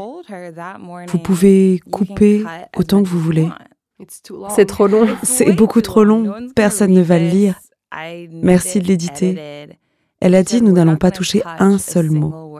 vous 1.07 1.19
pouvez 1.19 1.79
couper 1.91 2.43
autant 2.75 3.03
que 3.03 3.07
vous 3.07 3.19
voulez. 3.19 3.49
C'est 4.49 4.65
trop 4.65 4.87
long. 4.87 5.07
C'est 5.23 5.51
beaucoup 5.53 5.81
trop 5.81 6.03
long. 6.03 6.33
Personne 6.55 6.93
ne 6.93 7.01
va 7.01 7.19
le 7.19 7.27
lire. 7.27 7.59
Merci 8.31 8.79
de 8.79 8.87
l'éditer. 8.87 9.67
Elle 10.21 10.35
a 10.35 10.43
dit, 10.43 10.61
nous 10.61 10.71
n'allons 10.71 10.97
pas 10.97 11.11
toucher 11.11 11.41
un 11.45 11.77
seul 11.77 12.11
mot. 12.11 12.59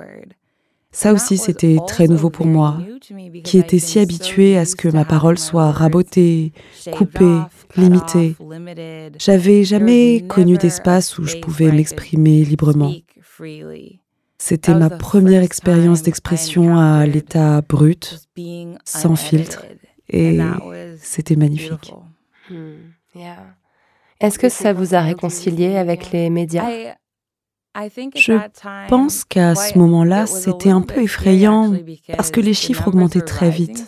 Ça 0.92 1.14
aussi, 1.14 1.38
c'était 1.38 1.78
très 1.88 2.08
nouveau 2.08 2.30
pour 2.30 2.48
moi, 2.48 2.80
qui 3.44 3.60
était 3.60 3.80
si 3.80 4.00
habitué 4.00 4.58
à 4.58 4.66
ce 4.66 4.76
que 4.76 4.88
ma 4.88 5.06
parole 5.06 5.38
soit 5.38 5.72
rabotée, 5.72 6.52
coupée, 6.92 7.40
limitée. 7.76 8.36
J'avais 9.20 9.64
jamais 9.64 10.26
connu 10.28 10.58
d'espace 10.58 11.20
où 11.20 11.26
je 11.26 11.38
pouvais 11.38 11.72
m'exprimer 11.72 12.44
librement. 12.44 12.92
C'était 14.40 14.74
ma 14.74 14.90
première 14.90 15.44
expérience 15.44 16.02
d'expression 16.02 16.78
à 16.78 17.06
l'état 17.06 17.62
brut, 17.62 18.20
sans 18.84 19.16
filtre, 19.16 19.66
et 20.10 20.40
c'était 21.02 21.36
magnifique. 21.36 21.94
Hmm, 22.50 22.94
Est-ce 24.20 24.40
que 24.40 24.50
ça 24.50 24.74
vous 24.74 24.96
a 24.96 25.02
réconcilié 25.02 25.78
avec 25.78 26.12
les 26.12 26.30
médias? 26.30 26.96
Je 28.16 28.34
pense 28.88 29.24
qu'à 29.24 29.56
ce 29.56 29.78
moment-là, 29.78 30.26
c'était 30.26 30.72
un 30.72 30.82
peu 30.82 31.02
effrayant 31.04 31.74
parce 32.16 32.32
que 32.32 32.42
les 32.42 32.54
chiffres 32.54 32.88
augmentaient 32.88 33.22
très 33.22 33.50
vite 33.50 33.88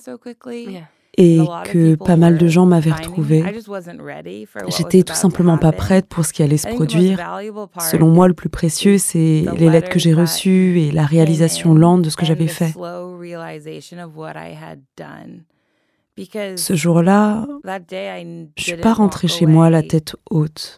et 1.17 1.39
que 1.65 1.95
pas 1.95 2.15
mal 2.15 2.37
de 2.37 2.47
gens 2.47 2.65
m'avaient 2.65 2.91
retrouvée. 2.91 3.43
J'étais 4.67 5.03
tout 5.03 5.13
simplement 5.13 5.57
pas 5.57 5.71
prête 5.71 6.07
pour 6.07 6.25
ce 6.25 6.33
qui 6.33 6.43
allait 6.43 6.57
se 6.57 6.67
produire. 6.67 7.19
Selon 7.79 8.07
moi, 8.09 8.27
le 8.27 8.33
plus 8.33 8.49
précieux, 8.49 8.97
c'est 8.97 9.45
les 9.57 9.69
lettres 9.69 9.89
que 9.89 9.99
j'ai 9.99 10.13
reçues 10.13 10.79
et 10.79 10.91
la 10.91 11.05
réalisation 11.05 11.73
lente 11.73 12.01
de 12.03 12.09
ce 12.09 12.17
que 12.17 12.25
j'avais 12.25 12.47
fait. 12.47 12.73
Ce 16.17 16.75
jour-là, 16.75 17.47
je 18.57 18.63
suis 18.63 18.77
pas 18.77 18.93
rentrée 18.93 19.27
chez 19.27 19.45
moi 19.45 19.69
la 19.69 19.81
tête 19.81 20.15
haute. 20.29 20.77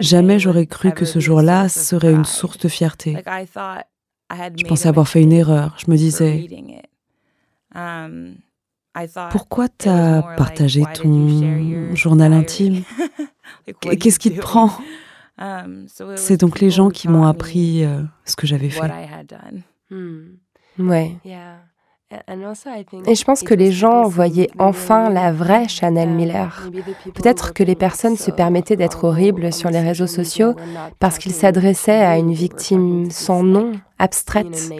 Jamais 0.00 0.38
j'aurais 0.38 0.66
cru 0.66 0.92
que 0.92 1.04
ce 1.04 1.18
jour-là 1.20 1.68
serait 1.68 2.12
une 2.12 2.24
source 2.24 2.58
de 2.58 2.68
fierté. 2.68 3.16
Je 4.56 4.64
pensais 4.66 4.88
avoir 4.88 5.08
fait 5.08 5.22
une 5.22 5.32
erreur. 5.32 5.76
Je 5.84 5.90
me 5.90 5.96
disais, 5.96 6.46
um, 7.74 8.34
pourquoi 9.30 9.68
t'as 9.68 10.22
partagé 10.36 10.82
ton 10.94 11.94
journal 11.94 12.32
intime? 12.32 12.82
Qu'est-ce 13.98 14.18
qui 14.18 14.32
te 14.32 14.40
prend? 14.40 14.70
Um, 15.38 15.86
C'est 16.16 16.36
donc 16.38 16.60
les 16.60 16.70
gens 16.70 16.90
qui 16.90 17.08
m'ont 17.08 17.24
appris 17.24 17.84
euh, 17.84 18.02
ce 18.26 18.36
que 18.36 18.46
j'avais 18.46 18.68
fait. 18.68 18.80
Hmm. 19.90 20.36
Ouais. 20.78 21.16
Et 23.06 23.14
je 23.14 23.24
pense 23.24 23.42
que 23.42 23.54
les 23.54 23.70
gens 23.70 24.08
voyaient 24.08 24.50
enfin 24.58 25.10
la 25.10 25.30
vraie 25.30 25.68
Chanel 25.68 26.08
Miller. 26.08 26.68
Peut-être 27.14 27.54
que 27.54 27.62
les 27.62 27.76
personnes 27.76 28.16
se 28.16 28.32
permettaient 28.32 28.74
d'être 28.74 29.04
horribles 29.04 29.52
sur 29.52 29.70
les 29.70 29.80
réseaux 29.80 30.08
sociaux 30.08 30.54
parce 30.98 31.18
qu'ils 31.18 31.32
s'adressaient 31.32 31.92
à 32.02 32.18
une 32.18 32.32
victime 32.32 33.10
sans 33.12 33.44
nom, 33.44 33.72
abstraite. 34.00 34.72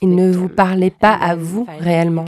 Ils 0.00 0.14
ne 0.14 0.32
vous 0.32 0.48
parlaient 0.48 0.90
pas 0.90 1.12
à 1.12 1.34
vous 1.34 1.66
réellement. 1.80 2.24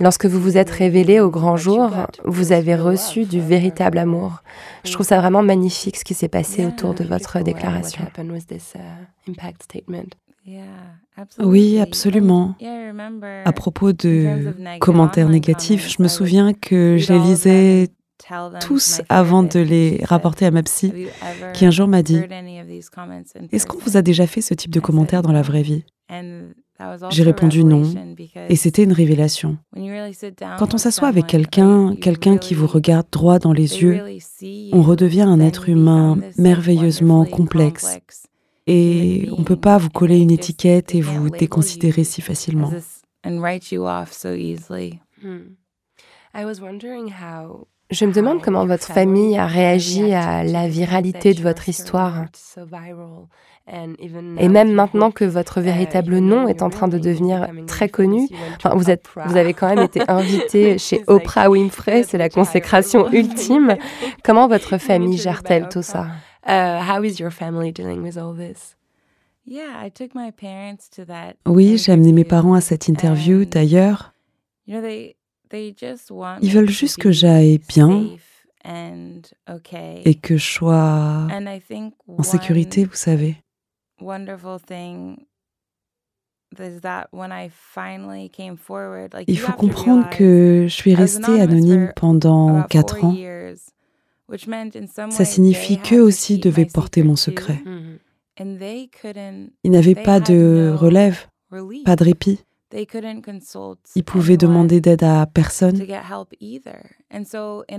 Lorsque 0.00 0.24
vous 0.24 0.40
vous 0.40 0.56
êtes 0.56 0.70
révélé 0.70 1.20
au 1.20 1.28
grand 1.28 1.58
jour, 1.58 1.90
vous 2.24 2.52
avez 2.52 2.76
reçu 2.76 3.24
du 3.24 3.40
véritable 3.40 3.98
amour. 3.98 4.42
Je 4.84 4.92
trouve 4.92 5.06
ça 5.06 5.20
vraiment 5.20 5.42
magnifique 5.42 5.96
ce 5.96 6.04
qui 6.04 6.14
s'est 6.14 6.28
passé 6.28 6.64
autour 6.64 6.94
de 6.94 7.04
votre 7.04 7.40
déclaration. 7.40 8.06
Oui, 11.38 11.78
absolument. 11.78 12.54
À 13.44 13.52
propos 13.52 13.92
de 13.92 14.54
commentaires 14.78 15.28
négatifs, 15.28 15.88
je 15.88 16.02
me 16.02 16.08
souviens 16.08 16.52
que 16.52 16.96
je 16.98 17.12
les 17.12 17.18
lisais 17.18 17.88
tous 18.60 19.02
avant 19.08 19.42
de 19.42 19.60
les 19.60 20.00
rapporter 20.04 20.46
à 20.46 20.50
ma 20.50 20.62
psy, 20.62 20.92
qui 21.52 21.66
un 21.66 21.70
jour 21.70 21.88
m'a 21.88 22.02
dit 22.02 22.20
Est-ce 23.52 23.66
qu'on 23.66 23.78
vous 23.78 23.96
a 23.96 24.02
déjà 24.02 24.26
fait 24.26 24.40
ce 24.40 24.54
type 24.54 24.70
de 24.70 24.80
commentaires 24.80 25.22
dans 25.22 25.32
la 25.32 25.42
vraie 25.42 25.62
vie? 25.62 25.84
J'ai 27.10 27.22
répondu 27.22 27.64
non, 27.64 27.82
et 28.48 28.56
c'était 28.56 28.84
une 28.84 28.92
révélation. 28.92 29.56
Quand 30.58 30.74
on 30.74 30.78
s'assoit 30.78 31.08
avec 31.08 31.26
quelqu'un, 31.26 31.94
quelqu'un 31.96 32.36
qui 32.36 32.54
vous 32.54 32.66
regarde 32.66 33.06
droit 33.10 33.38
dans 33.38 33.52
les 33.52 33.82
yeux, 33.82 34.02
on 34.72 34.82
redevient 34.82 35.22
un 35.22 35.40
être 35.40 35.68
humain 35.68 36.18
merveilleusement 36.36 37.24
complexe 37.24 37.98
et 38.66 39.28
on 39.32 39.40
ne 39.40 39.44
peut 39.44 39.56
pas 39.56 39.78
vous 39.78 39.90
coller 39.90 40.18
une 40.18 40.30
étiquette 40.30 40.94
et 40.94 41.00
vous 41.00 41.30
déconsidérer 41.30 42.04
si 42.04 42.20
facilement. 42.20 42.72
Je 47.88 48.04
me 48.04 48.12
demande 48.12 48.42
comment 48.42 48.66
votre 48.66 48.86
famille 48.86 49.38
a 49.38 49.46
réagi 49.46 50.12
à 50.12 50.42
la 50.42 50.66
viralité 50.68 51.34
de 51.34 51.40
votre 51.40 51.68
histoire. 51.68 52.24
Et 53.68 54.48
même 54.48 54.72
maintenant 54.72 55.12
que 55.12 55.24
votre 55.24 55.60
véritable 55.60 56.18
nom 56.18 56.48
est 56.48 56.62
en 56.62 56.70
train 56.70 56.88
de 56.88 56.98
devenir 56.98 57.48
très 57.68 57.88
connu, 57.88 58.28
vous, 58.74 58.90
êtes, 58.90 59.06
vous 59.26 59.36
avez 59.36 59.54
quand 59.54 59.68
même 59.68 59.84
été 59.84 60.02
invité 60.08 60.78
chez 60.78 61.02
Oprah 61.06 61.48
Winfrey, 61.48 62.02
c'est 62.02 62.18
la 62.18 62.28
consécration 62.28 63.10
ultime. 63.12 63.76
Comment 64.24 64.48
votre 64.48 64.78
famille 64.78 65.18
gère-t-elle 65.18 65.68
tout 65.68 65.82
ça? 65.82 66.08
How 66.46 67.02
is 67.02 67.18
your 67.18 67.30
family 67.30 67.72
dealing 67.72 68.02
with 68.02 68.16
all 68.16 68.34
this? 68.34 68.76
Oui, 71.46 71.78
j'ai 71.78 71.92
amené 71.92 72.12
mes 72.12 72.24
parents 72.24 72.54
à 72.54 72.60
cette 72.60 72.88
interview. 72.88 73.44
D'ailleurs, 73.44 74.12
ils 74.66 75.14
veulent 76.50 76.68
juste 76.68 76.96
que 76.98 77.12
j'aille 77.12 77.58
bien 77.58 78.16
et 80.04 80.14
que 80.16 80.36
je 80.36 80.44
sois 80.44 81.28
en 82.08 82.22
sécurité, 82.24 82.84
vous 82.84 82.96
savez. 82.96 83.36
Il 89.28 89.38
faut 89.38 89.52
comprendre 89.52 90.10
que 90.10 90.64
je 90.68 90.74
suis 90.74 90.94
restée 90.94 91.40
anonyme 91.40 91.92
pendant 91.94 92.62
quatre 92.64 93.04
ans. 93.04 93.14
Ça 95.10 95.24
signifie 95.24 95.78
qu'eux 95.78 96.00
aussi 96.00 96.38
devaient 96.38 96.66
porter 96.66 97.02
mon 97.02 97.16
secret. 97.16 97.62
Ils 98.38 99.70
n'avaient 99.70 99.94
pas 99.94 100.20
de 100.20 100.74
relève, 100.76 101.26
pas 101.84 101.96
de 101.96 102.04
répit. 102.04 102.40
Ils 103.94 104.04
pouvaient 104.04 104.36
demander 104.36 104.80
d'aide 104.80 105.04
à 105.04 105.26
personne. 105.26 105.86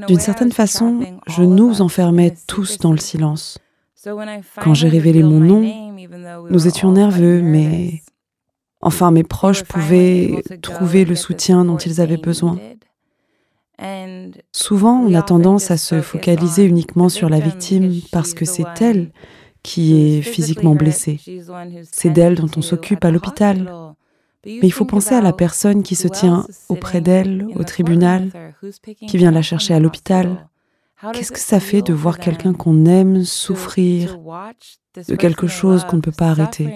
D'une 0.08 0.20
certaine 0.20 0.52
façon, 0.52 1.20
je 1.28 1.44
nous 1.44 1.82
enfermais 1.82 2.34
tous 2.48 2.78
dans 2.78 2.92
le 2.92 2.98
silence. 2.98 3.60
Quand 4.62 4.74
j'ai 4.74 4.90
révélé 4.90 5.24
mon 5.24 5.40
nom, 5.40 5.94
nous 6.50 6.68
étions 6.68 6.92
nerveux, 6.92 7.42
mais 7.42 8.02
enfin 8.82 9.12
mes 9.12 9.24
proches 9.24 9.64
pouvaient 9.64 10.42
trouver 10.62 11.04
le 11.04 11.16
soutien 11.16 11.66
dont 11.66 11.78
ils 11.78 12.00
avaient 12.00 12.18
besoin. 12.18 12.58
Souvent, 14.52 15.00
on 15.00 15.14
a 15.14 15.22
tendance 15.22 15.72
à 15.72 15.78
se 15.78 16.02
focaliser 16.02 16.66
uniquement 16.66 17.10
sur 17.10 17.30
la 17.30 17.40
victime 17.40 18.02
parce 18.12 18.34
que 18.34 18.46
c'est 18.46 18.82
elle 18.82 19.12
qui 19.64 20.18
est 20.18 20.22
physiquement 20.22 20.76
blessée. 20.76 21.20
C'est 21.92 22.10
d'elle 22.10 22.36
dont 22.36 22.50
on 22.56 22.62
s'occupe 22.62 23.04
à 23.04 23.12
l'hôpital. 23.12 23.72
Mais 24.46 24.60
il 24.64 24.72
faut 24.72 24.86
penser 24.86 25.14
à 25.14 25.22
la 25.22 25.34
personne 25.34 25.84
qui 25.84 25.96
se 25.96 26.08
tient 26.08 26.46
auprès 26.70 27.02
d'elle 27.02 27.48
au 27.56 27.64
tribunal, 27.64 28.32
qui 29.08 29.18
vient 29.18 29.32
la 29.32 29.42
chercher 29.42 29.74
à 29.74 29.80
l'hôpital. 29.80 30.48
Qu'est-ce 31.14 31.32
que 31.32 31.40
ça 31.40 31.60
fait 31.60 31.82
de 31.82 31.94
voir 31.94 32.18
quelqu'un 32.18 32.54
qu'on 32.54 32.86
aime 32.86 33.24
souffrir 33.24 34.18
de 35.08 35.16
quelque 35.16 35.48
chose 35.48 35.84
qu'on 35.84 35.98
ne 35.98 36.02
peut 36.02 36.12
pas 36.12 36.30
arrêter? 36.30 36.68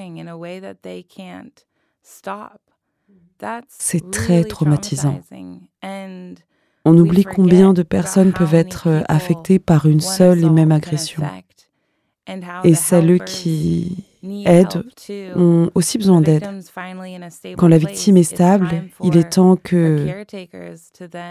C'est 3.70 4.12
très 4.12 4.44
traumatisant. 4.44 5.22
On 6.84 6.98
oublie 6.98 7.24
combien 7.24 7.74
de 7.74 7.84
personnes 7.84 8.34
peuvent 8.34 8.56
être 8.56 9.04
affectées 9.08 9.60
par 9.60 9.86
une 9.86 10.00
seule 10.00 10.44
et 10.44 10.50
même 10.50 10.72
agression. 10.72 11.24
Et 12.64 12.76
celles 12.76 13.24
qui 13.24 14.06
aident 14.46 14.84
ont 15.36 15.70
aussi 15.76 15.98
besoin 15.98 16.22
d'aide. 16.22 16.48
Quand 17.58 17.68
la 17.68 17.78
victime 17.78 18.18
est 18.18 18.24
stable, 18.24 18.84
il 19.04 19.18
est 19.18 19.34
temps 19.34 19.56
que 19.56 20.24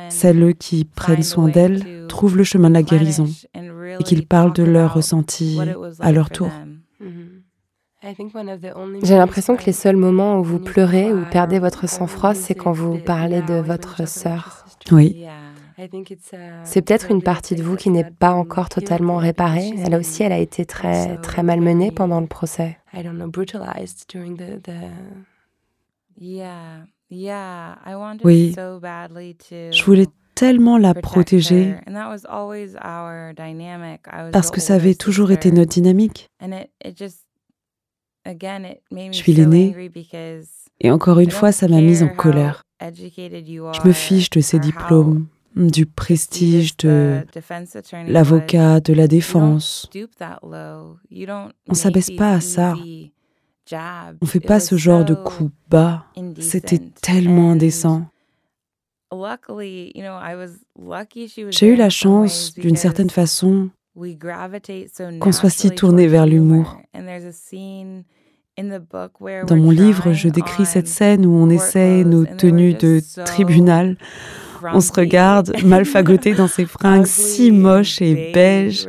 celles 0.08 0.54
qui 0.54 0.84
prennent 0.84 1.22
soin 1.22 1.48
d'elle 1.48 2.06
trouvent 2.08 2.36
le 2.36 2.44
chemin 2.44 2.68
de 2.68 2.74
la 2.74 2.82
guérison 2.82 3.28
et 3.54 4.02
qu'ils 4.04 4.26
parlent 4.26 4.52
de 4.52 4.64
leurs 4.64 4.94
ressentis 4.94 5.58
à 6.00 6.12
leur 6.12 6.30
tour. 6.30 6.50
J'ai 9.02 9.16
l'impression 9.16 9.56
que 9.56 9.64
les 9.66 9.72
seuls 9.72 9.96
moments 9.96 10.38
où 10.38 10.42
vous 10.42 10.58
pleurez 10.58 11.12
ou 11.12 11.24
perdez 11.30 11.58
votre 11.58 11.88
sang-froid, 11.88 12.34
c'est 12.34 12.54
quand 12.54 12.72
vous 12.72 12.98
parlez 12.98 13.42
de 13.42 13.54
votre 13.54 14.08
sœur. 14.08 14.64
Oui. 14.90 15.26
C'est 16.64 16.82
peut-être 16.82 17.10
une 17.10 17.22
partie 17.22 17.54
de 17.54 17.62
vous 17.62 17.76
qui 17.76 17.90
n'est 17.90 18.10
pas 18.10 18.32
encore 18.32 18.68
totalement 18.68 19.16
réparée. 19.16 19.72
Elle 19.84 19.94
aussi, 19.94 20.22
elle 20.22 20.32
a 20.32 20.38
été 20.38 20.64
très, 20.66 21.16
très 21.18 21.42
malmenée 21.42 21.90
pendant 21.90 22.20
le 22.20 22.26
procès. 22.26 22.78
Oui, 28.24 28.54
je 29.72 29.84
voulais 29.84 30.06
tellement 30.34 30.78
la 30.78 30.94
protéger 30.94 31.74
parce 34.32 34.50
que 34.50 34.60
ça 34.60 34.74
avait 34.74 34.94
toujours 34.94 35.30
été 35.32 35.50
notre 35.50 35.72
dynamique. 35.72 36.30
Je 36.40 37.08
suis 39.12 39.32
l'aînée 39.32 39.90
et 40.80 40.90
encore 40.90 41.20
une 41.20 41.30
fois, 41.30 41.52
ça 41.52 41.68
m'a 41.68 41.80
mise 41.80 42.02
en 42.02 42.08
colère. 42.08 42.62
Je 42.80 43.86
me 43.86 43.92
fiche 43.92 44.30
de 44.30 44.40
ces 44.40 44.58
diplômes, 44.58 45.26
du 45.54 45.84
prestige 45.86 46.76
de 46.78 47.22
l'avocat, 48.06 48.80
de 48.80 48.92
la 48.94 49.06
défense. 49.06 49.90
On 50.42 50.48
ne 51.68 51.74
s'abaisse 51.74 52.10
pas 52.10 52.32
à 52.32 52.40
ça. 52.40 52.74
On 53.72 54.18
ne 54.22 54.26
fait 54.26 54.40
pas 54.40 54.60
ce 54.60 54.76
genre 54.76 55.04
de 55.04 55.14
coup 55.14 55.50
bas. 55.68 56.06
C'était 56.40 56.78
tellement 56.78 57.52
indécent. 57.52 58.06
J'ai 61.50 61.66
eu 61.66 61.76
la 61.76 61.90
chance, 61.90 62.54
d'une 62.54 62.76
certaine 62.76 63.10
façon, 63.10 63.70
qu'on 65.20 65.32
soit 65.32 65.50
si 65.50 65.70
tourné 65.70 66.06
vers 66.06 66.26
l'humour. 66.26 66.80
Dans 68.58 69.56
mon 69.56 69.70
livre, 69.70 70.12
je 70.12 70.28
décris 70.28 70.66
cette 70.66 70.88
scène 70.88 71.24
où 71.24 71.32
on 71.32 71.48
essaie 71.48 72.04
nos 72.04 72.24
tenues 72.24 72.74
de 72.74 73.00
tribunal 73.24 73.96
on 74.72 74.80
se 74.80 74.92
regarde 74.92 75.52
mal 75.64 75.84
fagoté 75.84 76.34
dans 76.34 76.48
ses 76.48 76.66
fringues 76.66 77.06
si 77.06 77.50
moches 77.50 78.00
et 78.02 78.32
beiges 78.32 78.86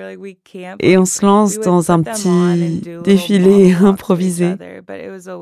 et 0.79 0.97
on 0.97 1.05
se 1.05 1.25
lance 1.25 1.59
dans 1.59 1.91
un 1.91 2.01
petit 2.01 2.81
défilé 3.03 3.73
improvisé. 3.73 4.55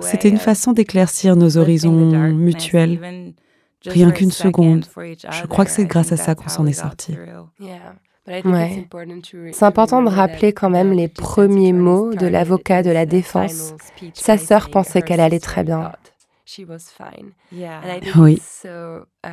C'était 0.02 0.30
une 0.30 0.38
façon 0.38 0.74
d'éclaircir 0.74 1.36
nos 1.36 1.58
horizons 1.58 2.32
mutuels. 2.32 3.34
Rien 3.86 4.12
qu'une 4.12 4.32
seconde. 4.32 4.86
Je 4.98 5.48
crois 5.48 5.66
que 5.66 5.72
c'est 5.72 5.86
grâce 5.86 6.12
à 6.12 6.18
ça 6.18 6.36
qu'on 6.36 6.50
s'en 6.50 6.66
est 6.66 6.74
sorti. 6.74 7.16
Ouais. 8.28 8.88
C'est 9.54 9.66
important 9.66 10.04
de 10.04 10.10
rappeler 10.10 10.54
quand 10.54 10.70
même 10.70 10.92
les 10.94 11.08
premiers 11.08 11.74
mots 11.74 12.14
de 12.14 12.28
l'avocat 12.28 12.84
de 12.84 12.92
la 12.92 13.06
défense. 13.06 13.74
Sa 14.14 14.38
sœur 14.38 14.70
pensait 14.70 15.02
qu'elle 15.02 15.20
allait 15.20 15.40
très 15.40 15.64
bien. 15.64 15.92
Oui. 18.16 18.42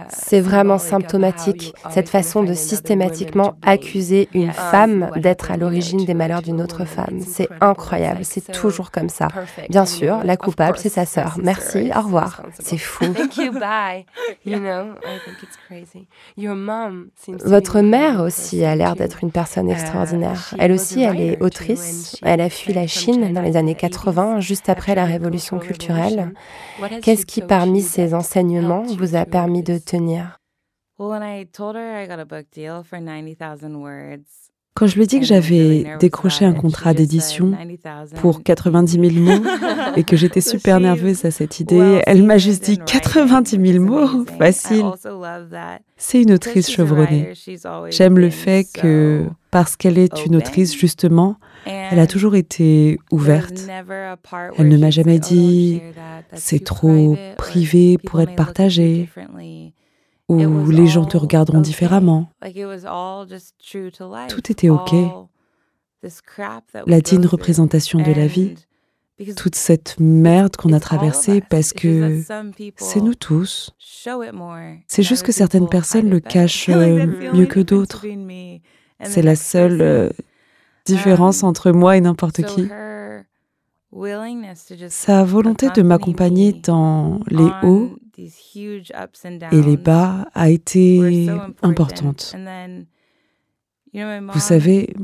C'est 0.09 0.41
vraiment 0.41 0.79
symptomatique, 0.79 1.73
cette 1.91 2.09
façon 2.09 2.43
de 2.43 2.55
systématiquement 2.55 3.55
accuser 3.63 4.29
une 4.35 4.51
femme 4.51 5.13
d'être 5.15 5.53
à 5.53 5.57
l'origine 5.57 6.05
des 6.05 6.15
malheurs 6.15 6.43
d'une 6.43 6.61
autre 6.61 6.85
femme. 6.85 7.21
C'est 7.21 7.49
incroyable, 7.61 8.25
c'est 8.25 8.51
toujours 8.51 8.91
comme 8.91 9.09
ça. 9.09 9.29
Bien 9.71 9.87
sûr, 9.87 10.25
la 10.25 10.37
coupable, 10.37 10.77
c'est 10.77 10.89
sa 10.89 11.07
sœur. 11.07 11.37
Merci, 11.41 11.93
au 11.97 12.01
revoir. 12.01 12.43
C'est 12.59 12.79
fou. 12.79 13.05
Votre 17.45 17.81
mère 17.81 18.21
aussi 18.23 18.65
a 18.65 18.75
l'air 18.75 18.97
d'être 18.97 19.23
une 19.23 19.31
personne 19.31 19.69
uh, 19.69 19.73
extraordinaire. 19.73 20.53
Elle 20.59 20.73
aussi, 20.73 21.03
elle 21.03 21.21
est 21.21 21.41
autrice. 21.41 22.17
Elle 22.23 22.41
a 22.41 22.51
fui 22.51 22.73
la 22.73 22.89
Chine 22.89 23.33
dans 23.33 23.43
les 23.43 23.57
années 23.57 23.77
80, 23.77 24.41
juste 24.41 24.69
après 24.69 24.97
la 24.97 25.05
révolution 25.05 25.61
culturelle. 25.61 26.33
Qu'est-ce 27.03 27.25
qui, 27.25 27.41
parmi 27.41 27.83
ces 27.83 28.15
enseignements, 28.15 28.83
vous 28.83 29.15
a 29.15 29.25
permis 29.25 29.63
de 29.63 29.76
tenir. 29.81 30.35
Well, 30.99 31.11
when 31.11 31.23
I 31.23 31.45
told 31.45 31.77
her 31.77 31.97
I 31.97 32.07
got 32.07 32.21
a 32.21 32.25
book 32.25 32.51
deal 32.51 32.83
for 32.83 33.01
90,000 33.01 33.81
words, 33.81 34.46
quand 34.77 34.87
je 34.87 34.97
lui 34.97 35.05
ai 35.05 35.07
dit 35.07 35.21
que 35.21 35.25
j'avais 35.25 35.87
décroché 36.01 36.45
un 36.45 36.53
contrat 36.53 36.93
d'édition 36.93 37.53
pour 38.17 38.43
90 38.43 39.11
000 39.11 39.25
mots 39.25 39.49
et 39.97 40.05
que 40.05 40.17
j'étais 40.17 40.41
super 40.43 40.81
nerveuse 40.81 41.25
à 41.25 41.31
cette 41.31 41.61
idée, 41.61 42.03
elle 42.07 42.23
m'a 42.23 42.37
juste 42.37 42.65
dit 42.65 42.79
90 42.79 43.73
000 43.73 43.83
mots 43.83 44.27
Facile. 44.39 44.85
C'est 45.97 46.21
une 46.21 46.33
autrice 46.33 46.71
chevronnée. 46.71 47.33
J'aime 47.89 48.19
le 48.19 48.29
fait 48.29 48.67
que, 48.71 49.25
parce 49.51 49.77
qu'elle 49.77 49.97
est 49.97 50.27
une 50.27 50.37
autrice 50.37 50.77
justement, 50.77 51.37
elle 51.65 51.99
a 51.99 52.07
toujours 52.07 52.37
été 52.37 52.99
ouverte. 53.11 53.67
Elle 54.59 54.69
ne 54.69 54.77
m'a 54.77 54.91
jamais 54.91 55.19
dit 55.19 55.81
c'est 56.35 56.63
trop 56.63 57.17
privé 57.39 57.97
pour 57.97 58.21
être 58.21 58.37
partagé 58.37 59.09
ou 60.29 60.71
les 60.71 60.87
gens 60.87 61.05
te 61.05 61.17
regarderont 61.17 61.61
différemment. 61.61 62.31
Tout 64.29 64.53
était 64.53 64.69
OK. 64.69 64.95
La 66.87 67.01
digne 67.01 67.27
représentation 67.27 68.01
de 68.01 68.13
la 68.13 68.27
vie, 68.27 68.55
toute 69.37 69.55
cette 69.55 69.97
merde 69.99 70.57
qu'on 70.57 70.73
a 70.73 70.81
traversée 70.81 71.41
parce 71.41 71.73
que 71.73 72.23
c'est 72.77 73.01
nous 73.01 73.15
tous. 73.15 73.75
C'est 74.87 75.03
juste 75.03 75.25
que 75.25 75.33
certaines 75.33 75.69
personnes 75.69 76.11
le 76.11 76.21
cachent 76.21 76.69
euh, 76.69 77.33
mieux 77.33 77.47
que 77.47 77.61
d'autres. 77.61 78.05
C'est 79.03 79.23
la 79.23 79.37
seule 79.37 79.81
euh, 79.81 80.11
différence 80.85 81.43
entre 81.43 81.71
moi 81.71 81.97
et 81.97 82.01
n'importe 82.01 82.43
qui. 82.43 82.69
Sa 84.89 85.25
volonté 85.25 85.69
de 85.75 85.83
m'accompagner 85.83 86.53
dans 86.53 87.21
les 87.29 87.49
hauts 87.63 87.97
et 88.19 89.63
les 89.63 89.77
bas 89.77 90.29
a 90.35 90.51
été 90.51 91.29
importante. 91.63 92.35
Vous 93.95 94.41
savez, 94.41 94.95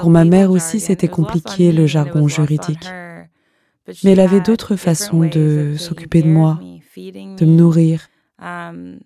pour 0.00 0.10
ma 0.10 0.24
mère 0.24 0.50
aussi, 0.50 0.80
c'était 0.80 1.08
compliqué 1.08 1.72
le 1.72 1.86
jargon 1.86 2.28
juridique. 2.28 2.88
Mais 4.02 4.12
elle 4.12 4.20
avait 4.20 4.40
d'autres 4.40 4.76
façons 4.76 5.20
de 5.20 5.74
s'occuper 5.76 6.22
de 6.22 6.28
moi, 6.28 6.58
de 6.96 7.44
me 7.44 7.56
nourrir. 7.56 8.08
Um, 8.42 8.98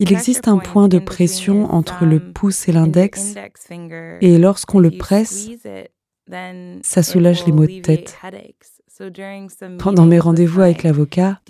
Il 0.00 0.12
existe 0.12 0.48
un 0.48 0.58
point 0.58 0.88
de 0.88 0.98
pression 0.98 1.72
entre 1.72 2.04
le 2.04 2.32
pouce 2.32 2.68
et 2.68 2.72
l'index, 2.72 3.34
et 4.20 4.38
lorsqu'on 4.38 4.78
le 4.80 4.90
presse, 4.90 5.50
ça 6.82 7.02
soulage 7.02 7.46
les 7.46 7.52
maux 7.52 7.66
de 7.66 7.80
tête. 7.80 8.16
Pendant 9.78 10.06
mes 10.06 10.18
rendez-vous 10.18 10.60
avec 10.60 10.82
l'avocat, 10.82 11.40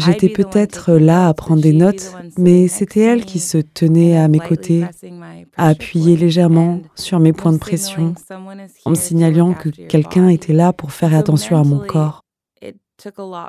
j'étais 0.00 0.28
peut-être 0.28 0.92
là 0.92 1.28
à 1.28 1.34
prendre 1.34 1.62
des 1.62 1.72
notes, 1.72 2.14
mais 2.38 2.68
c'était 2.68 3.00
elle 3.00 3.24
qui 3.24 3.38
se 3.38 3.58
tenait 3.58 4.16
à 4.16 4.28
mes 4.28 4.40
côtés, 4.40 4.84
à 5.56 5.68
appuyer 5.68 6.16
légèrement 6.16 6.80
sur 6.94 7.20
mes 7.20 7.32
points 7.32 7.52
de 7.52 7.58
pression, 7.58 8.14
en 8.84 8.90
me 8.90 8.94
signalant 8.94 9.54
que 9.54 9.68
quelqu'un 9.68 10.28
était 10.28 10.52
là 10.52 10.72
pour 10.72 10.92
faire 10.92 11.14
attention 11.14 11.56
à 11.56 11.64
mon 11.64 11.78
corps. 11.78 12.24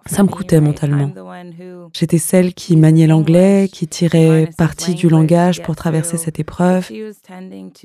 Ça 0.06 0.24
me 0.24 0.30
coûtait 0.30 0.62
mentalement. 0.62 1.12
J'étais 1.94 2.18
celle 2.18 2.54
qui 2.54 2.78
maniait 2.78 3.08
l'anglais, 3.08 3.70
qui 3.72 3.88
tirait 3.88 4.50
parti 4.58 4.96
du 4.96 5.10
langage 5.10 5.62
pour 5.62 5.76
traverser 5.76 6.18
cette 6.18 6.40
épreuve, 6.40 6.90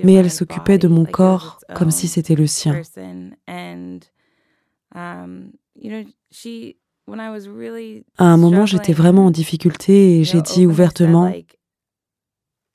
mais 0.04 0.14
elle 0.14 0.30
s'occupait 0.30 0.78
de 0.78 0.88
mon 0.88 1.04
corps 1.04 1.58
comme 1.74 1.90
si 1.90 2.06
c'était 2.06 2.36
le 2.36 2.46
sien. 2.46 2.80
À 8.18 8.24
un 8.24 8.36
moment, 8.36 8.66
j'étais 8.66 8.92
vraiment 8.92 9.26
en 9.26 9.30
difficulté 9.30 10.20
et 10.20 10.24
j'ai 10.24 10.42
dit 10.42 10.66
ouvertement, 10.66 11.32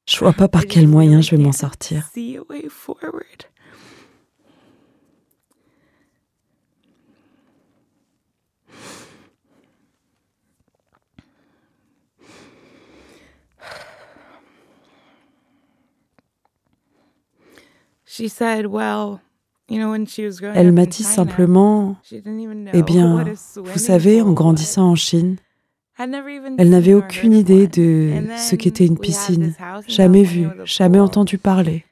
je 0.08 0.18
vois 0.20 0.34
pas 0.34 0.48
par 0.48 0.66
quel 0.66 0.88
moyen 0.88 1.22
je 1.22 1.36
vais 1.36 1.44
m'en 1.44 1.52
sortir. 1.52 2.10
Elle 20.54 20.72
m'a 20.72 20.86
dit 20.86 21.04
simplement, 21.04 21.96
eh 22.74 22.84
bien, 22.84 23.26
vous 23.56 23.80
savez, 23.80 24.22
en 24.22 24.34
grandissant 24.34 24.90
en 24.90 24.96
Chine, 24.96 25.38
elle 26.00 26.70
n'avait 26.70 26.94
aucune 26.94 27.34
idée 27.34 27.68
de 27.68 28.12
ce 28.38 28.56
qu'était 28.56 28.86
une 28.86 28.98
piscine, 28.98 29.54
jamais 29.88 30.24
vu, 30.24 30.48
jamais 30.66 31.00
entendu 31.00 31.38
parler. 31.38 31.86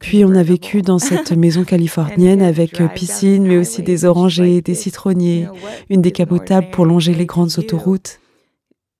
Puis 0.00 0.24
on 0.24 0.34
a 0.34 0.42
vécu 0.42 0.82
dans 0.82 0.98
cette 0.98 1.32
maison 1.36 1.64
californienne 1.64 2.42
avec 2.42 2.80
piscine, 2.94 3.46
mais 3.46 3.56
aussi 3.56 3.82
des 3.82 4.04
orangers, 4.04 4.60
des 4.60 4.74
citronniers, 4.74 5.48
une 5.90 6.02
décapotable 6.02 6.70
pour 6.70 6.86
longer 6.86 7.14
les 7.14 7.26
grandes 7.26 7.58
autoroutes. 7.58 8.20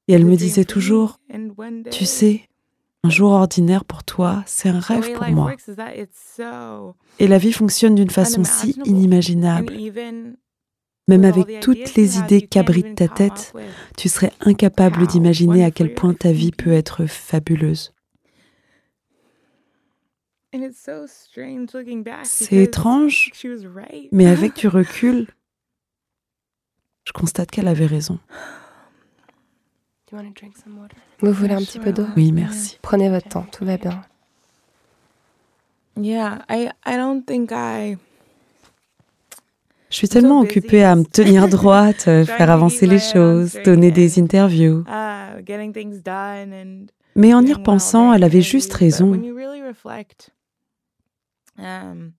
Et 0.09 0.13
elle 0.15 0.25
me 0.25 0.37
disait 0.37 0.65
toujours, 0.65 1.19
tu 1.91 2.05
sais, 2.07 2.43
un 3.07 3.11
jour 3.11 3.31
ordinaire 3.31 3.85
pour 3.85 4.03
toi, 4.03 4.43
c'est 4.47 4.69
un 4.69 4.81
rêve 4.81 5.13
pour 5.13 5.27
moi. 5.29 5.55
Et 7.19 7.29
la 7.29 7.39
vie 7.39 7.53
fonctionne 7.53 7.95
d'une 7.95 8.11
façon 8.11 8.43
si 8.43 8.77
inimaginable. 8.85 9.75
Même 11.09 11.25
avec 11.25 11.61
toutes 11.61 11.95
les 11.95 12.19
idées 12.19 12.43
qu'abrite 12.43 12.97
ta 12.97 13.07
tête, 13.07 13.53
tu 13.97 14.09
serais 14.09 14.33
incapable 14.41 15.07
d'imaginer 15.07 15.65
à 15.65 15.71
quel 15.71 15.95
point 15.95 16.15
ta 16.15 16.33
vie 16.33 16.51
peut 16.51 16.73
être 16.73 17.07
fabuleuse. 17.07 17.93
C'est 22.25 22.57
étrange, 22.57 23.31
mais 24.11 24.27
avec 24.27 24.57
du 24.57 24.69
recul, 24.69 25.29
je 27.05 27.13
constate 27.13 27.51
qu'elle 27.51 27.69
avait 27.69 27.87
raison. 27.87 28.19
Vous 30.13 31.33
voulez 31.33 31.55
un 31.55 31.59
petit 31.59 31.79
peu 31.79 31.93
d'eau? 31.93 32.07
Oui, 32.17 32.31
merci. 32.33 32.79
Prenez 32.81 33.09
votre 33.09 33.29
temps, 33.29 33.47
tout 33.51 33.65
va 33.65 33.77
bien. 33.77 34.03
Je 39.91 39.97
suis 39.97 40.09
tellement 40.09 40.41
occupée 40.41 40.85
à 40.85 40.95
me 40.95 41.05
tenir 41.05 41.49
droite, 41.57 42.03
faire 42.03 42.51
avancer 42.51 42.87
les 42.87 42.99
choses, 42.99 43.59
donner 43.65 43.91
des 43.91 44.21
interviews. 44.21 44.85
Uh, 44.87 45.43
Mais 47.17 47.35
en 47.35 47.45
y 47.45 47.53
repensant, 47.53 48.13
elle 48.13 48.25
avait 48.25 48.43
juste 48.43 48.75
raison. 48.75 49.13
Um, 51.59 52.13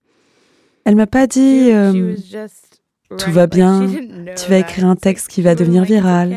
Elle 0.83 0.95
m'a 0.95 1.05
pas 1.05 1.27
dit 1.27 1.69
euh, 1.71 2.15
tout 3.17 3.31
va 3.31 3.47
bien, 3.47 3.87
tu 4.35 4.49
vas 4.49 4.57
écrire 4.57 4.85
un 4.85 4.95
texte 4.95 5.27
qui 5.27 5.41
va 5.41 5.55
devenir 5.55 5.83
viral, 5.83 6.35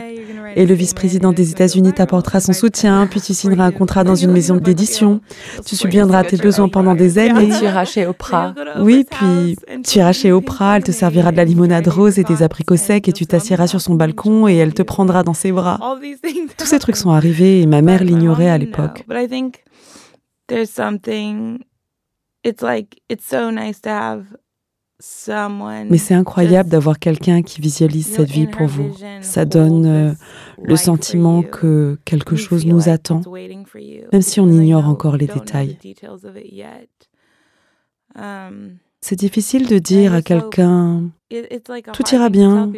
et 0.57 0.67
le 0.67 0.75
vice-président 0.75 1.33
des 1.33 1.51
États-Unis 1.51 1.93
t'apportera 1.93 2.41
son 2.41 2.53
soutien, 2.53 3.07
puis 3.07 3.21
tu 3.21 3.35
signeras 3.35 3.65
un 3.65 3.71
contrat 3.73 4.05
dans 4.05 4.15
une 4.15 4.33
maison 4.33 4.57
d'édition, 4.57 5.21
tu 5.65 5.77
subviendras 5.77 6.19
à 6.19 6.25
tes 6.25 6.37
besoins 6.37 6.69
pendant 6.69 6.95
des 6.95 7.19
années. 7.19 7.51
Tu 7.59 7.65
iras 7.65 7.85
chez 7.85 8.07
Oprah. 8.07 8.55
Oui, 8.81 9.05
puis 9.11 9.57
tu 9.85 9.99
iras 9.99 10.13
chez 10.13 10.33
Oprah, 10.33 10.77
elle 10.77 10.85
te 10.85 10.93
servira 10.93 11.33
de 11.33 11.37
la 11.37 11.45
limonade 11.45 11.89
rose 11.89 12.19
et 12.19 12.25
des 12.25 12.43
abricots 12.43 12.77
secs, 12.77 13.09
et 13.09 13.13
tu 13.13 13.27
t'assiéras 13.27 13.67
sur 13.67 13.81
son 13.81 13.95
balcon, 13.95 14.49
et 14.49 14.57
elle 14.57 14.75
te 14.75 14.83
prendra 14.83 15.23
dans 15.23 15.35
ses 15.35 15.53
bras. 15.53 15.79
Tous 16.57 16.67
ces 16.67 16.79
trucs 16.79 16.97
sont 16.97 17.11
arrivés, 17.11 17.61
et 17.61 17.67
ma 17.67 17.83
mère 17.83 18.05
l'ignorait 18.05 18.51
à 18.51 18.59
l'époque. 18.59 19.05
Mais 25.89 25.99
c'est 25.99 26.15
incroyable 26.15 26.69
d'avoir 26.69 26.99
quelqu'un 26.99 27.43
qui 27.43 27.61
visualise 27.61 28.07
cette 28.07 28.31
vie 28.31 28.47
pour 28.47 28.67
vous. 28.67 28.91
Ça 29.21 29.45
donne 29.45 29.87
euh, 29.87 30.13
le 30.63 30.77
sentiment 30.77 31.43
que 31.43 31.99
quelque 32.05 32.37
chose 32.37 32.67
nous 32.67 32.89
attend, 32.89 33.23
même 34.13 34.23
si 34.23 34.41
on 34.41 34.49
ignore 34.49 34.87
encore 34.87 35.17
les 35.17 35.27
détails. 35.27 35.79
Um, 38.17 38.79
C'est 39.01 39.17
difficile 39.17 39.69
de 39.69 39.79
dire 39.79 40.13
à 40.13 40.21
quelqu'un 40.21 41.11
tout 41.93 42.03
ira 42.13 42.29
bien, 42.29 42.73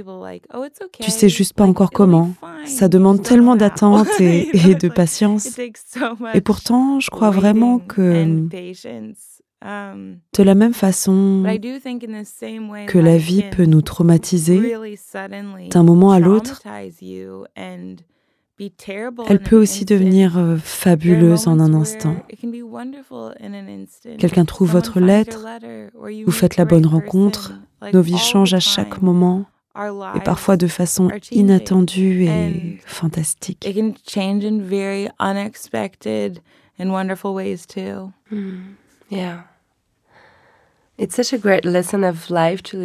oh, 0.54 0.66
tu 1.00 1.10
sais 1.10 1.28
juste 1.30 1.54
pas 1.54 1.64
encore 1.64 1.90
comment. 1.90 2.32
Ça 2.66 2.88
demande 2.88 3.22
tellement 3.22 3.56
d'attente 3.56 4.08
et, 4.20 4.50
et 4.70 4.74
de 4.74 4.88
patience. 4.88 5.58
Et 6.34 6.40
pourtant, 6.42 7.00
je 7.00 7.10
crois 7.10 7.30
vraiment 7.30 7.78
que 7.78 8.46
de 9.64 10.42
la 10.42 10.54
même 10.54 10.74
façon 10.74 11.44
que 12.86 12.98
la 12.98 13.16
vie 13.16 13.44
peut 13.50 13.64
nous 13.64 13.82
traumatiser 13.82 14.74
d'un 15.70 15.82
moment 15.82 16.12
à 16.12 16.20
l'autre, 16.20 16.62
elle 19.28 19.42
peut 19.42 19.56
aussi 19.56 19.84
devenir 19.84 20.38
euh, 20.38 20.56
fabuleuse 20.56 21.48
en 21.48 21.58
un 21.58 21.74
instant. 21.74 22.16
Quelqu'un 24.18 24.44
trouve 24.44 24.70
votre 24.70 25.00
lettre, 25.00 25.46
vous 26.24 26.32
faites 26.32 26.56
la 26.56 26.64
bonne 26.64 26.86
rencontre, 26.86 27.54
nos 27.92 28.02
vies 28.02 28.18
changent 28.18 28.54
à 28.54 28.60
chaque 28.60 29.02
moment 29.02 29.46
et 30.14 30.20
parfois 30.20 30.56
de 30.56 30.66
façon 30.66 31.10
inattendue 31.30 32.24
et 32.24 32.78
fantastique. 32.84 33.66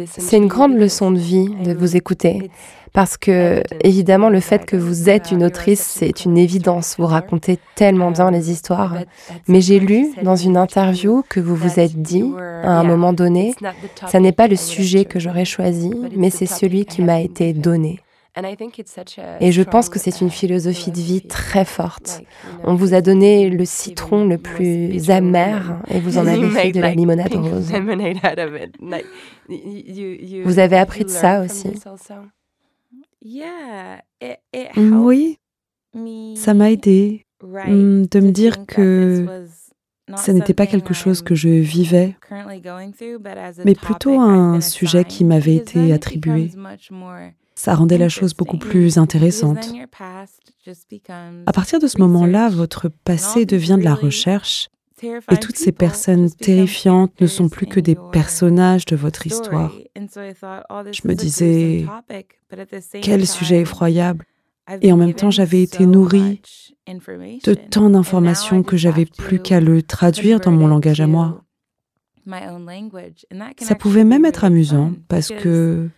C'est 0.06 0.36
une 0.36 0.46
grande 0.48 0.76
leçon 0.76 1.10
de 1.10 1.18
vie 1.18 1.48
de 1.64 1.72
vous 1.72 1.96
écouter, 1.96 2.50
parce 2.92 3.16
que 3.16 3.62
évidemment 3.82 4.28
le 4.28 4.40
fait 4.40 4.66
que 4.66 4.76
vous 4.76 5.08
êtes 5.08 5.30
une 5.30 5.44
autrice, 5.44 5.80
c'est 5.80 6.24
une 6.24 6.36
évidence, 6.36 6.96
vous 6.98 7.06
racontez 7.06 7.58
tellement 7.74 8.10
bien 8.10 8.30
les 8.30 8.50
histoires. 8.50 8.96
Mais 9.46 9.60
j'ai 9.60 9.78
lu 9.78 10.12
dans 10.22 10.36
une 10.36 10.56
interview 10.56 11.22
que 11.28 11.40
vous 11.40 11.54
vous 11.54 11.78
êtes 11.78 12.00
dit, 12.02 12.32
à 12.62 12.78
un 12.78 12.84
moment 12.84 13.12
donné, 13.12 13.54
ça 14.08 14.20
n'est 14.20 14.32
pas 14.32 14.48
le 14.48 14.56
sujet 14.56 15.04
que 15.04 15.18
j'aurais 15.18 15.44
choisi, 15.44 15.90
mais 16.16 16.30
c'est 16.30 16.46
celui 16.46 16.86
qui 16.86 17.02
m'a 17.02 17.20
été 17.20 17.52
donné. 17.52 18.00
Et 19.40 19.52
je 19.52 19.62
pense 19.62 19.88
que 19.88 19.98
c'est 19.98 20.20
une 20.20 20.30
philosophie 20.30 20.90
de 20.90 21.00
vie 21.00 21.22
très 21.22 21.64
forte. 21.64 22.22
On 22.64 22.74
vous 22.74 22.94
a 22.94 23.00
donné 23.00 23.50
le 23.50 23.64
citron 23.64 24.26
le 24.26 24.38
plus 24.38 25.10
amer 25.10 25.82
et 25.88 26.00
vous 26.00 26.18
en 26.18 26.26
avez 26.26 26.48
fait 26.50 26.72
de 26.72 26.80
la 26.80 26.94
limonade 26.94 27.34
rose. 27.34 27.72
Vous 30.44 30.58
avez 30.58 30.76
appris 30.76 31.04
de 31.04 31.10
ça 31.10 31.42
aussi. 31.42 31.70
Oui, 34.76 35.38
ça 36.36 36.54
m'a 36.54 36.70
aidé 36.70 37.26
mm, 37.42 38.04
de 38.06 38.20
me 38.20 38.30
dire 38.30 38.66
que 38.66 39.46
ce 40.16 40.30
n'était 40.30 40.54
pas 40.54 40.66
quelque 40.66 40.94
chose 40.94 41.22
que 41.22 41.34
je 41.34 41.48
vivais, 41.48 42.16
mais 43.64 43.74
plutôt 43.74 44.20
un 44.20 44.60
sujet 44.60 45.04
qui 45.04 45.24
m'avait 45.24 45.56
été 45.56 45.92
attribué. 45.92 46.50
Ça 47.58 47.74
rendait 47.74 47.98
la 47.98 48.08
chose 48.08 48.34
beaucoup 48.34 48.56
plus 48.56 48.98
intéressante. 48.98 49.72
À 51.44 51.52
partir 51.52 51.80
de 51.80 51.88
ce 51.88 51.98
moment-là, 51.98 52.50
votre 52.50 52.88
passé 52.88 53.46
devient 53.46 53.76
de 53.76 53.84
la 53.84 53.96
recherche 53.96 54.68
et 55.02 55.36
toutes 55.38 55.56
ces 55.56 55.72
personnes 55.72 56.30
terrifiantes 56.30 57.20
ne 57.20 57.26
sont 57.26 57.48
plus 57.48 57.66
que 57.66 57.80
des 57.80 57.96
personnages 58.12 58.86
de 58.86 58.94
votre 58.94 59.26
histoire. 59.26 59.72
Je 59.96 61.08
me 61.08 61.14
disais, 61.14 61.84
quel 63.02 63.26
sujet 63.26 63.62
effroyable. 63.62 64.24
Et 64.80 64.92
en 64.92 64.96
même 64.96 65.14
temps, 65.14 65.32
j'avais 65.32 65.64
été 65.64 65.84
nourrie 65.84 66.40
de 66.86 67.54
tant 67.54 67.90
d'informations 67.90 68.62
que 68.62 68.76
j'avais 68.76 69.04
plus 69.04 69.42
qu'à 69.42 69.58
le 69.58 69.82
traduire 69.82 70.38
dans 70.38 70.52
mon 70.52 70.68
langage 70.68 71.00
à 71.00 71.08
moi. 71.08 71.42
Ça 73.58 73.74
pouvait 73.74 74.04
même 74.04 74.24
être 74.24 74.44
amusant 74.44 74.92
parce 75.08 75.30
que 75.30 75.90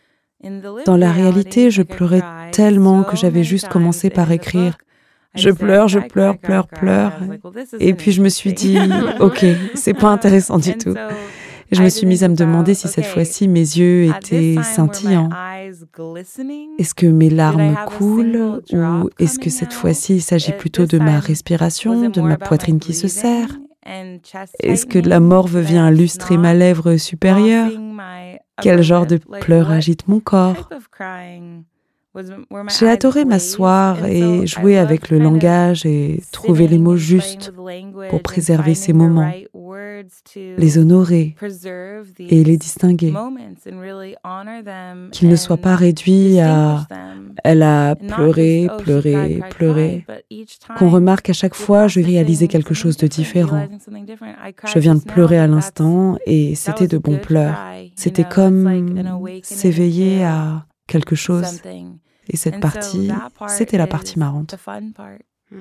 dans 0.87 0.97
la 0.97 1.13
réalité, 1.13 1.71
je 1.71 1.83
pleurais 1.83 2.23
tellement 2.53 3.03
que 3.03 3.17
j'avais 3.17 3.45
juste 3.45 3.69
commencé 3.69 4.11
par 4.11 4.31
écrire. 4.33 4.79
je 5.35 5.51
pleure, 5.51 5.89
je 5.89 6.01
pleure, 6.01 6.39
pleure, 6.39 6.67
pleure. 6.67 7.13
Et 7.79 7.95
puis 7.95 8.13
je 8.13 8.23
me 8.23 8.29
suis 8.29 8.53
dit, 8.53 8.79
ok, 9.21 9.45
c'est 9.75 9.95
pas 9.95 10.09
intéressant 10.09 10.59
du 10.59 10.77
tout. 10.77 10.95
Je 11.73 11.83
me 11.83 11.89
suis 11.89 12.07
mise 12.07 12.25
à 12.25 12.29
me 12.29 12.35
demander 12.35 12.75
si 12.75 12.89
cette 12.89 13.07
fois-ci 13.07 13.47
mes 13.47 13.61
yeux 13.61 14.05
étaient 14.05 14.57
scintillants. 14.63 15.29
Est-ce 16.79 16.95
que 16.95 17.07
mes 17.07 17.31
larmes 17.31 17.77
coulent 17.87 18.61
ou 18.73 19.11
est-ce 19.19 19.39
que 19.39 19.51
cette 19.51 19.73
fois-ci 19.73 20.17
il 20.17 20.23
s'agit 20.23 20.53
plutôt 20.53 20.87
de 20.87 20.99
ma 20.99 21.21
respiration, 21.21 22.09
de 22.09 22.21
ma 22.21 22.37
poitrine 22.37 22.81
qui 22.81 22.95
se 22.95 23.09
serre? 23.09 23.61
Est-ce 24.61 24.87
que 24.87 24.99
la 24.99 25.21
morve 25.21 25.59
vient 25.59 25.91
illustrer 25.93 26.37
ma 26.37 26.55
lèvre 26.55 26.97
supérieure? 26.97 27.71
Quel 28.61 28.83
genre 28.83 29.07
de 29.07 29.17
pleurs 29.17 29.71
agite 29.71 30.07
mon 30.09 30.21
corps? 30.21 30.69
J'ai 32.79 32.89
adoré 32.89 33.25
m'asseoir 33.25 34.05
et 34.05 34.45
jouer 34.47 34.77
avec 34.79 35.11
le 35.11 35.19
langage 35.19 35.87
et 35.87 36.23
trouver 36.33 36.67
les 36.67 36.79
mots 36.79 36.97
justes 36.97 37.53
pour 38.09 38.21
préserver 38.23 38.75
ces 38.75 38.93
moments, 38.93 39.33
les 40.35 40.79
honorer 40.79 41.37
et 42.19 42.43
les 42.43 42.57
distinguer. 42.57 43.15
Qu'ils 45.13 45.29
ne 45.29 45.37
soient 45.37 45.57
pas 45.57 45.77
réduits 45.77 46.41
à 46.41 46.87
elle 47.45 47.63
a 47.63 47.95
pleuré, 47.95 48.69
pleuré, 48.79 49.41
pleuré. 49.51 50.05
Qu'on 50.79 50.91
remarque 50.91 51.31
à 51.31 51.33
chaque 51.33 51.55
fois, 51.55 51.87
je 51.87 52.01
réalisais 52.01 52.49
quelque 52.49 52.75
chose 52.75 52.97
de 52.97 53.07
différent. 53.07 53.69
Je 54.67 54.79
viens 54.81 54.97
de 54.97 55.01
pleurer 55.01 55.39
à 55.39 55.47
l'instant 55.47 56.19
et 56.27 56.57
c'était 56.57 56.89
de 56.89 56.99
bons 56.99 57.19
pleurs. 57.19 57.57
C'était 57.95 58.25
comme 58.25 59.41
s'éveiller 59.43 60.25
à 60.25 60.67
quelque 60.91 61.17
chose. 61.17 61.63
Et 62.29 62.37
cette 62.37 62.61
partie, 62.61 63.11
c'était 63.49 63.79
la 63.79 63.87
partie 63.87 64.19
marrante. 64.19 64.55
Hmm. 65.51 65.57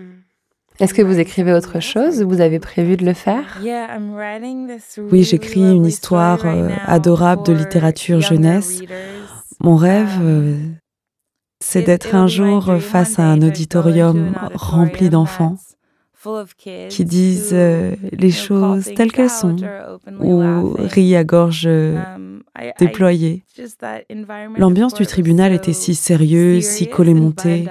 Est-ce 0.79 0.93
que 0.93 1.01
vous 1.01 1.19
écrivez 1.19 1.51
autre 1.53 1.81
chose 1.81 2.23
Vous 2.23 2.39
avez 2.39 2.59
prévu 2.59 2.95
de 2.95 3.05
le 3.05 3.13
faire? 3.13 3.59
Oui, 5.11 5.23
j'écris 5.23 5.61
une 5.61 5.85
histoire 5.85 6.45
euh, 6.45 6.69
adorable 6.85 7.43
de 7.45 7.53
littérature 7.53 8.21
jeunesse. 8.21 8.81
Mon 9.59 9.75
rêve, 9.75 10.19
euh, 10.21 10.57
c'est 11.59 11.81
d'être 11.81 12.15
un 12.15 12.27
jour 12.27 12.77
face 12.79 13.19
à 13.19 13.23
un 13.23 13.41
auditorium 13.41 14.33
rempli 14.53 15.09
d'enfants 15.09 15.57
qui 16.89 17.03
disent 17.03 17.51
euh, 17.53 17.95
les 18.13 18.31
choses 18.31 18.89
telles 18.95 19.11
qu'elles 19.11 19.29
sont 19.29 19.57
ou 20.21 20.75
rient 20.77 21.17
à 21.17 21.25
gorge 21.25 21.67
déployée. 22.79 23.43
L'ambiance 24.57 24.93
du 24.93 25.05
tribunal 25.05 25.53
était 25.53 25.73
si 25.73 25.95
sérieuse, 25.95 26.65
si 26.65 26.87
collémontée. 26.87 27.65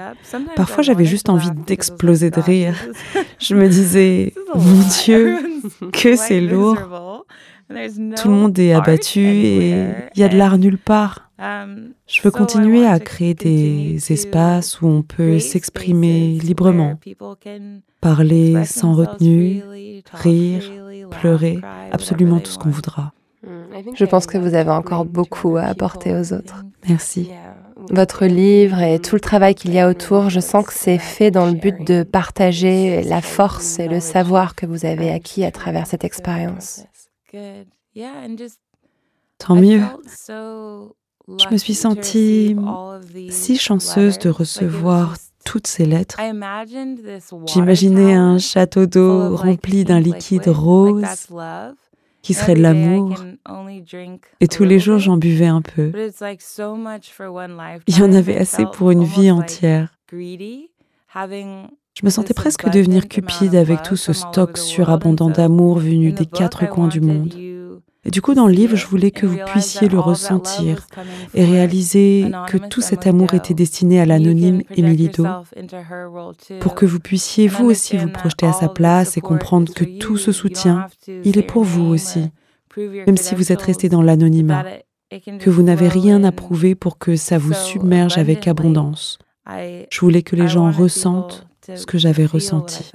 Parfois, 0.55 0.83
j'avais 0.83 1.05
juste 1.05 1.29
envie 1.29 1.51
d'exploser 1.67 2.31
de 2.31 2.39
rire. 2.39 2.75
Je 3.39 3.55
me 3.55 3.67
disais, 3.67 4.33
mon 4.55 4.81
Dieu, 5.03 5.37
que 5.93 6.15
c'est 6.15 6.41
lourd. 6.41 7.25
Tout 7.69 8.27
le 8.27 8.33
monde 8.33 8.57
est 8.57 8.73
abattu 8.73 9.19
et 9.19 9.69
il 10.15 10.19
y 10.19 10.23
a 10.23 10.29
de 10.29 10.37
l'art 10.37 10.57
nulle 10.57 10.79
part. 10.79 11.29
Um, 11.41 11.93
Je 12.05 12.21
veux 12.21 12.31
continuer 12.31 12.85
à 12.85 12.99
créer 12.99 13.33
des 13.33 14.11
espaces 14.11 14.81
où 14.81 14.87
on 14.87 15.03
peut 15.03 15.39
s'exprimer 15.39 16.37
librement, 16.37 16.99
parler 18.01 18.65
sans 18.65 18.93
retenue, 18.93 19.63
rire, 20.11 20.63
pleurer, 21.11 21.59
absolument 21.91 22.41
tout 22.41 22.51
ce 22.51 22.57
qu'on 22.57 22.71
voudra. 22.71 23.13
Je 23.93 24.05
pense 24.05 24.25
que 24.25 24.37
vous 24.37 24.53
avez 24.55 24.71
encore 24.71 25.05
beaucoup 25.05 25.57
à 25.57 25.63
apporter 25.63 26.13
aux 26.13 26.33
autres. 26.33 26.63
Merci. 26.87 27.29
Votre 27.89 28.25
livre 28.25 28.79
et 28.81 28.99
tout 28.99 29.15
le 29.15 29.21
travail 29.21 29.55
qu'il 29.55 29.73
y 29.73 29.79
a 29.79 29.89
autour, 29.89 30.29
je 30.29 30.39
sens 30.39 30.65
que 30.65 30.73
c'est 30.73 30.97
fait 30.97 31.31
dans 31.31 31.45
le 31.45 31.53
but 31.53 31.85
de 31.85 32.03
partager 32.03 33.01
la 33.03 33.21
force 33.21 33.79
et 33.79 33.87
le 33.87 33.99
savoir 33.99 34.55
que 34.55 34.65
vous 34.65 34.85
avez 34.85 35.11
acquis 35.11 35.45
à 35.45 35.51
travers 35.51 35.87
cette 35.87 36.03
expérience. 36.03 36.83
Tant 39.37 39.55
mieux. 39.55 39.81
Je 40.27 41.47
me 41.51 41.57
suis 41.57 41.75
sentie 41.75 42.55
si 43.29 43.57
chanceuse 43.57 44.19
de 44.19 44.29
recevoir 44.29 45.15
toutes 45.45 45.67
ces 45.67 45.85
lettres. 45.85 46.19
J'imaginais 47.47 48.13
un 48.13 48.37
château 48.39 48.85
d'eau 48.85 49.35
rempli 49.35 49.85
d'un 49.85 49.99
liquide 49.99 50.47
rose 50.47 51.05
qui 52.29 52.35
serait 52.35 52.53
de 52.53 52.61
l'amour. 52.61 53.15
Et 54.39 54.47
tous 54.47 54.63
les 54.63 54.77
jours, 54.77 54.99
j'en 54.99 55.17
buvais 55.17 55.47
un 55.47 55.63
peu. 55.63 55.91
Il 57.87 57.97
y 57.97 58.03
en 58.03 58.13
avait 58.13 58.37
assez 58.37 58.65
pour 58.67 58.91
une 58.91 59.03
vie 59.03 59.31
entière. 59.31 59.97
Je 60.11 62.03
me 62.03 62.09
sentais 62.11 62.35
presque 62.35 62.69
devenir 62.69 63.07
cupide 63.07 63.55
avec 63.55 63.81
tout 63.81 63.95
ce 63.95 64.13
stock 64.13 64.59
surabondant 64.59 65.31
d'amour 65.31 65.79
venu 65.79 66.11
des 66.11 66.27
quatre 66.27 66.69
coins 66.69 66.87
du 66.87 67.01
monde. 67.01 67.33
Et 68.05 68.11
du 68.11 68.21
coup, 68.21 68.33
dans 68.33 68.47
le 68.47 68.53
livre, 68.53 68.77
je 68.77 68.87
voulais 68.87 69.11
que 69.11 69.25
vous 69.25 69.39
puissiez 69.47 69.89
le 69.89 69.99
ressentir 69.99 70.87
et 71.33 71.43
réaliser 71.43 72.31
que 72.47 72.57
tout 72.57 72.81
cet 72.81 73.07
amour 73.07 73.33
était 73.33 73.53
destiné 73.53 73.99
à 73.99 74.05
l'anonyme 74.05 74.61
Emilido 74.75 75.25
pour 76.61 76.75
que 76.75 76.85
vous 76.85 76.99
puissiez 76.99 77.47
vous 77.47 77.65
aussi 77.65 77.97
vous 77.97 78.09
projeter 78.09 78.45
à 78.45 78.53
sa 78.53 78.69
place 78.69 79.17
et 79.17 79.21
comprendre 79.21 79.73
que 79.73 79.83
tout 79.83 80.17
ce 80.17 80.31
soutien, 80.31 80.87
il 81.25 81.37
est 81.37 81.43
pour 81.43 81.63
vous 81.63 81.85
aussi, 81.85 82.31
même 82.77 83.17
si 83.17 83.35
vous 83.35 83.51
êtes 83.51 83.61
resté 83.61 83.89
dans 83.89 84.01
l'anonymat, 84.01 84.63
que 85.39 85.49
vous 85.49 85.63
n'avez 85.63 85.89
rien 85.89 86.23
à 86.23 86.31
prouver 86.31 86.75
pour 86.75 86.99
que 86.99 87.17
ça 87.17 87.37
vous 87.37 87.53
submerge 87.53 88.17
avec 88.17 88.47
abondance. 88.47 89.19
Je 89.91 89.99
voulais 89.99 90.21
que 90.21 90.37
les 90.37 90.47
gens 90.47 90.71
ressentent 90.71 91.47
ce 91.75 91.85
que 91.85 91.97
j'avais 91.97 92.25
ressenti. 92.25 92.91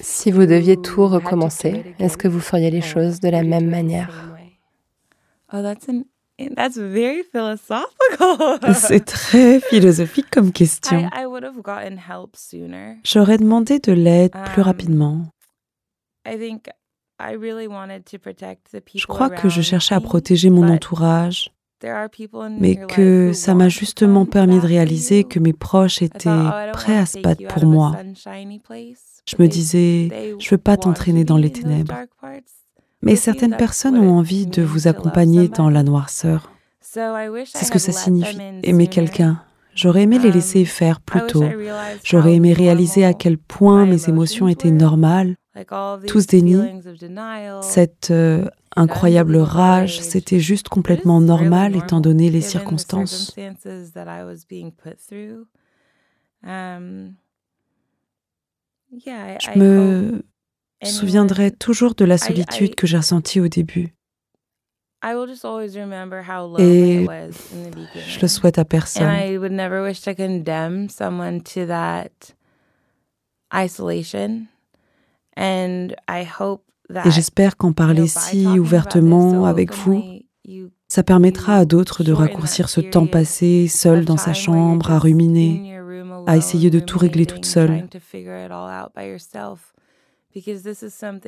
Si 0.00 0.30
vous 0.30 0.44
deviez 0.44 0.76
tout 0.76 1.06
recommencer, 1.06 1.94
est-ce 1.98 2.18
que 2.18 2.28
vous 2.28 2.40
feriez 2.40 2.70
les 2.70 2.82
choses 2.82 3.20
de 3.20 3.28
la 3.28 3.42
même 3.42 3.70
manière 3.70 4.32
C'est 8.74 9.04
très 9.04 9.60
philosophique 9.60 10.30
comme 10.30 10.52
question. 10.60 11.08
J'aurais 13.04 13.38
demandé 13.38 13.78
de 13.78 13.92
l'aide 13.92 14.32
plus 14.32 14.60
um, 14.60 14.66
rapidement. 14.66 15.26
Je 18.94 19.06
crois 19.06 19.30
que 19.30 19.48
je 19.48 19.62
cherchais 19.62 19.94
à 19.94 20.00
protéger 20.00 20.50
mon 20.50 20.68
entourage, 20.68 21.52
mais 22.58 22.76
que 22.86 23.32
ça 23.32 23.54
m'a 23.54 23.68
justement 23.68 24.26
permis 24.26 24.60
de 24.60 24.66
réaliser 24.66 25.24
que 25.24 25.38
mes 25.38 25.52
proches 25.52 26.02
étaient 26.02 26.30
prêts 26.72 26.96
à 26.96 27.06
se 27.06 27.20
battre 27.20 27.46
pour 27.48 27.66
moi. 27.66 27.96
Je 29.24 29.36
me 29.38 29.46
disais, 29.46 30.08
je 30.38 30.46
ne 30.46 30.50
veux 30.50 30.58
pas 30.58 30.76
t'entraîner 30.76 31.24
dans 31.24 31.36
les 31.36 31.52
ténèbres. 31.52 31.94
Mais 33.02 33.16
certaines 33.16 33.56
personnes 33.56 33.96
ont 33.96 34.16
envie 34.18 34.46
de 34.46 34.62
vous 34.62 34.88
accompagner 34.88 35.48
dans 35.48 35.70
la 35.70 35.82
noirceur. 35.82 36.52
C'est 36.80 37.64
ce 37.64 37.70
que 37.70 37.78
ça 37.78 37.92
signifie, 37.92 38.38
aimer 38.62 38.86
quelqu'un. 38.86 39.42
J'aurais 39.74 40.02
aimé 40.02 40.18
les 40.18 40.30
laisser 40.30 40.64
faire 40.64 41.00
plus 41.00 41.26
tôt. 41.26 41.44
J'aurais 42.04 42.34
aimé 42.34 42.52
réaliser 42.52 43.04
à 43.04 43.14
quel 43.14 43.38
point 43.38 43.86
mes 43.86 44.08
émotions 44.08 44.48
étaient 44.48 44.70
normales. 44.70 45.36
Tout 46.06 46.20
ce 46.20 46.26
déni, 46.26 46.56
cette 47.60 48.10
euh, 48.10 48.46
incroyable 48.74 49.36
rage, 49.36 50.00
c'était 50.00 50.40
juste 50.40 50.70
complètement 50.70 51.20
normal 51.20 51.76
étant 51.76 52.00
donné 52.00 52.30
les 52.30 52.40
circonstances. 52.40 53.36
Je 58.92 59.58
me 59.58 60.22
souviendrai 60.84 61.50
toujours 61.50 61.94
de 61.94 62.04
la 62.04 62.18
solitude 62.18 62.74
que 62.74 62.86
j'ai 62.86 62.96
ressentie 62.98 63.40
au 63.40 63.48
début. 63.48 63.94
Et 66.58 67.06
je 68.06 68.20
le 68.20 68.28
souhaite 68.28 68.58
à 68.58 68.64
personne. 68.64 69.08
Et 77.04 77.10
j'espère 77.10 77.56
qu'en 77.56 77.72
parler 77.72 78.06
si 78.06 78.46
ouvertement 78.46 79.44
avec 79.46 79.72
vous, 79.74 80.02
ça 80.88 81.02
permettra 81.02 81.56
à 81.56 81.64
d'autres 81.64 82.04
de 82.04 82.12
raccourcir 82.12 82.68
ce 82.68 82.80
temps 82.80 83.06
passé 83.06 83.66
seul 83.68 84.04
dans 84.04 84.16
sa 84.18 84.34
chambre 84.34 84.90
à 84.90 84.98
ruminer, 84.98 85.80
à 86.26 86.36
essayer 86.36 86.70
de 86.70 86.80
tout 86.80 86.98
régler 86.98 87.26
toute 87.26 87.44
seule. 87.44 87.88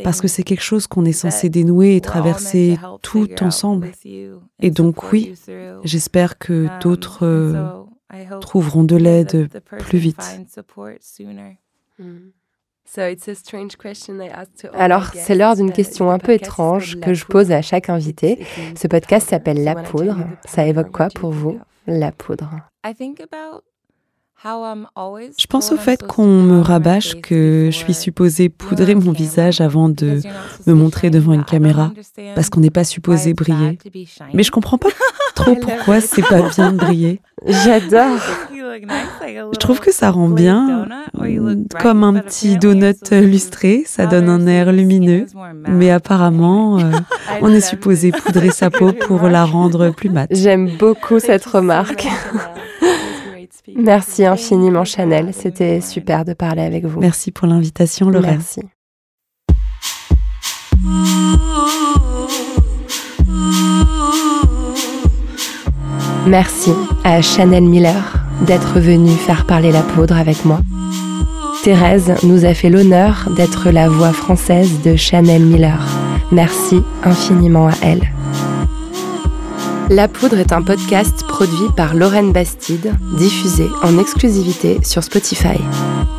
Parce 0.03 0.21
que 0.21 0.29
c'est 0.29 0.43
quelque 0.43 0.63
chose 0.63 0.87
qu'on 0.87 1.05
est 1.05 1.13
censé 1.13 1.49
dénouer 1.49 1.97
et 1.97 2.01
traverser 2.01 2.79
tout 3.03 3.29
ensemble. 3.43 3.91
Et 4.61 4.71
donc 4.71 5.13
oui, 5.13 5.35
j'espère 5.85 6.39
que 6.39 6.67
um, 6.67 6.79
d'autres 6.81 7.27
euh, 7.27 7.85
trouveront 8.41 8.85
de 8.85 8.97
l'aide 8.97 9.49
plus 9.79 9.99
vite. 9.99 10.41
Alors, 14.73 15.07
c'est 15.15 15.35
l'heure 15.35 15.57
d'une 15.57 15.73
question 15.73 16.11
un 16.11 16.19
peu 16.19 16.33
étrange 16.33 17.01
que 17.01 17.15
je 17.15 17.25
pose 17.25 17.51
à 17.51 17.63
chaque 17.63 17.89
invité. 17.89 18.47
Ce 18.77 18.87
podcast 18.87 19.31
s'appelle 19.31 19.65
La 19.65 19.75
Poudre. 19.75 20.17
Ça 20.45 20.67
évoque 20.67 20.91
quoi 20.91 21.09
pour 21.09 21.31
vous, 21.31 21.59
la 21.87 22.13
poudre 22.13 22.51
je 24.45 25.47
pense 25.47 25.73
au 25.73 25.77
fait 25.77 26.07
qu'on 26.07 26.43
me 26.43 26.61
rabâche 26.61 27.21
que 27.23 27.71
je 27.73 27.77
suis 27.77 27.95
supposée 27.95 28.49
poudrer 28.51 28.95
mon 28.95 29.13
visage 29.13 29.61
avant 29.61 29.89
de 29.89 30.21
me 30.67 30.75
montrer 30.75 31.09
devant 31.11 31.33
une 31.33 31.45
caméra, 31.45 31.93
parce 32.35 32.51
qu'on 32.51 32.61
n'est 32.61 32.71
pas 32.71 32.85
supposé 32.85 33.33
briller. 33.33 33.79
Mais 34.35 34.43
je 34.43 34.51
comprends 34.51 34.79
pas 34.79 34.91
trop 35.35 35.55
pourquoi 35.57 36.01
c'est 36.01 36.27
pas 36.27 36.43
bien 36.51 36.73
de 36.73 36.77
briller. 36.77 37.21
J'adore. 37.47 38.21
Je 39.53 39.59
trouve 39.59 39.81
que 39.81 39.93
ça 39.93 40.11
rend 40.11 40.29
bien, 40.29 40.89
comme 41.81 42.03
un 42.03 42.15
petit 42.15 42.57
donut 42.57 43.11
lustré, 43.13 43.85
ça 43.87 44.07
donne 44.07 44.29
un 44.29 44.47
air 44.47 44.73
lumineux. 44.73 45.27
Mais 45.69 45.91
apparemment, 45.91 46.79
euh, 46.81 46.91
on 47.41 47.49
est 47.51 47.61
supposé 47.61 48.11
poudrer 48.11 48.51
sa 48.51 48.71
peau 48.71 48.93
pour 48.93 49.23
la 49.29 49.45
rendre 49.45 49.91
plus 49.91 50.11
mate. 50.11 50.31
J'aime 50.33 50.71
beaucoup 50.77 51.21
cette 51.21 51.45
remarque. 51.45 52.07
Merci 53.77 54.27
infiniment 54.27 54.85
Chanel, 54.85 55.33
c'était 55.33 55.81
super 55.81 56.25
de 56.25 56.35
parler 56.35 56.63
avec 56.63 56.85
vous. 56.85 57.01
Merci 57.01 57.31
pour 57.31 57.47
l'invitation 57.47 58.11
Lorraine. 58.11 58.37
Merci. 58.37 58.61
Merci 66.27 66.73
à 67.05 67.21
Chanel 67.21 67.65
Miller 67.65 68.25
d'être 68.47 68.81
venue 68.81 69.15
faire 69.15 69.47
parler 69.47 69.73
la 69.73 69.83
poudre 69.83 70.17
avec 70.17 70.45
moi. 70.45 70.61
Thérèse 71.63 72.15
nous 72.23 72.45
a 72.45 72.53
fait 72.53 72.71
l'honneur 72.71 73.29
d'être 73.37 73.71
la 73.71 73.89
voix 73.89 74.13
française 74.13 74.83
de 74.83 74.97
Chanel 74.97 75.45
Miller. 75.45 75.81
Merci 76.33 76.83
infiniment 77.03 77.69
à 77.69 77.75
elle. 77.83 78.14
La 79.91 80.09
Poudre 80.09 80.39
est 80.39 80.53
un 80.53 80.63
podcast 80.63 81.25
produit 81.29 81.69
par 81.77 81.95
Lorraine 81.95 82.33
Bastide, 82.33 82.95
diffusé 83.19 83.69
en 83.83 83.99
exclusivité 83.99 84.79
sur 84.83 85.05
Spotify. 85.05 85.59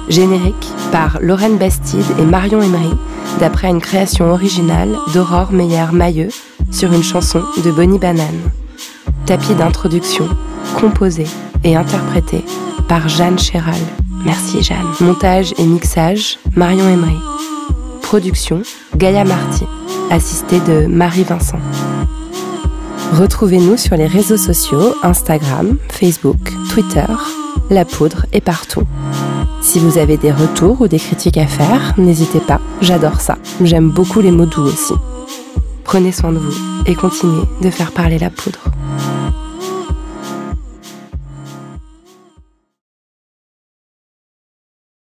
Générique 0.07 0.67
par 0.91 1.17
Lorraine 1.19 1.57
Bastide 1.57 2.05
et 2.19 2.25
Marion 2.25 2.61
Emery, 2.61 2.93
d'après 3.39 3.69
une 3.69 3.81
création 3.81 4.31
originale 4.31 4.95
d'Aurore 5.13 5.51
Meyer-Mailleux 5.51 6.29
sur 6.71 6.93
une 6.93 7.03
chanson 7.03 7.41
de 7.63 7.71
Bonnie 7.71 7.97
Banane. 7.97 8.51
Tapis 9.25 9.55
d'introduction, 9.55 10.27
composé 10.79 11.25
et 11.63 11.75
interprété 11.75 12.45
par 12.87 13.09
Jeanne 13.09 13.39
Chéral. 13.39 13.81
Merci 14.23 14.61
Jeanne. 14.61 14.77
Montage 14.99 15.53
et 15.57 15.65
mixage, 15.65 16.37
Marion 16.55 16.87
Emery. 16.87 17.17
Production, 18.03 18.61
Gaïa 18.95 19.23
Marty, 19.23 19.65
assistée 20.11 20.59
de 20.59 20.85
Marie 20.85 21.23
Vincent. 21.23 21.59
Retrouvez-nous 23.15 23.77
sur 23.77 23.95
les 23.95 24.07
réseaux 24.07 24.35
sociaux, 24.35 24.93
Instagram, 25.01 25.77
Facebook, 25.87 26.51
Twitter, 26.69 27.05
La 27.69 27.85
Poudre 27.85 28.25
est 28.33 28.41
partout. 28.41 28.83
Si 29.61 29.79
vous 29.79 29.97
avez 29.97 30.17
des 30.17 30.33
retours 30.33 30.81
ou 30.81 30.89
des 30.89 30.99
critiques 30.99 31.37
à 31.37 31.47
faire, 31.47 31.93
n'hésitez 31.97 32.41
pas, 32.41 32.59
j'adore 32.81 33.21
ça. 33.21 33.37
J'aime 33.63 33.89
beaucoup 33.89 34.19
les 34.19 34.31
mots 34.31 34.45
doux 34.45 34.63
aussi. 34.63 34.95
Prenez 35.85 36.11
soin 36.11 36.33
de 36.33 36.39
vous 36.39 36.57
et 36.87 36.93
continuez 36.93 37.45
de 37.61 37.69
faire 37.69 37.93
parler 37.93 38.19
la 38.19 38.29
poudre. 38.29 38.59